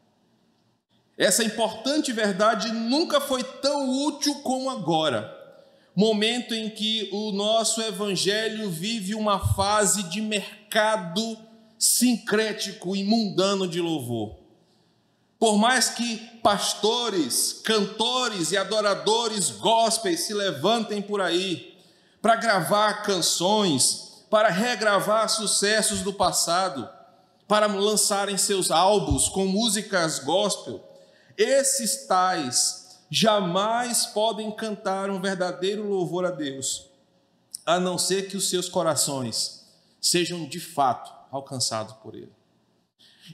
Essa 1.18 1.44
importante 1.44 2.12
verdade 2.12 2.72
nunca 2.72 3.20
foi 3.20 3.44
tão 3.44 3.90
útil 4.06 4.36
como 4.36 4.70
agora, 4.70 5.34
momento 5.96 6.54
em 6.54 6.70
que 6.70 7.10
o 7.12 7.32
nosso 7.32 7.82
evangelho 7.82 8.70
vive 8.70 9.14
uma 9.16 9.54
fase 9.54 10.04
de 10.04 10.22
mercado 10.22 11.38
sincrético 11.78 12.96
e 12.96 13.04
mundano 13.04 13.68
de 13.68 13.82
louvor. 13.82 14.38
Por 15.40 15.58
mais 15.58 15.90
que 15.90 16.18
pastores, 16.42 17.62
cantores 17.64 18.52
e 18.52 18.58
adoradores 18.58 19.52
gospels 19.52 20.22
se 20.22 20.34
levantem 20.34 21.02
por 21.02 21.22
aí 21.22 21.77
para 22.22 22.36
gravar 22.36 23.04
canções, 23.04 24.26
para 24.30 24.50
regravar 24.50 25.30
sucessos 25.30 26.02
do 26.02 26.14
passado, 26.14 26.90
para 27.48 27.68
lançarem 27.68 28.38
seus 28.38 28.72
álbuns 28.72 29.30
com 29.30 29.46
músicas 29.46 30.20
gospel, 30.20 30.84
esses 31.38 32.08
tais 32.08 33.00
jamais 33.10 34.08
podem 34.08 34.52
cantar 34.52 35.10
um 35.10 35.22
verdadeiro 35.22 35.88
louvor 35.88 36.26
a 36.26 36.32
Deus, 36.32 36.88
a 37.66 37.80
não 37.80 37.98
ser 37.98 38.28
que 38.28 38.36
os 38.36 38.50
seus 38.50 38.68
corações 38.68 39.66
sejam 40.02 40.46
de 40.48 40.60
fato 40.60 41.14
alcançados 41.32 41.94
por 41.98 42.16
Ele. 42.16 42.36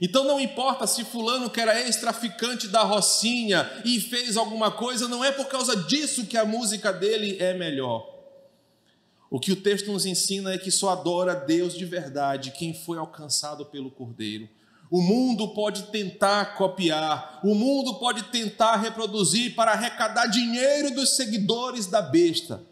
Então 0.00 0.24
não 0.24 0.40
importa 0.40 0.86
se 0.86 1.04
fulano 1.04 1.48
que 1.48 1.60
era 1.60 1.80
ex-traficante 1.80 2.68
da 2.68 2.82
Rocinha 2.82 3.70
e 3.84 4.00
fez 4.00 4.36
alguma 4.36 4.70
coisa, 4.70 5.08
não 5.08 5.24
é 5.24 5.30
por 5.30 5.46
causa 5.46 5.76
disso 5.76 6.26
que 6.26 6.36
a 6.36 6.44
música 6.44 6.92
dele 6.92 7.36
é 7.40 7.54
melhor. 7.54 8.13
O 9.30 9.40
que 9.40 9.52
o 9.52 9.56
texto 9.56 9.90
nos 9.90 10.06
ensina 10.06 10.52
é 10.52 10.58
que 10.58 10.70
só 10.70 10.90
adora 10.90 11.34
Deus 11.34 11.74
de 11.74 11.84
verdade 11.84 12.52
quem 12.52 12.74
foi 12.74 12.98
alcançado 12.98 13.64
pelo 13.66 13.90
Cordeiro. 13.90 14.48
O 14.90 15.00
mundo 15.00 15.48
pode 15.48 15.84
tentar 15.84 16.56
copiar, 16.56 17.40
o 17.42 17.54
mundo 17.54 17.94
pode 17.94 18.24
tentar 18.24 18.76
reproduzir 18.76 19.54
para 19.54 19.72
arrecadar 19.72 20.26
dinheiro 20.26 20.94
dos 20.94 21.16
seguidores 21.16 21.86
da 21.86 22.00
besta. 22.00 22.62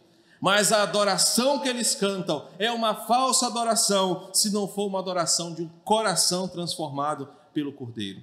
Mas 0.41 0.73
a 0.73 0.83
adoração 0.83 1.61
que 1.61 1.69
eles 1.69 1.95
cantam 1.95 2.47
é 2.59 2.71
uma 2.71 2.95
falsa 2.95 3.47
adoração, 3.47 4.31
se 4.33 4.51
não 4.51 4.69
for 4.69 4.87
uma 4.87 4.99
adoração 4.99 5.55
de 5.55 5.63
um 5.63 5.71
coração 5.85 6.49
transformado 6.49 7.29
pelo 7.55 7.73
Cordeiro. 7.73 8.23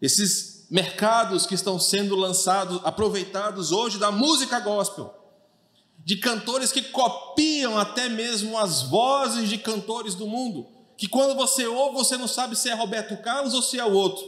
Esses 0.00 0.66
mercados 0.70 1.46
que 1.46 1.54
estão 1.54 1.78
sendo 1.78 2.16
lançados, 2.16 2.80
aproveitados 2.84 3.72
hoje 3.72 3.98
da 3.98 4.10
música 4.10 4.58
gospel, 4.60 5.21
de 6.04 6.16
cantores 6.16 6.72
que 6.72 6.82
copiam 6.82 7.78
até 7.78 8.08
mesmo 8.08 8.58
as 8.58 8.82
vozes 8.82 9.48
de 9.48 9.58
cantores 9.58 10.14
do 10.14 10.26
mundo 10.26 10.66
que 11.02 11.08
quando 11.08 11.34
você 11.34 11.66
ouve, 11.66 11.96
você 11.96 12.16
não 12.16 12.28
sabe 12.28 12.54
se 12.54 12.68
é 12.68 12.74
Roberto 12.74 13.16
Carlos 13.16 13.54
ou 13.54 13.60
se 13.60 13.76
é 13.76 13.84
o 13.84 13.92
outro. 13.92 14.24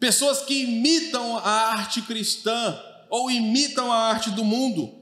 Pessoas 0.00 0.42
que 0.42 0.64
imitam 0.64 1.36
a 1.38 1.72
arte 1.72 2.02
cristã 2.02 2.76
ou 3.08 3.30
imitam 3.30 3.92
a 3.92 4.08
arte 4.08 4.28
do 4.32 4.44
mundo, 4.44 4.92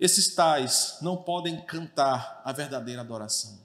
esses 0.00 0.34
tais 0.34 0.96
não 1.02 1.16
podem 1.16 1.60
cantar 1.60 2.42
a 2.44 2.52
verdadeira 2.52 3.00
adoração. 3.00 3.60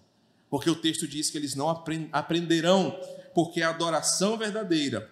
Porque 0.47 0.69
o 0.69 0.75
texto 0.75 1.07
diz 1.07 1.31
que 1.31 1.39
eles 1.39 1.55
não 1.55 1.69
aprenderão, 2.11 2.99
porque 3.33 3.63
a 3.63 3.69
adoração 3.69 4.37
verdadeira, 4.37 5.11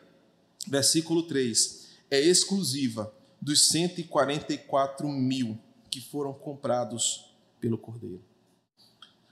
versículo 0.67 1.23
3, 1.23 1.87
é 2.11 2.19
exclusiva 2.19 3.11
dos 3.41 3.67
144 3.69 5.07
mil 5.07 5.57
que 5.91 5.99
foram 5.99 6.33
comprados 6.33 7.35
pelo 7.59 7.77
Cordeiro. 7.77 8.23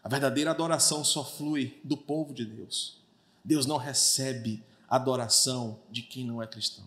A 0.04 0.10
verdadeira 0.10 0.52
adoração 0.52 1.04
só 1.04 1.24
flui 1.24 1.80
do 1.84 1.98
povo 1.98 2.34
de 2.34 2.46
Deus. 2.46 3.02
Deus 3.44 3.66
não 3.66 3.78
recebe 3.78 4.64
adoração 4.88 5.80
de 5.90 6.02
quem 6.02 6.26
não 6.26 6.44
é 6.44 6.48
cristão. 6.48 6.86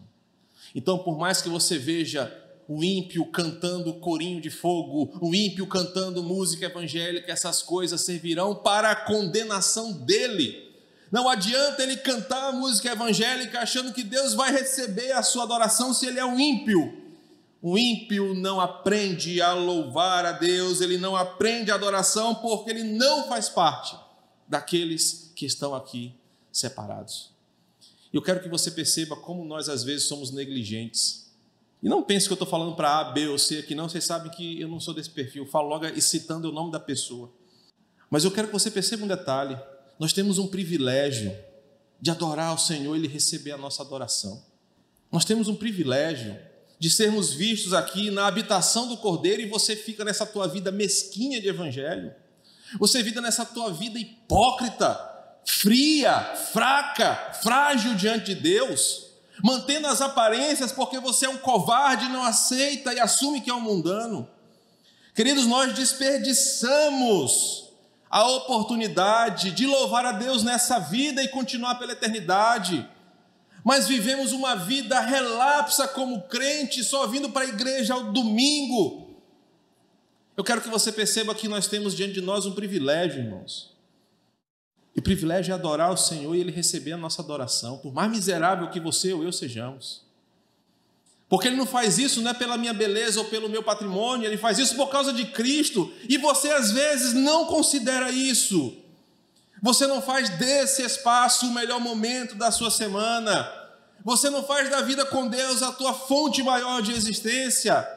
Então, 0.74 0.98
por 0.98 1.18
mais 1.18 1.40
que 1.42 1.48
você 1.48 1.78
veja 1.78 2.38
o 2.68 2.82
ímpio 2.82 3.26
cantando 3.26 3.94
corinho 3.94 4.40
de 4.40 4.50
fogo, 4.50 5.18
o 5.20 5.34
ímpio 5.34 5.66
cantando 5.66 6.22
música 6.22 6.66
evangélica, 6.66 7.32
essas 7.32 7.62
coisas 7.62 8.00
servirão 8.02 8.54
para 8.54 8.90
a 8.90 8.96
condenação 8.96 9.92
dele. 9.92 10.70
Não 11.10 11.28
adianta 11.28 11.82
ele 11.82 11.96
cantar 11.96 12.52
música 12.52 12.90
evangélica 12.90 13.60
achando 13.60 13.92
que 13.92 14.02
Deus 14.02 14.32
vai 14.32 14.50
receber 14.50 15.12
a 15.12 15.22
sua 15.22 15.42
adoração 15.42 15.92
se 15.92 16.06
ele 16.06 16.18
é 16.18 16.24
um 16.24 16.40
ímpio. 16.40 17.01
O 17.62 17.78
ímpio 17.78 18.34
não 18.34 18.60
aprende 18.60 19.40
a 19.40 19.52
louvar 19.54 20.26
a 20.26 20.32
Deus, 20.32 20.80
ele 20.80 20.98
não 20.98 21.14
aprende 21.14 21.70
a 21.70 21.76
adoração 21.76 22.34
porque 22.34 22.68
ele 22.70 22.82
não 22.82 23.28
faz 23.28 23.48
parte 23.48 23.96
daqueles 24.48 25.32
que 25.36 25.46
estão 25.46 25.72
aqui 25.72 26.12
separados. 26.50 27.30
Eu 28.12 28.20
quero 28.20 28.42
que 28.42 28.48
você 28.48 28.68
perceba 28.68 29.14
como 29.14 29.44
nós 29.44 29.68
às 29.68 29.84
vezes 29.84 30.08
somos 30.08 30.32
negligentes. 30.32 31.30
E 31.80 31.88
não 31.88 32.02
pense 32.02 32.26
que 32.26 32.32
eu 32.32 32.34
estou 32.34 32.48
falando 32.48 32.74
para 32.74 32.98
A, 32.98 33.04
B 33.04 33.28
ou 33.28 33.38
C 33.38 33.58
aqui, 33.58 33.76
não. 33.76 33.88
Vocês 33.88 34.04
sabem 34.04 34.30
que 34.30 34.60
eu 34.60 34.68
não 34.68 34.80
sou 34.80 34.92
desse 34.92 35.10
perfil. 35.10 35.44
Eu 35.44 35.48
falo 35.48 35.68
logo 35.68 35.86
citando 36.00 36.50
o 36.50 36.52
nome 36.52 36.72
da 36.72 36.80
pessoa. 36.80 37.32
Mas 38.10 38.24
eu 38.24 38.30
quero 38.30 38.48
que 38.48 38.52
você 38.52 38.70
perceba 38.70 39.04
um 39.04 39.08
detalhe. 39.08 39.58
Nós 39.98 40.12
temos 40.12 40.38
um 40.38 40.48
privilégio 40.48 41.32
de 42.00 42.10
adorar 42.10 42.54
o 42.54 42.58
Senhor 42.58 42.94
e 42.94 42.98
Ele 42.98 43.08
receber 43.08 43.52
a 43.52 43.56
nossa 43.56 43.82
adoração. 43.82 44.44
Nós 45.10 45.24
temos 45.24 45.48
um 45.48 45.54
privilégio 45.54 46.36
de 46.82 46.90
sermos 46.90 47.32
vistos 47.32 47.72
aqui 47.72 48.10
na 48.10 48.26
habitação 48.26 48.88
do 48.88 48.96
Cordeiro 48.96 49.40
e 49.40 49.46
você 49.46 49.76
fica 49.76 50.04
nessa 50.04 50.26
tua 50.26 50.48
vida 50.48 50.72
mesquinha 50.72 51.40
de 51.40 51.46
evangelho. 51.46 52.12
Você 52.76 53.04
vive 53.04 53.20
nessa 53.20 53.44
tua 53.44 53.72
vida 53.72 54.00
hipócrita, 54.00 54.98
fria, 55.46 56.34
fraca, 56.52 57.34
frágil 57.40 57.94
diante 57.94 58.34
de 58.34 58.40
Deus, 58.40 59.06
mantendo 59.44 59.86
as 59.86 60.00
aparências 60.00 60.72
porque 60.72 60.98
você 60.98 61.26
é 61.26 61.28
um 61.28 61.36
covarde, 61.36 62.08
não 62.08 62.24
aceita 62.24 62.92
e 62.92 62.98
assume 62.98 63.40
que 63.40 63.48
é 63.48 63.54
um 63.54 63.60
mundano. 63.60 64.28
Queridos, 65.14 65.46
nós 65.46 65.72
desperdiçamos 65.74 67.70
a 68.10 68.26
oportunidade 68.26 69.52
de 69.52 69.66
louvar 69.66 70.04
a 70.04 70.10
Deus 70.10 70.42
nessa 70.42 70.80
vida 70.80 71.22
e 71.22 71.28
continuar 71.28 71.76
pela 71.76 71.92
eternidade 71.92 72.84
mas 73.64 73.86
vivemos 73.86 74.32
uma 74.32 74.54
vida 74.54 75.00
relapsa 75.00 75.86
como 75.86 76.22
crente, 76.22 76.82
só 76.82 77.06
vindo 77.06 77.30
para 77.30 77.44
a 77.44 77.48
igreja 77.48 77.94
ao 77.94 78.12
domingo. 78.12 79.16
Eu 80.36 80.42
quero 80.42 80.60
que 80.60 80.68
você 80.68 80.90
perceba 80.90 81.34
que 81.34 81.46
nós 81.46 81.66
temos 81.66 81.94
diante 81.94 82.14
de 82.14 82.20
nós 82.20 82.46
um 82.46 82.52
privilégio, 82.52 83.22
irmãos. 83.22 83.70
E 84.94 84.98
o 84.98 85.02
privilégio 85.02 85.52
é 85.52 85.54
adorar 85.54 85.92
o 85.92 85.96
Senhor 85.96 86.34
e 86.34 86.40
Ele 86.40 86.50
receber 86.50 86.92
a 86.92 86.96
nossa 86.96 87.22
adoração, 87.22 87.78
por 87.78 87.92
mais 87.92 88.10
miserável 88.10 88.68
que 88.70 88.80
você 88.80 89.12
ou 89.12 89.22
eu 89.22 89.32
sejamos. 89.32 90.02
Porque 91.28 91.48
Ele 91.48 91.56
não 91.56 91.64
faz 91.64 91.98
isso 91.98 92.20
não 92.20 92.30
é 92.30 92.34
pela 92.34 92.58
minha 92.58 92.74
beleza 92.74 93.20
ou 93.20 93.26
pelo 93.26 93.48
meu 93.48 93.62
patrimônio, 93.62 94.26
Ele 94.26 94.36
faz 94.36 94.58
isso 94.58 94.76
por 94.76 94.90
causa 94.90 95.12
de 95.12 95.26
Cristo. 95.26 95.90
E 96.08 96.18
você 96.18 96.50
às 96.50 96.72
vezes 96.72 97.14
não 97.14 97.46
considera 97.46 98.10
isso. 98.10 98.81
Você 99.62 99.86
não 99.86 100.02
faz 100.02 100.28
desse 100.28 100.82
espaço 100.82 101.46
o 101.46 101.54
melhor 101.54 101.78
momento 101.78 102.34
da 102.34 102.50
sua 102.50 102.68
semana. 102.68 103.48
Você 104.04 104.28
não 104.28 104.42
faz 104.42 104.68
da 104.68 104.82
vida 104.82 105.06
com 105.06 105.28
Deus 105.28 105.62
a 105.62 105.70
tua 105.70 105.94
fonte 105.94 106.42
maior 106.42 106.82
de 106.82 106.90
existência. 106.90 107.88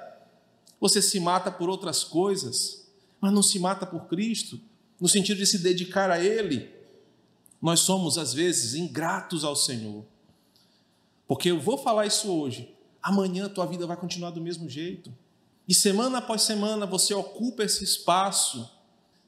Você 0.79 1.01
se 1.01 1.19
mata 1.19 1.51
por 1.51 1.67
outras 1.67 2.03
coisas, 2.03 2.87
mas 3.19 3.33
não 3.33 3.41
se 3.41 3.57
mata 3.57 3.83
por 3.83 4.05
Cristo, 4.05 4.61
no 5.01 5.09
sentido 5.09 5.37
de 5.37 5.47
se 5.47 5.57
dedicar 5.57 6.11
a 6.11 6.23
Ele. 6.23 6.71
Nós 7.59 7.79
somos, 7.79 8.19
às 8.19 8.31
vezes, 8.31 8.75
ingratos 8.75 9.43
ao 9.43 9.55
Senhor. 9.55 10.05
Porque 11.27 11.49
eu 11.49 11.59
vou 11.59 11.79
falar 11.79 12.05
isso 12.05 12.31
hoje, 12.31 12.75
amanhã 13.01 13.49
tua 13.49 13.65
vida 13.65 13.87
vai 13.87 13.97
continuar 13.97 14.29
do 14.29 14.39
mesmo 14.39 14.69
jeito. 14.69 15.11
E 15.67 15.73
semana 15.73 16.19
após 16.19 16.43
semana 16.43 16.85
você 16.85 17.11
ocupa 17.15 17.63
esse 17.63 17.83
espaço 17.83 18.69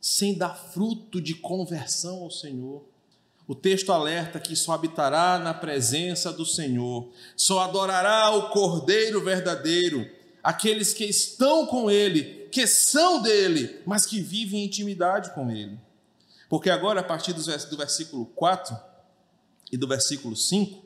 sem 0.08 0.34
dar 0.34 0.56
fruto 0.56 1.20
de 1.20 1.36
conversão 1.36 2.24
ao 2.24 2.32
Senhor. 2.32 2.82
O 3.46 3.54
texto 3.54 3.92
alerta 3.92 4.40
que 4.40 4.56
só 4.56 4.72
habitará 4.72 5.38
na 5.38 5.54
presença 5.54 6.32
do 6.32 6.46
Senhor, 6.46 7.12
só 7.36 7.60
adorará 7.60 8.32
o 8.32 8.50
Cordeiro 8.50 9.22
verdadeiro, 9.22 10.10
aqueles 10.42 10.94
que 10.94 11.04
estão 11.04 11.66
com 11.66 11.92
Ele, 11.92 12.48
que 12.54 12.66
são 12.66 13.22
dele, 13.22 13.82
mas 13.86 14.06
que 14.06 14.22
vivem 14.22 14.62
em 14.62 14.66
intimidade 14.68 15.34
com 15.34 15.52
Ele. 15.52 15.78
Porque 16.48 16.70
agora, 16.70 17.02
a 17.02 17.04
partir 17.04 17.34
do 17.34 17.76
versículo 17.76 18.28
4 18.28 18.78
e 19.74 19.76
do 19.76 19.90
versículo 19.90 20.38
5, 20.38 20.86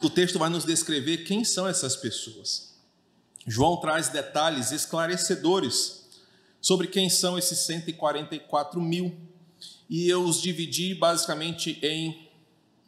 o 0.00 0.08
texto 0.08 0.38
vai 0.38 0.48
nos 0.48 0.64
descrever 0.64 1.24
quem 1.24 1.44
são 1.44 1.66
essas 1.66 1.96
pessoas. 1.96 2.76
João 3.44 3.80
traz 3.80 4.08
detalhes 4.08 4.70
esclarecedores 4.70 6.05
sobre 6.66 6.88
quem 6.88 7.08
são 7.08 7.38
esses 7.38 7.60
144 7.60 8.80
mil. 8.80 9.16
E 9.88 10.08
eu 10.08 10.24
os 10.24 10.42
dividi 10.42 10.96
basicamente 10.96 11.78
em 11.80 12.28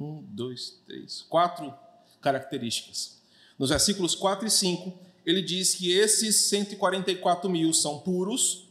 um, 0.01 0.21
dois, 0.31 0.81
três, 0.85 1.25
quatro 1.29 1.73
características. 2.21 3.19
Nos 3.57 3.71
versículos 3.71 4.17
4 4.17 4.49
e 4.49 4.51
5, 4.51 4.99
ele 5.25 5.41
diz 5.41 5.77
que 5.77 5.93
esses 5.93 6.49
144 6.49 7.49
mil 7.49 7.73
são 7.73 8.01
puros, 8.01 8.67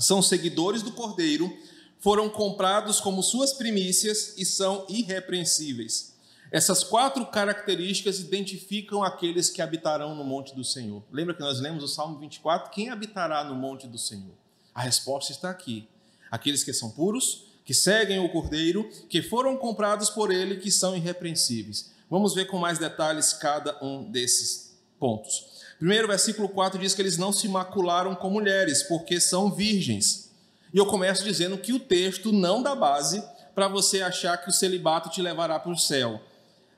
são 0.00 0.20
seguidores 0.20 0.82
do 0.82 0.90
Cordeiro, 0.90 1.56
foram 2.00 2.28
comprados 2.28 2.98
como 2.98 3.22
suas 3.22 3.52
primícias 3.52 4.34
e 4.36 4.44
são 4.44 4.84
irrepreensíveis. 4.88 6.11
Essas 6.52 6.84
quatro 6.84 7.24
características 7.24 8.20
identificam 8.20 9.02
aqueles 9.02 9.48
que 9.48 9.62
habitarão 9.62 10.14
no 10.14 10.22
monte 10.22 10.54
do 10.54 10.62
Senhor. 10.62 11.02
Lembra 11.10 11.32
que 11.32 11.40
nós 11.40 11.58
lemos 11.58 11.82
o 11.82 11.88
Salmo 11.88 12.18
24? 12.18 12.70
Quem 12.70 12.90
habitará 12.90 13.42
no 13.42 13.54
monte 13.54 13.86
do 13.86 13.96
Senhor? 13.96 14.34
A 14.74 14.82
resposta 14.82 15.32
está 15.32 15.48
aqui. 15.48 15.88
Aqueles 16.30 16.62
que 16.62 16.74
são 16.74 16.90
puros, 16.90 17.46
que 17.64 17.72
seguem 17.72 18.18
o 18.18 18.28
Cordeiro, 18.28 18.86
que 19.08 19.22
foram 19.22 19.56
comprados 19.56 20.10
por 20.10 20.30
ele, 20.30 20.56
que 20.56 20.70
são 20.70 20.94
irrepreensíveis. 20.94 21.90
Vamos 22.10 22.34
ver 22.34 22.44
com 22.44 22.58
mais 22.58 22.78
detalhes 22.78 23.32
cada 23.32 23.82
um 23.82 24.04
desses 24.04 24.76
pontos. 24.98 25.46
Primeiro, 25.78 26.06
versículo 26.06 26.50
4 26.50 26.78
diz 26.78 26.94
que 26.94 27.00
eles 27.00 27.16
não 27.16 27.32
se 27.32 27.48
macularam 27.48 28.14
com 28.14 28.28
mulheres, 28.28 28.82
porque 28.82 29.18
são 29.18 29.50
virgens. 29.50 30.30
E 30.74 30.76
eu 30.76 30.84
começo 30.84 31.24
dizendo 31.24 31.56
que 31.56 31.72
o 31.72 31.80
texto 31.80 32.30
não 32.30 32.62
dá 32.62 32.74
base 32.74 33.24
para 33.54 33.68
você 33.68 34.02
achar 34.02 34.36
que 34.36 34.50
o 34.50 34.52
celibato 34.52 35.08
te 35.08 35.22
levará 35.22 35.58
para 35.58 35.72
o 35.72 35.78
céu. 35.78 36.20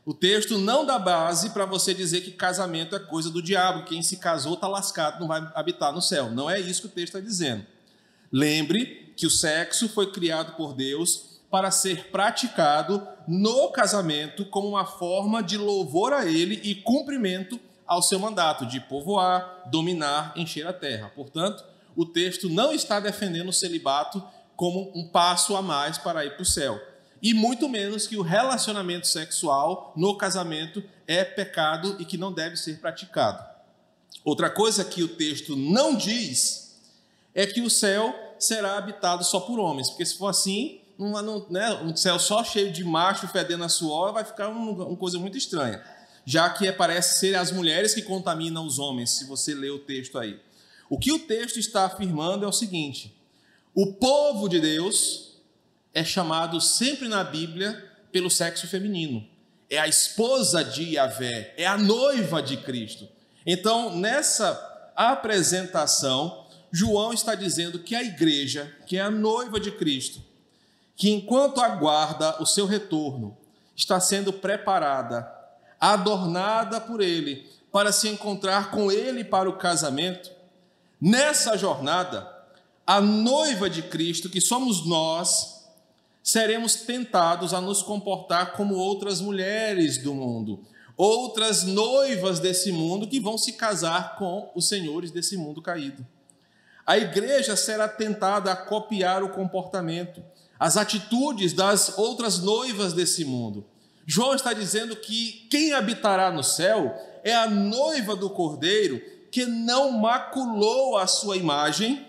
O 0.06 0.12
texto 0.12 0.58
não 0.58 0.84
dá 0.84 0.98
base 0.98 1.50
para 1.50 1.64
você 1.64 1.94
dizer 1.94 2.20
que 2.20 2.30
casamento 2.30 2.94
é 2.94 2.98
coisa 2.98 3.30
do 3.30 3.40
diabo, 3.40 3.86
quem 3.86 4.02
se 4.02 4.18
casou 4.18 4.52
está 4.52 4.68
lascado, 4.68 5.18
não 5.18 5.26
vai 5.26 5.50
habitar 5.54 5.94
no 5.94 6.02
céu. 6.02 6.30
Não 6.30 6.50
é 6.50 6.60
isso 6.60 6.82
que 6.82 6.88
o 6.88 6.90
texto 6.90 7.16
está 7.16 7.20
dizendo. 7.20 7.64
Lembre 8.30 9.14
que 9.16 9.26
o 9.26 9.30
sexo 9.30 9.88
foi 9.88 10.12
criado 10.12 10.56
por 10.56 10.74
Deus 10.74 11.40
para 11.50 11.70
ser 11.70 12.10
praticado 12.10 13.06
no 13.26 13.70
casamento 13.70 14.44
como 14.44 14.68
uma 14.68 14.84
forma 14.84 15.42
de 15.42 15.56
louvor 15.56 16.12
a 16.12 16.26
Ele 16.26 16.60
e 16.62 16.74
cumprimento 16.74 17.58
ao 17.86 18.02
seu 18.02 18.18
mandato 18.18 18.66
de 18.66 18.80
povoar, 18.80 19.62
dominar, 19.70 20.34
encher 20.36 20.66
a 20.66 20.72
terra. 20.72 21.10
Portanto, 21.14 21.64
o 21.96 22.04
texto 22.04 22.50
não 22.50 22.72
está 22.72 23.00
defendendo 23.00 23.48
o 23.48 23.52
celibato 23.52 24.22
como 24.54 24.92
um 24.94 25.08
passo 25.08 25.56
a 25.56 25.62
mais 25.62 25.96
para 25.96 26.26
ir 26.26 26.34
para 26.34 26.42
o 26.42 26.46
céu 26.46 26.78
e 27.24 27.32
muito 27.32 27.70
menos 27.70 28.06
que 28.06 28.18
o 28.18 28.22
relacionamento 28.22 29.06
sexual 29.06 29.94
no 29.96 30.14
casamento 30.14 30.84
é 31.06 31.24
pecado 31.24 31.96
e 31.98 32.04
que 32.04 32.18
não 32.18 32.30
deve 32.30 32.54
ser 32.54 32.78
praticado. 32.80 33.42
Outra 34.22 34.50
coisa 34.50 34.84
que 34.84 35.02
o 35.02 35.08
texto 35.08 35.56
não 35.56 35.96
diz 35.96 36.78
é 37.34 37.46
que 37.46 37.62
o 37.62 37.70
céu 37.70 38.14
será 38.38 38.76
habitado 38.76 39.24
só 39.24 39.40
por 39.40 39.58
homens, 39.58 39.88
porque 39.88 40.04
se 40.04 40.18
for 40.18 40.26
assim, 40.26 40.82
né, 41.48 41.72
um 41.82 41.96
céu 41.96 42.18
só 42.18 42.44
cheio 42.44 42.70
de 42.70 42.84
macho 42.84 43.26
fedendo 43.28 43.64
a 43.64 43.70
suor 43.70 44.12
vai 44.12 44.22
ficar 44.22 44.50
um, 44.50 44.72
uma 44.72 44.96
coisa 44.96 45.18
muito 45.18 45.38
estranha, 45.38 45.82
já 46.26 46.50
que 46.50 46.66
é, 46.66 46.72
parece 46.72 47.20
ser 47.20 47.36
as 47.36 47.50
mulheres 47.50 47.94
que 47.94 48.02
contaminam 48.02 48.66
os 48.66 48.78
homens, 48.78 49.08
se 49.10 49.24
você 49.24 49.54
ler 49.54 49.70
o 49.70 49.78
texto 49.78 50.18
aí. 50.18 50.38
O 50.90 50.98
que 50.98 51.10
o 51.10 51.18
texto 51.18 51.58
está 51.58 51.86
afirmando 51.86 52.44
é 52.44 52.48
o 52.48 52.52
seguinte: 52.52 53.16
o 53.74 53.94
povo 53.94 54.46
de 54.46 54.60
Deus 54.60 55.33
é 55.94 56.02
chamado 56.02 56.60
sempre 56.60 57.08
na 57.08 57.22
Bíblia 57.22 57.92
pelo 58.10 58.28
sexo 58.28 58.66
feminino. 58.66 59.26
É 59.70 59.78
a 59.78 59.88
esposa 59.88 60.62
de 60.64 60.94
Yahvé, 60.94 61.54
é 61.56 61.66
a 61.66 61.78
noiva 61.78 62.42
de 62.42 62.56
Cristo. 62.56 63.08
Então, 63.46 63.96
nessa 63.96 64.92
apresentação, 64.96 66.46
João 66.70 67.12
está 67.12 67.34
dizendo 67.34 67.78
que 67.78 67.94
a 67.94 68.02
igreja, 68.02 68.74
que 68.86 68.96
é 68.96 69.00
a 69.00 69.10
noiva 69.10 69.60
de 69.60 69.70
Cristo, 69.70 70.20
que 70.96 71.10
enquanto 71.10 71.60
aguarda 71.60 72.42
o 72.42 72.46
seu 72.46 72.66
retorno, 72.66 73.36
está 73.76 73.98
sendo 74.00 74.32
preparada, 74.32 75.32
adornada 75.80 76.80
por 76.80 77.00
ele, 77.00 77.48
para 77.72 77.92
se 77.92 78.08
encontrar 78.08 78.70
com 78.70 78.90
ele 78.90 79.24
para 79.24 79.48
o 79.48 79.56
casamento. 79.56 80.30
Nessa 81.00 81.56
jornada, 81.56 82.32
a 82.86 83.00
noiva 83.00 83.68
de 83.68 83.82
Cristo, 83.82 84.30
que 84.30 84.40
somos 84.40 84.86
nós, 84.86 85.53
seremos 86.24 86.74
tentados 86.74 87.52
a 87.52 87.60
nos 87.60 87.82
comportar 87.82 88.54
como 88.54 88.76
outras 88.76 89.20
mulheres 89.20 89.98
do 89.98 90.14
mundo, 90.14 90.64
outras 90.96 91.64
noivas 91.64 92.40
desse 92.40 92.72
mundo 92.72 93.06
que 93.06 93.20
vão 93.20 93.36
se 93.36 93.52
casar 93.52 94.16
com 94.16 94.50
os 94.54 94.66
senhores 94.66 95.10
desse 95.10 95.36
mundo 95.36 95.60
caído. 95.60 96.04
A 96.86 96.96
igreja 96.96 97.54
será 97.56 97.86
tentada 97.86 98.50
a 98.50 98.56
copiar 98.56 99.22
o 99.22 99.28
comportamento, 99.28 100.24
as 100.58 100.78
atitudes 100.78 101.52
das 101.52 101.98
outras 101.98 102.38
noivas 102.38 102.94
desse 102.94 103.26
mundo. 103.26 103.66
João 104.06 104.34
está 104.34 104.54
dizendo 104.54 104.96
que 104.96 105.46
quem 105.50 105.74
habitará 105.74 106.30
no 106.30 106.42
céu 106.42 106.94
é 107.22 107.34
a 107.34 107.48
noiva 107.48 108.16
do 108.16 108.30
cordeiro 108.30 109.00
que 109.30 109.44
não 109.44 109.90
maculou 109.90 110.96
a 110.96 111.06
sua 111.06 111.36
imagem, 111.36 112.06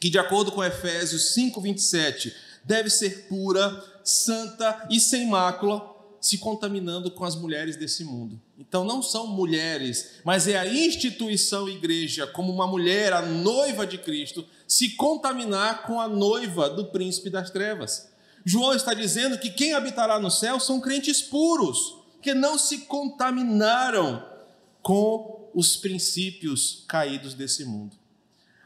que, 0.00 0.10
de 0.10 0.18
acordo 0.18 0.52
com 0.52 0.62
Efésios 0.62 1.32
5, 1.34 1.60
27, 1.60 2.47
deve 2.68 2.90
ser 2.90 3.26
pura, 3.28 3.82
santa 4.04 4.86
e 4.90 5.00
sem 5.00 5.26
mácula, 5.26 5.96
se 6.20 6.36
contaminando 6.36 7.10
com 7.10 7.24
as 7.24 7.34
mulheres 7.34 7.76
desse 7.76 8.04
mundo. 8.04 8.38
Então 8.58 8.84
não 8.84 9.02
são 9.02 9.26
mulheres, 9.26 10.20
mas 10.22 10.46
é 10.46 10.58
a 10.58 10.66
instituição 10.66 11.66
igreja, 11.66 12.26
como 12.26 12.52
uma 12.52 12.66
mulher, 12.66 13.14
a 13.14 13.22
noiva 13.22 13.86
de 13.86 13.96
Cristo, 13.96 14.44
se 14.66 14.90
contaminar 14.90 15.86
com 15.86 15.98
a 15.98 16.06
noiva 16.06 16.68
do 16.68 16.86
príncipe 16.86 17.30
das 17.30 17.50
trevas. 17.50 18.10
João 18.44 18.74
está 18.74 18.92
dizendo 18.92 19.38
que 19.38 19.50
quem 19.50 19.72
habitará 19.72 20.18
no 20.18 20.30
céu 20.30 20.60
são 20.60 20.78
crentes 20.78 21.22
puros, 21.22 21.96
que 22.20 22.34
não 22.34 22.58
se 22.58 22.80
contaminaram 22.80 24.22
com 24.82 25.50
os 25.54 25.76
princípios 25.76 26.84
caídos 26.86 27.32
desse 27.32 27.64
mundo. 27.64 27.96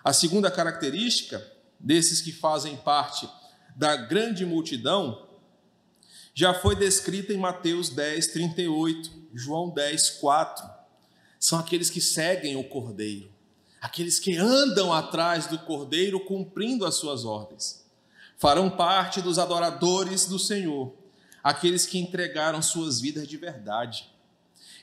A 0.02 0.12
segunda 0.12 0.50
característica 0.50 1.46
desses 1.78 2.20
que 2.20 2.32
fazem 2.32 2.76
parte 2.76 3.28
da 3.76 3.96
grande 3.96 4.44
multidão 4.44 5.26
já 6.34 6.54
foi 6.54 6.74
descrita 6.74 7.32
em 7.32 7.36
Mateus 7.36 7.90
10, 7.90 8.28
38, 8.28 9.10
João 9.34 9.70
10, 9.70 10.10
4. 10.10 10.64
São 11.38 11.58
aqueles 11.58 11.90
que 11.90 12.00
seguem 12.00 12.56
o 12.56 12.64
Cordeiro, 12.64 13.30
aqueles 13.80 14.18
que 14.18 14.36
andam 14.36 14.92
atrás 14.92 15.46
do 15.46 15.58
Cordeiro 15.58 16.20
cumprindo 16.20 16.86
as 16.86 16.94
suas 16.94 17.24
ordens. 17.24 17.84
Farão 18.38 18.70
parte 18.70 19.20
dos 19.20 19.38
adoradores 19.38 20.26
do 20.26 20.38
Senhor, 20.38 20.94
aqueles 21.42 21.84
que 21.84 21.98
entregaram 21.98 22.62
suas 22.62 23.00
vidas 23.00 23.28
de 23.28 23.36
verdade, 23.36 24.10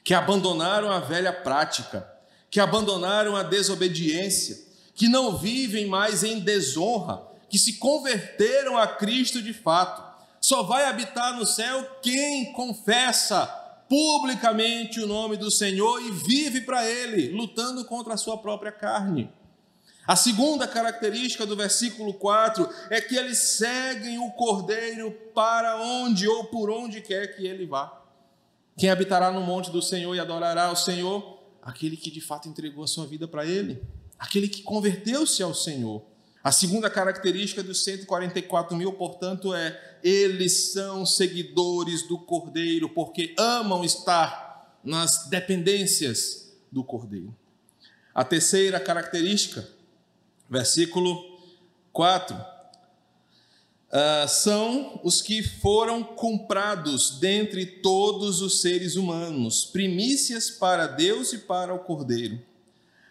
que 0.03 0.13
abandonaram 0.13 0.91
a 0.91 0.99
velha 0.99 1.33
prática, 1.33 2.07
que 2.49 2.59
abandonaram 2.59 3.35
a 3.35 3.43
desobediência, 3.43 4.67
que 4.93 5.07
não 5.07 5.37
vivem 5.37 5.87
mais 5.87 6.23
em 6.23 6.39
desonra, 6.39 7.28
que 7.49 7.57
se 7.57 7.77
converteram 7.77 8.77
a 8.77 8.87
Cristo 8.87 9.41
de 9.41 9.53
fato. 9.53 10.07
Só 10.39 10.63
vai 10.63 10.85
habitar 10.85 11.35
no 11.35 11.45
céu 11.45 11.97
quem 12.01 12.53
confessa 12.53 13.45
publicamente 13.89 15.01
o 15.01 15.07
nome 15.07 15.35
do 15.35 15.49
Senhor 15.49 15.99
e 16.01 16.11
vive 16.11 16.61
para 16.61 16.85
Ele, 16.85 17.29
lutando 17.29 17.83
contra 17.85 18.13
a 18.13 18.17
sua 18.17 18.37
própria 18.37 18.71
carne. 18.71 19.29
A 20.09 20.15
segunda 20.15 20.67
característica 20.67 21.45
do 21.45 21.55
versículo 21.55 22.15
4 22.15 22.67
é 22.89 22.99
que 22.99 23.15
eles 23.15 23.37
seguem 23.37 24.17
o 24.17 24.31
cordeiro 24.31 25.11
para 25.35 25.79
onde 25.79 26.27
ou 26.27 26.45
por 26.45 26.71
onde 26.71 26.99
quer 26.99 27.35
que 27.35 27.45
ele 27.45 27.67
vá. 27.67 27.95
Quem 28.75 28.89
habitará 28.89 29.29
no 29.29 29.41
monte 29.41 29.69
do 29.69 29.83
Senhor 29.83 30.15
e 30.15 30.19
adorará 30.19 30.71
o 30.71 30.75
Senhor? 30.75 31.43
Aquele 31.61 31.95
que 31.95 32.09
de 32.09 32.21
fato 32.21 32.49
entregou 32.49 32.83
a 32.83 32.87
sua 32.87 33.05
vida 33.05 33.27
para 33.27 33.45
ele, 33.45 33.83
aquele 34.17 34.47
que 34.47 34.63
converteu-se 34.63 35.43
ao 35.43 35.53
Senhor. 35.53 36.01
A 36.43 36.51
segunda 36.51 36.89
característica 36.89 37.61
dos 37.61 37.83
144 37.83 38.75
mil, 38.75 38.93
portanto, 38.93 39.53
é 39.53 39.97
eles 40.03 40.71
são 40.71 41.05
seguidores 41.05 42.07
do 42.07 42.17
Cordeiro, 42.17 42.89
porque 42.89 43.35
amam 43.37 43.83
estar 43.83 44.79
nas 44.83 45.27
dependências 45.27 46.53
do 46.71 46.83
Cordeiro. 46.83 47.35
A 48.13 48.23
terceira 48.23 48.79
característica 48.79 49.67
versículo 50.49 51.39
4. 51.93 52.35
Uh, 52.35 52.41
ah, 53.91 54.27
são 54.27 54.99
os 55.03 55.21
que 55.21 55.41
foram 55.41 56.03
comprados 56.03 57.19
dentre 57.19 57.65
todos 57.65 58.41
os 58.41 58.61
seres 58.61 58.95
humanos, 58.95 59.65
primícias 59.65 60.49
para 60.49 60.87
Deus 60.87 61.33
e 61.33 61.39
para 61.39 61.73
o 61.73 61.79
Cordeiro. 61.79 62.39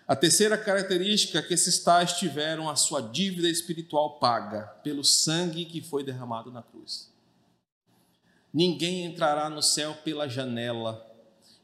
A 0.08 0.16
terceira 0.16 0.56
característica 0.56 1.38
é 1.38 1.42
que 1.42 1.52
esses 1.52 1.78
tais 1.80 2.14
tiveram 2.14 2.68
a 2.68 2.74
sua 2.74 3.02
dívida 3.02 3.48
espiritual 3.48 4.18
paga 4.18 4.62
pelo 4.82 5.04
sangue 5.04 5.66
que 5.66 5.82
foi 5.82 6.02
derramado 6.02 6.50
na 6.50 6.62
cruz. 6.62 7.12
Ninguém 8.52 9.04
entrará 9.04 9.50
no 9.50 9.62
céu 9.62 9.94
pela 10.02 10.26
janela, 10.26 11.06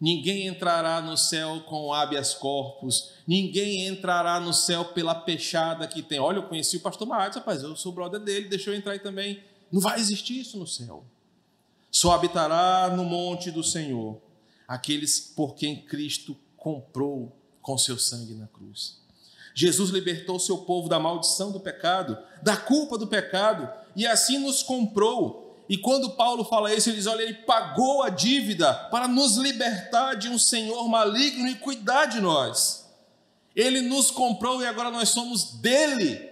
Ninguém 0.00 0.48
entrará 0.48 1.00
no 1.00 1.16
céu 1.16 1.62
com 1.66 1.90
habeas 1.92 2.34
corpus, 2.34 3.12
ninguém 3.26 3.86
entrará 3.86 4.38
no 4.38 4.52
céu 4.52 4.86
pela 4.86 5.14
peixada 5.14 5.86
que 5.86 6.02
tem. 6.02 6.18
Olha, 6.18 6.38
eu 6.38 6.48
conheci 6.48 6.76
o 6.76 6.80
pastor 6.80 7.06
Marcos, 7.06 7.38
rapaz, 7.38 7.62
eu 7.62 7.74
sou 7.74 7.90
brother 7.90 8.20
dele, 8.20 8.48
deixa 8.48 8.68
eu 8.68 8.74
entrar 8.74 8.92
aí 8.92 8.98
também. 8.98 9.42
Não 9.72 9.80
vai 9.80 9.98
existir 9.98 10.40
isso 10.40 10.58
no 10.58 10.66
céu. 10.66 11.04
Só 11.90 12.12
habitará 12.12 12.92
no 12.94 13.04
monte 13.04 13.50
do 13.50 13.62
Senhor 13.62 14.20
aqueles 14.66 15.20
por 15.20 15.54
quem 15.54 15.76
Cristo 15.76 16.36
comprou 16.54 17.34
com 17.64 17.76
seu 17.76 17.98
sangue 17.98 18.34
na 18.34 18.46
cruz. 18.46 18.98
Jesus 19.52 19.90
libertou 19.90 20.38
seu 20.38 20.58
povo 20.58 20.88
da 20.88 21.00
maldição 21.00 21.50
do 21.50 21.58
pecado, 21.58 22.16
da 22.40 22.56
culpa 22.56 22.96
do 22.96 23.08
pecado, 23.08 23.68
e 23.96 24.06
assim 24.06 24.38
nos 24.38 24.62
comprou 24.62 25.44
e 25.68 25.78
quando 25.78 26.10
Paulo 26.10 26.44
fala 26.44 26.74
isso, 26.74 26.90
ele 26.90 26.98
diz: 26.98 27.06
olha, 27.06 27.22
ele 27.22 27.34
pagou 27.34 28.02
a 28.02 28.10
dívida 28.10 28.72
para 28.90 29.08
nos 29.08 29.36
libertar 29.36 30.14
de 30.14 30.28
um 30.28 30.38
senhor 30.38 30.86
maligno 30.88 31.48
e 31.48 31.54
cuidar 31.54 32.06
de 32.06 32.20
nós. 32.20 32.84
Ele 33.56 33.80
nos 33.80 34.10
comprou 34.10 34.60
e 34.62 34.66
agora 34.66 34.90
nós 34.90 35.10
somos 35.10 35.54
dele. 35.54 36.30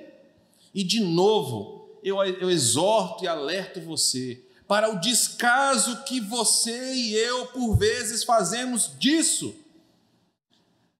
E 0.74 0.84
de 0.84 1.00
novo, 1.00 1.88
eu, 2.02 2.22
eu 2.22 2.50
exorto 2.50 3.24
e 3.24 3.28
alerto 3.28 3.80
você 3.80 4.42
para 4.66 4.90
o 4.90 5.00
descaso 5.00 6.02
que 6.04 6.20
você 6.20 6.94
e 6.94 7.14
eu, 7.14 7.46
por 7.46 7.76
vezes, 7.76 8.24
fazemos 8.24 8.90
disso. 8.98 9.54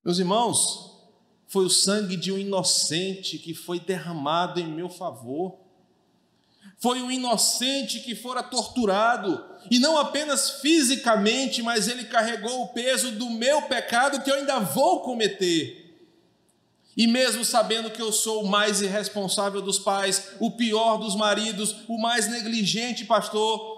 Meus 0.05 0.19
irmãos, 0.19 0.91
foi 1.47 1.65
o 1.65 1.71
sangue 1.71 2.17
de 2.17 2.33
um 2.33 2.39
inocente 2.39 3.39
que 3.39 3.55
foi 3.55 3.79
derramado 3.79 4.59
em 4.61 4.67
meu 4.67 4.89
favor 4.89 5.63
foi 6.83 7.01
um 7.01 7.13
inocente 7.13 8.01
que 8.01 8.13
fora 8.13 8.43
torturado, 8.43 9.41
e 9.71 9.79
não 9.79 9.97
apenas 9.97 10.61
fisicamente, 10.61 11.63
mas 11.63 11.87
ele 11.87 12.07
carregou 12.07 12.63
o 12.63 12.69
peso 12.71 13.13
do 13.13 13.31
meu 13.31 13.63
pecado 13.63 14.21
que 14.21 14.29
eu 14.29 14.35
ainda 14.35 14.59
vou 14.59 15.01
cometer. 15.01 15.79
E 16.97 17.07
mesmo 17.07 17.45
sabendo 17.45 17.89
que 17.89 18.03
eu 18.03 18.11
sou 18.11 18.43
o 18.43 18.49
mais 18.49 18.83
irresponsável 18.83 19.63
dos 19.63 19.79
pais, 19.79 20.31
o 20.41 20.51
pior 20.51 20.99
dos 20.99 21.15
maridos, 21.15 21.85
o 21.87 21.97
mais 21.99 22.29
negligente 22.29 23.05
pastor, 23.05 23.72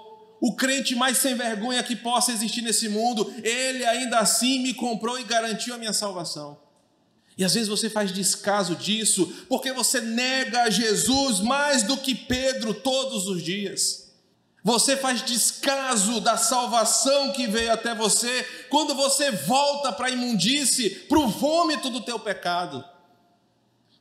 o 0.44 0.52
crente 0.52 0.94
mais 0.94 1.16
sem 1.16 1.34
vergonha 1.34 1.82
que 1.82 1.96
possa 1.96 2.30
existir 2.30 2.60
nesse 2.60 2.86
mundo, 2.86 3.32
ele 3.42 3.82
ainda 3.82 4.18
assim 4.18 4.58
me 4.58 4.74
comprou 4.74 5.18
e 5.18 5.24
garantiu 5.24 5.74
a 5.74 5.78
minha 5.78 5.94
salvação. 5.94 6.60
E 7.38 7.42
às 7.42 7.54
vezes 7.54 7.66
você 7.66 7.88
faz 7.88 8.12
descaso 8.12 8.76
disso, 8.76 9.26
porque 9.48 9.72
você 9.72 10.02
nega 10.02 10.70
Jesus 10.70 11.40
mais 11.40 11.82
do 11.82 11.96
que 11.96 12.14
Pedro 12.14 12.74
todos 12.74 13.26
os 13.26 13.42
dias. 13.42 14.12
Você 14.62 14.98
faz 14.98 15.24
descaso 15.24 16.20
da 16.20 16.36
salvação 16.36 17.32
que 17.32 17.46
veio 17.46 17.72
até 17.72 17.94
você 17.94 18.46
quando 18.68 18.94
você 18.94 19.30
volta 19.30 19.92
para 19.92 20.08
a 20.08 20.10
imundície, 20.10 20.90
para 20.90 21.20
o 21.20 21.26
vômito 21.26 21.88
do 21.88 22.02
teu 22.02 22.18
pecado. 22.18 22.84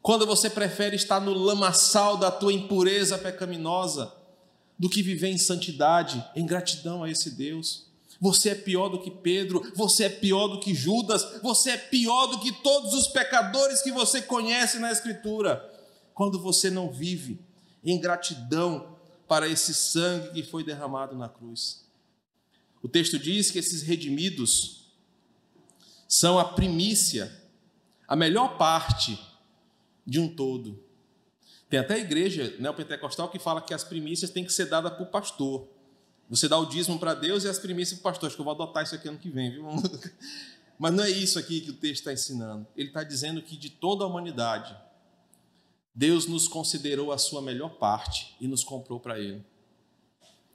Quando 0.02 0.28
você 0.28 0.50
prefere 0.50 0.98
estar 0.98 1.22
no 1.22 1.34
lamaçal 1.34 2.18
da 2.18 2.30
tua 2.30 2.52
impureza 2.52 3.18
pecaminosa 3.18 4.23
do 4.78 4.90
que 4.90 5.02
viver 5.02 5.30
em 5.30 5.38
santidade, 5.38 6.24
em 6.36 6.46
gratidão 6.46 7.04
a 7.04 7.10
esse 7.10 7.32
Deus. 7.32 7.88
Você 8.20 8.50
é 8.50 8.56
pior 8.56 8.90
do 8.90 9.00
que 9.00 9.12
Pedro, 9.12 9.72
você 9.76 10.06
é 10.06 10.10
pior 10.10 10.48
do 10.48 10.60
que 10.60 10.74
Judas, 10.74 11.42
você 11.42 11.72
é 11.72 11.78
pior 11.78 12.28
do 12.28 12.40
que 12.40 12.52
todos 12.52 12.94
os 12.94 13.08
pecadores 13.08 13.82
que 13.82 13.92
você 13.92 14.22
conhece 14.22 14.80
na 14.80 14.92
Escritura. 14.92 15.70
Quando 16.14 16.40
você 16.40 16.70
não 16.70 16.92
vive 16.92 17.40
em 17.84 18.00
gratidão 18.00 18.96
para 19.28 19.48
esse 19.48 19.74
sangue 19.74 20.42
que 20.42 20.44
foi 20.44 20.64
derramado 20.64 21.18
na 21.18 21.28
cruz. 21.28 21.84
O 22.82 22.88
texto 22.88 23.18
diz 23.18 23.50
que 23.50 23.60
esses 23.60 23.82
redimidos 23.82 24.94
são 26.08 26.38
a 26.38 26.46
primícia, 26.46 27.32
a 28.08 28.16
melhor 28.16 28.58
parte 28.58 29.20
de 30.06 30.20
um 30.20 30.28
todo. 30.28 30.84
Tem 31.74 31.80
até 31.80 31.96
a 31.96 31.98
igreja 31.98 32.56
neopentecostal 32.60 33.30
que 33.30 33.40
fala 33.40 33.60
que 33.60 33.74
as 33.74 33.84
primícias 33.84 34.30
têm 34.30 34.46
que 34.46 34.54
ser 34.54 34.68
dadas 34.68 34.96
por 34.96 35.08
pastor. 35.08 35.68
Você 36.30 36.48
dá 36.48 36.56
o 36.56 36.68
dízimo 36.68 37.00
para 37.00 37.16
Deus 37.16 37.46
e 37.46 37.50
as 37.50 37.58
primícias 37.58 38.00
para 38.00 38.10
o 38.10 38.12
pastor. 38.12 38.28
Acho 38.28 38.36
que 38.36 38.42
eu 38.42 38.46
vou 38.46 38.54
adotar 38.54 38.84
isso 38.84 38.94
aqui 38.94 39.08
ano 39.08 39.18
que 39.18 39.32
vem, 39.32 39.50
viu? 39.50 39.66
Mas 40.78 40.94
não 40.94 41.04
é 41.04 41.10
isso 41.10 41.40
aqui 41.40 41.62
que 41.62 41.72
o 41.72 41.74
texto 41.74 42.02
está 42.02 42.14
ensinando. 42.14 42.68
Ele 42.78 42.90
está 42.90 43.04
dizendo 43.04 43.42
que 43.42 43.58
de 43.58 43.72
toda 43.72 44.04
a 44.04 44.08
humanidade, 44.08 44.78
Deus 45.96 46.28
nos 46.28 46.48
considerou 46.48 47.12
a 47.12 47.18
sua 47.18 47.42
melhor 47.42 47.72
parte 47.72 48.36
e 48.40 48.48
nos 48.48 48.64
comprou 48.64 49.00
para 49.00 49.18
Ele. 49.18 49.44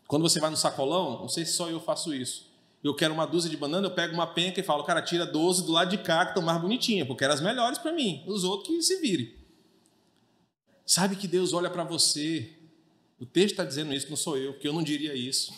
Quando 0.06 0.22
você 0.22 0.38
vai 0.38 0.50
no 0.50 0.56
sacolão, 0.56 1.18
não 1.18 1.28
sei 1.28 1.44
se 1.44 1.54
só 1.54 1.68
eu 1.68 1.80
faço 1.80 2.14
isso. 2.14 2.48
Eu 2.80 2.94
quero 2.94 3.12
uma 3.12 3.26
dúzia 3.26 3.50
de 3.50 3.56
banana, 3.56 3.88
eu 3.88 3.90
pego 3.92 4.14
uma 4.14 4.28
penca 4.28 4.60
e 4.60 4.62
falo, 4.62 4.84
cara, 4.84 5.02
tira 5.02 5.26
12 5.26 5.66
do 5.66 5.72
lado 5.72 5.90
de 5.90 5.98
cá 5.98 6.26
que 6.26 6.30
estão 6.30 6.44
mais 6.44 6.60
bonitinhas, 6.60 7.08
porque 7.08 7.24
eram 7.24 7.34
as 7.34 7.40
melhores 7.40 7.76
para 7.76 7.90
mim. 7.90 8.22
Os 8.24 8.44
outros 8.44 8.68
que 8.68 8.82
se 8.82 9.00
virem. 9.00 9.37
Sabe 10.88 11.14
que 11.14 11.28
Deus 11.28 11.52
olha 11.52 11.70
para 11.70 11.84
você 11.84 12.58
o 13.20 13.26
texto 13.26 13.52
está 13.52 13.64
dizendo 13.64 13.92
isso, 13.92 14.08
não 14.08 14.16
sou 14.16 14.36
eu, 14.38 14.52
porque 14.52 14.68
eu 14.68 14.72
não 14.72 14.82
diria 14.82 15.14
isso. 15.14 15.52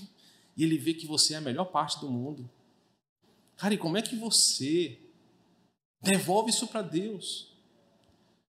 E 0.57 0.65
ele 0.65 0.79
vê 0.79 0.95
que 0.95 1.07
você 1.07 1.35
é 1.35 1.37
a 1.37 1.43
melhor 1.43 1.67
parte 1.67 2.01
do 2.01 2.11
mundo. 2.11 2.49
Cara, 3.57 3.75
e 3.75 3.79
como 3.79 3.99
é 3.99 4.03
que 4.03 4.17
você 4.17 4.99
devolve 6.01 6.51
isso 6.51 6.67
para 6.67 6.81
Deus? 6.81 7.55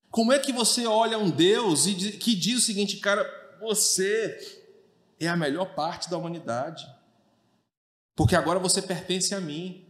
Como 0.10 0.32
é 0.32 0.40
que 0.40 0.54
você 0.54 0.86
olha 0.86 1.18
um 1.18 1.30
Deus 1.30 1.86
e 1.88 2.14
que 2.14 2.34
diz 2.34 2.60
o 2.60 2.66
seguinte, 2.66 2.98
cara, 2.98 3.24
você 3.60 4.40
é 5.20 5.28
a 5.28 5.36
melhor 5.36 5.76
parte 5.76 6.10
da 6.10 6.18
humanidade, 6.18 6.86
porque 8.16 8.36
agora 8.36 8.60
você 8.60 8.82
pertence 8.82 9.36
a 9.36 9.42
mim 9.42 9.86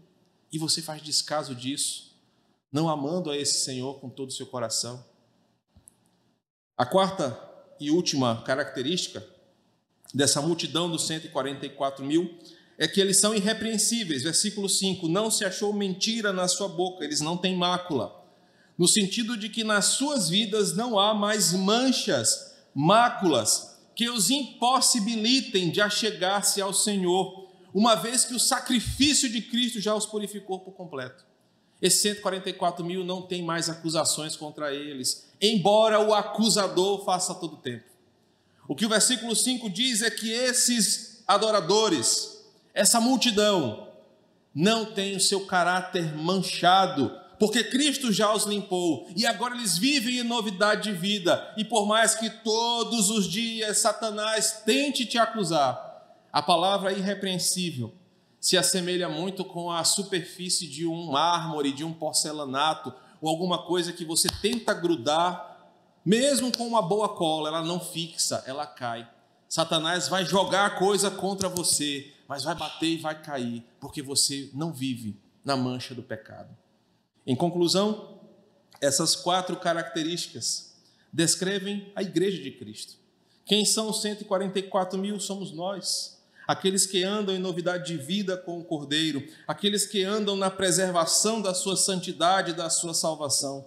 e 0.52 0.58
você 0.58 0.82
faz 0.82 1.02
descaso 1.02 1.56
disso, 1.56 2.16
não 2.72 2.90
amando 2.90 3.30
a 3.30 3.38
esse 3.38 3.64
Senhor 3.64 4.00
com 4.00 4.10
todo 4.10 4.30
o 4.30 4.34
seu 4.34 4.46
coração. 4.46 5.04
A 6.78 6.86
quarta 6.86 7.38
e 7.80 7.92
última 7.92 8.42
característica 8.44 9.26
dessa 10.14 10.42
multidão 10.42 10.90
dos 10.90 11.06
144 11.08 12.04
mil 12.04 12.38
é 12.78 12.88
que 12.88 13.00
eles 13.00 13.20
são 13.20 13.36
irrepreensíveis. 13.36 14.24
Versículo 14.24 14.68
5: 14.68 15.08
Não 15.08 15.30
se 15.30 15.46
achou 15.46 15.74
mentira 15.74 16.34
na 16.34 16.48
sua 16.48 16.68
boca, 16.68 17.04
eles 17.04 17.22
não 17.22 17.38
têm 17.38 17.56
mácula. 17.56 18.20
No 18.78 18.88
sentido 18.88 19.38
de 19.38 19.50
que 19.50 19.64
nas 19.64 19.86
suas 19.86 20.30
vidas 20.30 20.76
não 20.76 20.98
há 20.98 21.14
mais 21.14 21.54
manchas, 21.54 22.56
máculas, 22.74 23.80
que 23.96 24.10
os 24.10 24.30
impossibilitem 24.30 25.70
de 25.70 25.82
achegar-se 25.82 26.62
ao 26.62 26.74
Senhor, 26.74 27.50
uma 27.74 27.96
vez 27.96 28.26
que 28.26 28.34
o 28.34 28.40
sacrifício 28.40 29.30
de 29.30 29.42
Cristo 29.42 29.80
já 29.80 29.94
os 29.94 30.06
purificou 30.06 30.60
por 30.60 30.72
completo. 30.72 31.26
Esses 31.82 32.02
144 32.02 32.84
mil 32.84 33.04
não 33.04 33.22
tem 33.22 33.44
mais 33.44 33.70
acusações 33.70 34.36
contra 34.36 34.74
eles, 34.74 35.31
embora 35.42 36.00
o 36.00 36.14
acusador 36.14 37.04
faça 37.04 37.34
todo 37.34 37.54
o 37.54 37.58
tempo. 37.58 37.86
O 38.68 38.76
que 38.76 38.86
o 38.86 38.90
versículo 38.90 39.36
5 39.36 39.70
diz 39.70 40.02
é 40.02 40.10
que 40.10 40.32
esses 40.32 41.24
adoradores, 41.28 42.46
essa 42.74 43.02
multidão, 43.02 43.88
não 44.54 44.86
tem 44.86 45.16
o 45.16 45.20
seu 45.20 45.46
caráter 45.46 46.16
manchado, 46.16 47.18
porque 47.40 47.64
Cristo 47.64 48.12
já 48.12 48.34
os 48.34 48.44
limpou 48.44 49.10
e 49.16 49.26
agora 49.26 49.56
eles 49.56 49.78
vivem 49.78 50.20
em 50.20 50.24
novidade 50.24 50.84
de 50.84 50.98
vida. 50.98 51.54
E 51.58 51.66
por 51.66 51.88
mais 51.88 52.14
que 52.14 52.30
todos 52.30 53.10
os 53.10 53.28
dias 53.28 53.80
Satanás 53.80 54.62
tente 54.66 55.06
te 55.06 55.18
acusar, 55.18 55.90
a 56.32 56.42
palavra 56.42 56.94
irrepreensível 56.94 57.94
se 58.40 58.58
assemelha 58.58 59.10
muito 59.10 59.44
com 59.44 59.72
a 59.72 59.84
superfície 59.84 60.68
de 60.68 60.86
um 60.86 61.12
mármore, 61.12 61.72
de 61.72 61.84
um 61.84 61.94
porcelanato 61.94 62.94
ou 63.22 63.30
alguma 63.30 63.66
coisa 63.66 63.94
que 63.94 64.04
você 64.04 64.28
tenta 64.42 64.74
grudar, 64.74 65.72
mesmo 66.04 66.52
com 66.56 66.68
uma 66.68 66.82
boa 66.82 67.10
cola, 67.10 67.50
ela 67.50 67.62
não 67.62 67.80
fixa, 67.80 68.44
ela 68.48 68.66
cai. 68.66 69.08
Satanás 69.48 70.08
vai 70.08 70.26
jogar 70.26 70.80
coisa 70.80 71.12
contra 71.12 71.48
você, 71.48 72.12
mas 72.28 72.44
vai 72.44 72.56
bater 72.56 72.88
e 72.88 72.98
vai 72.98 73.22
cair, 73.22 73.64
porque 73.80 74.02
você 74.02 74.50
não 74.54 74.74
vive 74.74 75.22
na 75.46 75.56
mancha 75.56 75.94
do 75.94 76.02
pecado. 76.02 76.58
Em 77.28 77.36
conclusão, 77.36 78.20
essas 78.80 79.16
quatro 79.16 79.56
características 79.58 80.74
descrevem 81.14 81.92
a 81.96 82.02
igreja 82.02 82.42
de 82.42 82.52
Cristo. 82.52 82.96
Quem 83.46 83.66
são 83.66 83.90
os 83.90 84.02
144 84.02 84.98
mil? 84.98 85.20
Somos 85.20 85.52
nós. 85.52 86.21
Aqueles 86.52 86.86
que 86.86 87.02
andam 87.02 87.34
em 87.34 87.40
novidade 87.40 87.86
de 87.86 87.96
vida 87.96 88.36
com 88.36 88.60
o 88.60 88.64
Cordeiro, 88.66 89.26
aqueles 89.48 89.86
que 89.86 90.04
andam 90.04 90.36
na 90.36 90.52
preservação 90.52 91.42
da 91.42 91.54
sua 91.54 91.78
santidade, 91.78 92.52
da 92.52 92.70
sua 92.70 92.94
salvação. 92.94 93.64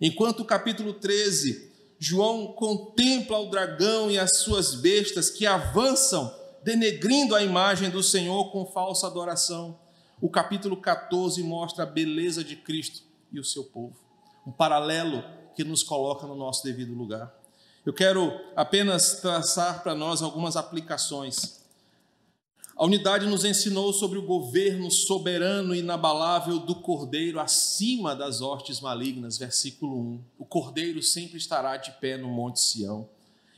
Enquanto 0.00 0.38
o 0.38 0.44
capítulo 0.44 0.92
13, 0.92 1.72
João 1.98 2.52
contempla 2.52 3.40
o 3.40 3.50
dragão 3.50 4.08
e 4.08 4.20
as 4.20 4.36
suas 4.36 4.72
bestas 4.72 5.30
que 5.30 5.46
avançam, 5.46 6.32
denegrindo 6.62 7.34
a 7.34 7.42
imagem 7.42 7.90
do 7.90 8.04
Senhor 8.04 8.52
com 8.52 8.66
falsa 8.66 9.08
adoração. 9.08 9.76
O 10.20 10.30
capítulo 10.30 10.76
14 10.76 11.42
mostra 11.42 11.82
a 11.82 11.86
beleza 11.86 12.44
de 12.44 12.54
Cristo 12.54 13.02
e 13.32 13.40
o 13.40 13.44
seu 13.44 13.64
povo. 13.64 13.96
Um 14.46 14.52
paralelo 14.52 15.24
que 15.56 15.64
nos 15.64 15.82
coloca 15.82 16.24
no 16.24 16.36
nosso 16.36 16.62
devido 16.62 16.94
lugar. 16.94 17.34
Eu 17.84 17.92
quero 17.92 18.32
apenas 18.54 19.16
traçar 19.20 19.82
para 19.82 19.92
nós 19.92 20.22
algumas 20.22 20.54
aplicações 20.54 21.61
a 22.76 22.84
unidade 22.84 23.26
nos 23.26 23.44
ensinou 23.44 23.92
sobre 23.92 24.18
o 24.18 24.26
governo 24.26 24.90
soberano 24.90 25.74
e 25.74 25.80
inabalável 25.80 26.58
do 26.58 26.74
Cordeiro 26.74 27.38
acima 27.38 28.16
das 28.16 28.40
hostes 28.40 28.80
malignas, 28.80 29.36
versículo 29.36 29.96
1. 29.96 30.20
O 30.38 30.44
Cordeiro 30.44 31.02
sempre 31.02 31.36
estará 31.36 31.76
de 31.76 31.90
pé 31.92 32.16
no 32.16 32.28
Monte 32.28 32.60
Sião. 32.60 33.08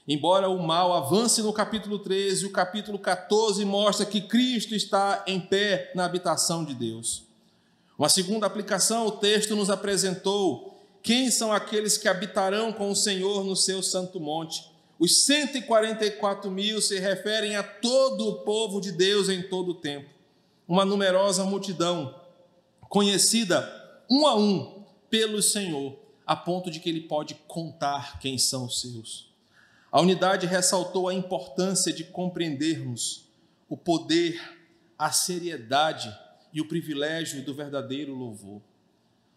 Embora 0.06 0.50
o 0.50 0.62
mal 0.62 0.92
avance 0.92 1.40
no 1.40 1.52
capítulo 1.52 1.98
13, 1.98 2.44
o 2.46 2.52
capítulo 2.52 2.98
14 2.98 3.64
mostra 3.64 4.04
que 4.04 4.20
Cristo 4.20 4.74
está 4.74 5.24
em 5.26 5.40
pé 5.40 5.92
na 5.94 6.04
habitação 6.04 6.64
de 6.64 6.74
Deus. 6.74 7.22
Uma 7.98 8.08
segunda 8.08 8.46
aplicação, 8.46 9.06
o 9.06 9.12
texto 9.12 9.54
nos 9.54 9.70
apresentou 9.70 10.76
quem 11.02 11.30
são 11.30 11.52
aqueles 11.52 11.96
que 11.96 12.08
habitarão 12.08 12.72
com 12.72 12.90
o 12.90 12.96
Senhor 12.96 13.44
no 13.44 13.54
seu 13.54 13.82
santo 13.82 14.18
monte. 14.18 14.74
Os 14.99 15.24
144 15.24 16.51
mil 16.51 16.80
se 16.80 16.99
referem 16.99 17.57
a 17.57 17.62
todo 17.62 18.28
o 18.28 18.34
povo 18.40 18.80
de 18.80 18.92
Deus 18.92 19.28
em 19.28 19.42
todo 19.42 19.70
o 19.70 19.74
tempo. 19.74 20.09
Uma 20.66 20.84
numerosa 20.84 21.45
multidão, 21.45 22.20
conhecida 22.88 23.68
um 24.09 24.26
a 24.26 24.36
um 24.36 24.84
pelo 25.11 25.42
Senhor, 25.42 25.99
a 26.26 26.34
ponto 26.34 26.70
de 26.70 26.80
que 26.80 26.88
ele 26.88 27.03
pode 27.03 27.34
contar 27.47 28.18
quem 28.18 28.38
são 28.38 28.66
os 28.66 28.80
seus. 28.80 29.32
A 29.90 30.01
unidade 30.01 30.47
ressaltou 30.47 31.09
a 31.09 31.14
importância 31.14 31.92
de 31.92 32.05
compreendermos 32.05 33.28
o 33.68 33.76
poder, 33.76 34.40
a 34.99 35.11
seriedade 35.12 36.12
e 36.53 36.61
o 36.61 36.68
privilégio 36.68 37.45
do 37.45 37.55
verdadeiro 37.55 38.14
louvor. 38.14 38.61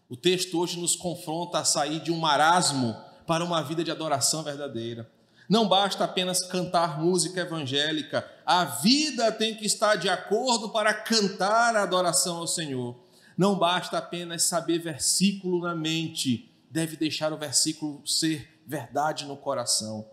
O 0.09 0.15
texto 0.15 0.57
hoje 0.59 0.79
nos 0.79 0.95
confronta 0.95 1.59
a 1.59 1.65
sair 1.65 1.99
de 1.99 2.11
um 2.11 2.17
marasmo 2.17 2.95
para 3.25 3.43
uma 3.43 3.61
vida 3.61 3.83
de 3.83 3.91
adoração 3.91 4.43
verdadeira. 4.43 5.09
Não 5.47 5.67
basta 5.67 6.03
apenas 6.03 6.45
cantar 6.45 6.99
música 6.99 7.41
evangélica, 7.41 8.29
a 8.45 8.65
vida 8.65 9.31
tem 9.31 9.55
que 9.55 9.65
estar 9.65 9.95
de 9.95 10.09
acordo 10.09 10.69
para 10.69 10.93
cantar 10.93 11.75
a 11.75 11.83
adoração 11.83 12.37
ao 12.37 12.47
Senhor. 12.47 12.95
Não 13.37 13.57
basta 13.57 13.97
apenas 13.97 14.43
saber 14.43 14.79
versículo 14.79 15.61
na 15.61 15.75
mente, 15.75 16.51
deve 16.69 16.97
deixar 16.97 17.31
o 17.31 17.37
versículo 17.37 18.05
ser 18.05 18.61
verdade 18.65 19.25
no 19.25 19.37
coração. 19.37 20.05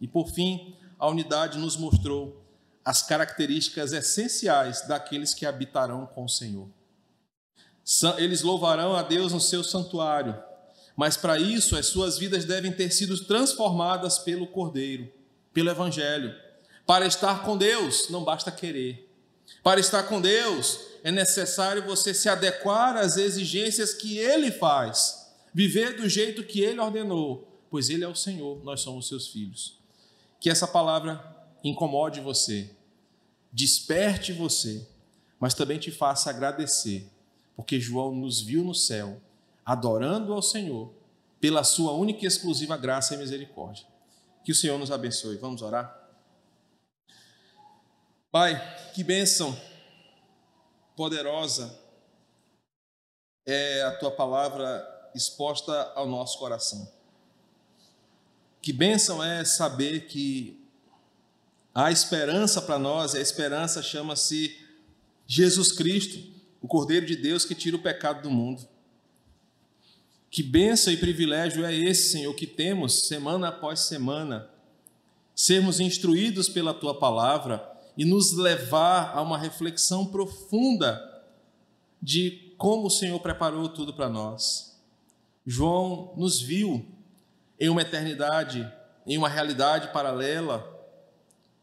E 0.00 0.06
por 0.06 0.28
fim, 0.28 0.76
a 0.98 1.08
unidade 1.08 1.58
nos 1.58 1.76
mostrou 1.76 2.44
as 2.84 3.02
características 3.02 3.92
essenciais 3.92 4.86
daqueles 4.86 5.34
que 5.34 5.44
habitarão 5.44 6.06
com 6.06 6.24
o 6.24 6.28
Senhor. 6.28 6.68
Eles 8.16 8.42
louvarão 8.42 8.94
a 8.94 9.02
Deus 9.02 9.32
no 9.32 9.40
seu 9.40 9.64
santuário, 9.64 10.38
mas 10.98 11.16
para 11.16 11.38
isso 11.38 11.76
as 11.76 11.86
suas 11.86 12.18
vidas 12.18 12.44
devem 12.44 12.72
ter 12.72 12.90
sido 12.90 13.16
transformadas 13.24 14.18
pelo 14.18 14.48
Cordeiro, 14.48 15.08
pelo 15.54 15.70
Evangelho. 15.70 16.34
Para 16.84 17.06
estar 17.06 17.44
com 17.44 17.56
Deus, 17.56 18.08
não 18.08 18.24
basta 18.24 18.50
querer. 18.50 19.08
Para 19.62 19.78
estar 19.78 20.02
com 20.02 20.20
Deus, 20.20 20.80
é 21.04 21.12
necessário 21.12 21.84
você 21.84 22.12
se 22.12 22.28
adequar 22.28 22.96
às 22.96 23.16
exigências 23.16 23.94
que 23.94 24.18
Ele 24.18 24.50
faz, 24.50 25.30
viver 25.54 25.96
do 25.96 26.08
jeito 26.08 26.42
que 26.42 26.62
Ele 26.62 26.80
ordenou, 26.80 27.62
pois 27.70 27.88
Ele 27.90 28.02
é 28.02 28.08
o 28.08 28.16
Senhor, 28.16 28.60
nós 28.64 28.80
somos 28.80 29.06
seus 29.06 29.28
filhos. 29.28 29.78
Que 30.40 30.50
essa 30.50 30.66
palavra 30.66 31.24
incomode 31.62 32.18
você, 32.18 32.72
desperte 33.52 34.32
você, 34.32 34.84
mas 35.38 35.54
também 35.54 35.78
te 35.78 35.92
faça 35.92 36.28
agradecer, 36.28 37.08
porque 37.54 37.78
João 37.78 38.12
nos 38.16 38.40
viu 38.40 38.64
no 38.64 38.74
céu 38.74 39.22
adorando 39.68 40.32
ao 40.32 40.40
Senhor 40.40 40.94
pela 41.38 41.62
sua 41.62 41.92
única 41.92 42.24
e 42.24 42.26
exclusiva 42.26 42.74
graça 42.74 43.14
e 43.14 43.18
misericórdia. 43.18 43.86
Que 44.42 44.50
o 44.50 44.54
Senhor 44.54 44.78
nos 44.78 44.90
abençoe. 44.90 45.36
Vamos 45.36 45.60
orar? 45.60 46.08
Pai, 48.32 48.58
que 48.94 49.04
bênção 49.04 49.54
poderosa 50.96 51.78
é 53.44 53.82
a 53.82 53.94
tua 53.98 54.10
palavra 54.10 55.10
exposta 55.14 55.92
ao 55.94 56.06
nosso 56.06 56.38
coração. 56.38 56.90
Que 58.62 58.72
bênção 58.72 59.22
é 59.22 59.44
saber 59.44 60.06
que 60.06 60.66
há 61.74 61.92
esperança 61.92 62.62
para 62.62 62.78
nós, 62.78 63.14
a 63.14 63.20
esperança 63.20 63.82
chama-se 63.82 64.66
Jesus 65.26 65.72
Cristo, 65.72 66.18
o 66.62 66.66
Cordeiro 66.66 67.04
de 67.04 67.16
Deus 67.16 67.44
que 67.44 67.54
tira 67.54 67.76
o 67.76 67.82
pecado 67.82 68.22
do 68.22 68.30
mundo. 68.30 68.66
Que 70.30 70.42
bênção 70.42 70.92
e 70.92 70.96
privilégio 70.96 71.64
é 71.64 71.74
esse, 71.74 72.12
Senhor, 72.12 72.34
que 72.34 72.46
temos 72.46 73.06
semana 73.06 73.48
após 73.48 73.80
semana, 73.80 74.48
sermos 75.34 75.80
instruídos 75.80 76.48
pela 76.48 76.74
tua 76.74 76.98
palavra 76.98 77.66
e 77.96 78.04
nos 78.04 78.32
levar 78.32 79.16
a 79.16 79.22
uma 79.22 79.38
reflexão 79.38 80.06
profunda 80.06 81.02
de 82.00 82.54
como 82.58 82.86
o 82.86 82.90
Senhor 82.90 83.18
preparou 83.20 83.68
tudo 83.68 83.94
para 83.94 84.08
nós. 84.08 84.78
João 85.46 86.12
nos 86.16 86.40
viu 86.40 86.84
em 87.58 87.68
uma 87.68 87.82
eternidade, 87.82 88.70
em 89.06 89.16
uma 89.16 89.28
realidade 89.28 89.92
paralela, 89.92 90.76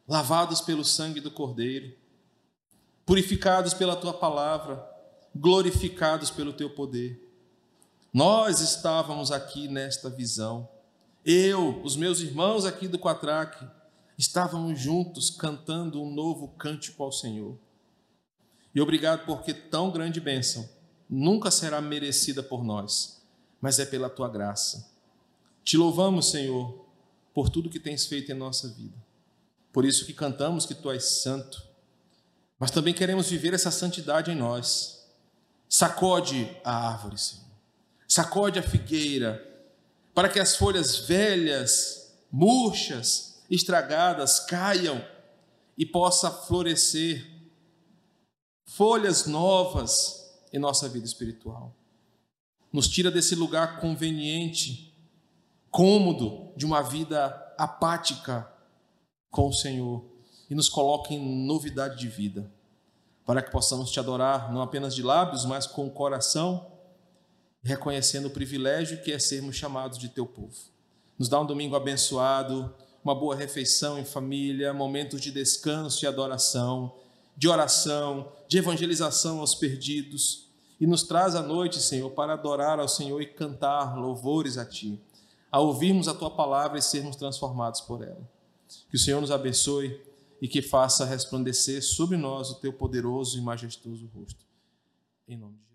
lavados 0.08 0.60
pelo 0.60 0.84
sangue 0.84 1.20
do 1.20 1.30
Cordeiro, 1.30 1.94
purificados 3.06 3.74
pela 3.74 3.96
tua 3.96 4.14
palavra, 4.14 4.84
glorificados 5.36 6.32
pelo 6.32 6.52
teu 6.52 6.70
poder. 6.70 7.25
Nós 8.16 8.62
estávamos 8.62 9.30
aqui 9.30 9.68
nesta 9.68 10.10
visão. 10.10 10.70
Eu, 11.26 11.82
os 11.84 11.98
meus 11.98 12.22
irmãos 12.22 12.64
aqui 12.64 12.88
do 12.88 12.98
Quatraque, 12.98 13.68
estávamos 14.18 14.80
juntos 14.80 15.30
cantando 15.30 16.02
um 16.02 16.10
novo 16.10 16.48
cântico 16.58 17.04
ao 17.04 17.12
Senhor. 17.12 17.58
E 18.74 18.80
obrigado 18.80 19.26
porque 19.26 19.54
tão 19.54 19.92
grande 19.92 20.22
bênção 20.22 20.66
nunca 21.10 21.52
será 21.52 21.82
merecida 21.82 22.42
por 22.42 22.64
nós, 22.64 23.22
mas 23.60 23.80
é 23.80 23.86
pela 23.86 24.10
tua 24.10 24.30
graça. 24.30 24.90
Te 25.62 25.76
louvamos, 25.76 26.32
Senhor, 26.32 26.86
por 27.34 27.50
tudo 27.50 27.70
que 27.70 27.82
tens 27.82 28.06
feito 28.06 28.32
em 28.32 28.36
nossa 28.36 28.70
vida. 28.70 28.96
Por 29.74 29.84
isso 29.84 30.06
que 30.06 30.14
cantamos 30.14 30.66
que 30.66 30.74
tu 30.74 30.90
és 30.90 31.04
santo, 31.04 31.62
mas 32.58 32.72
também 32.72 32.94
queremos 32.94 33.30
viver 33.30 33.54
essa 33.54 33.72
santidade 33.72 34.32
em 34.32 34.36
nós. 34.36 35.06
Sacode 35.68 36.50
a 36.64 36.88
árvore, 36.88 37.18
Senhor 37.18 37.45
sacode 38.16 38.58
a 38.58 38.64
figueira, 38.64 39.46
para 40.14 40.30
que 40.30 40.40
as 40.40 40.56
folhas 40.56 41.00
velhas, 41.00 42.18
murchas, 42.32 43.44
estragadas 43.52 44.40
caiam 44.40 45.06
e 45.78 45.86
possa 45.86 46.32
florescer 46.32 47.30
folhas 48.68 49.26
novas 49.26 50.34
em 50.54 50.58
nossa 50.58 50.88
vida 50.88 51.06
espiritual. 51.06 51.76
Nos 52.72 52.88
tira 52.88 53.12
desse 53.12 53.36
lugar 53.36 53.82
conveniente, 53.82 54.98
cômodo 55.70 56.54
de 56.56 56.66
uma 56.66 56.82
vida 56.82 57.54
apática 57.58 58.50
com 59.30 59.50
o 59.50 59.54
Senhor. 59.54 60.06
e 60.48 60.56
nos 60.56 60.70
coloque 60.70 61.16
em 61.16 61.46
novidade 61.46 61.98
de 61.98 62.08
vida, 62.08 62.50
para 63.26 63.42
que 63.42 63.52
possamos 63.52 63.92
te 63.92 64.00
adorar 64.00 64.54
não 64.54 64.62
apenas 64.62 64.96
de 64.96 65.02
lábios, 65.02 65.44
mas 65.44 65.66
com 65.68 65.88
o 65.88 65.92
coração, 65.92 66.75
reconhecendo 67.66 68.28
o 68.28 68.30
privilégio 68.30 69.02
que 69.02 69.12
é 69.12 69.18
sermos 69.18 69.56
chamados 69.56 69.98
de 69.98 70.08
teu 70.08 70.28
povo. 70.28 70.56
Nos 71.18 71.28
dá 71.28 71.42
um 71.42 71.46
domingo 71.46 71.76
abençoado, 71.76 72.72
uma 73.04 73.16
boa 73.16 73.36
refeição 73.36 73.98
em 73.98 74.06
família, 74.06 74.72
momentos 74.72 75.20
de 75.20 75.32
descanso 75.32 76.06
e 76.06 76.08
adoração, 76.08 76.96
de 77.36 77.48
oração, 77.48 78.32
de 78.48 78.60
evangelização 78.60 79.40
aos 79.40 79.56
perdidos, 79.56 80.46
e 80.80 80.86
nos 80.86 81.04
traz 81.04 81.34
à 81.34 81.42
noite, 81.42 81.82
Senhor, 81.82 82.12
para 82.12 82.34
adorar 82.34 82.80
ao 82.80 82.88
Senhor 82.88 83.20
e 83.20 83.26
cantar 83.26 83.98
louvores 83.98 84.60
a 84.60 84.66
Ti, 84.66 85.02
a 85.52 85.60
ouvirmos 85.60 86.08
a 86.08 86.14
Tua 86.14 86.30
palavra 86.30 86.78
e 86.78 86.84
sermos 86.84 87.16
transformados 87.16 87.82
por 87.82 88.04
ela. 88.04 88.30
Que 88.90 88.96
o 88.96 89.00
Senhor 89.00 89.22
nos 89.22 89.32
abençoe 89.32 90.00
e 90.40 90.48
que 90.48 90.62
faça 90.62 91.06
resplandecer 91.06 91.82
sobre 91.82 92.16
nós 92.16 92.52
o 92.52 92.56
Teu 92.56 92.74
poderoso 92.74 93.40
e 93.40 93.42
majestoso 93.42 94.06
rosto. 94.14 94.46
Em 95.28 95.38
nome 95.38 95.54
de 95.54 95.64
Jesus. 95.64 95.75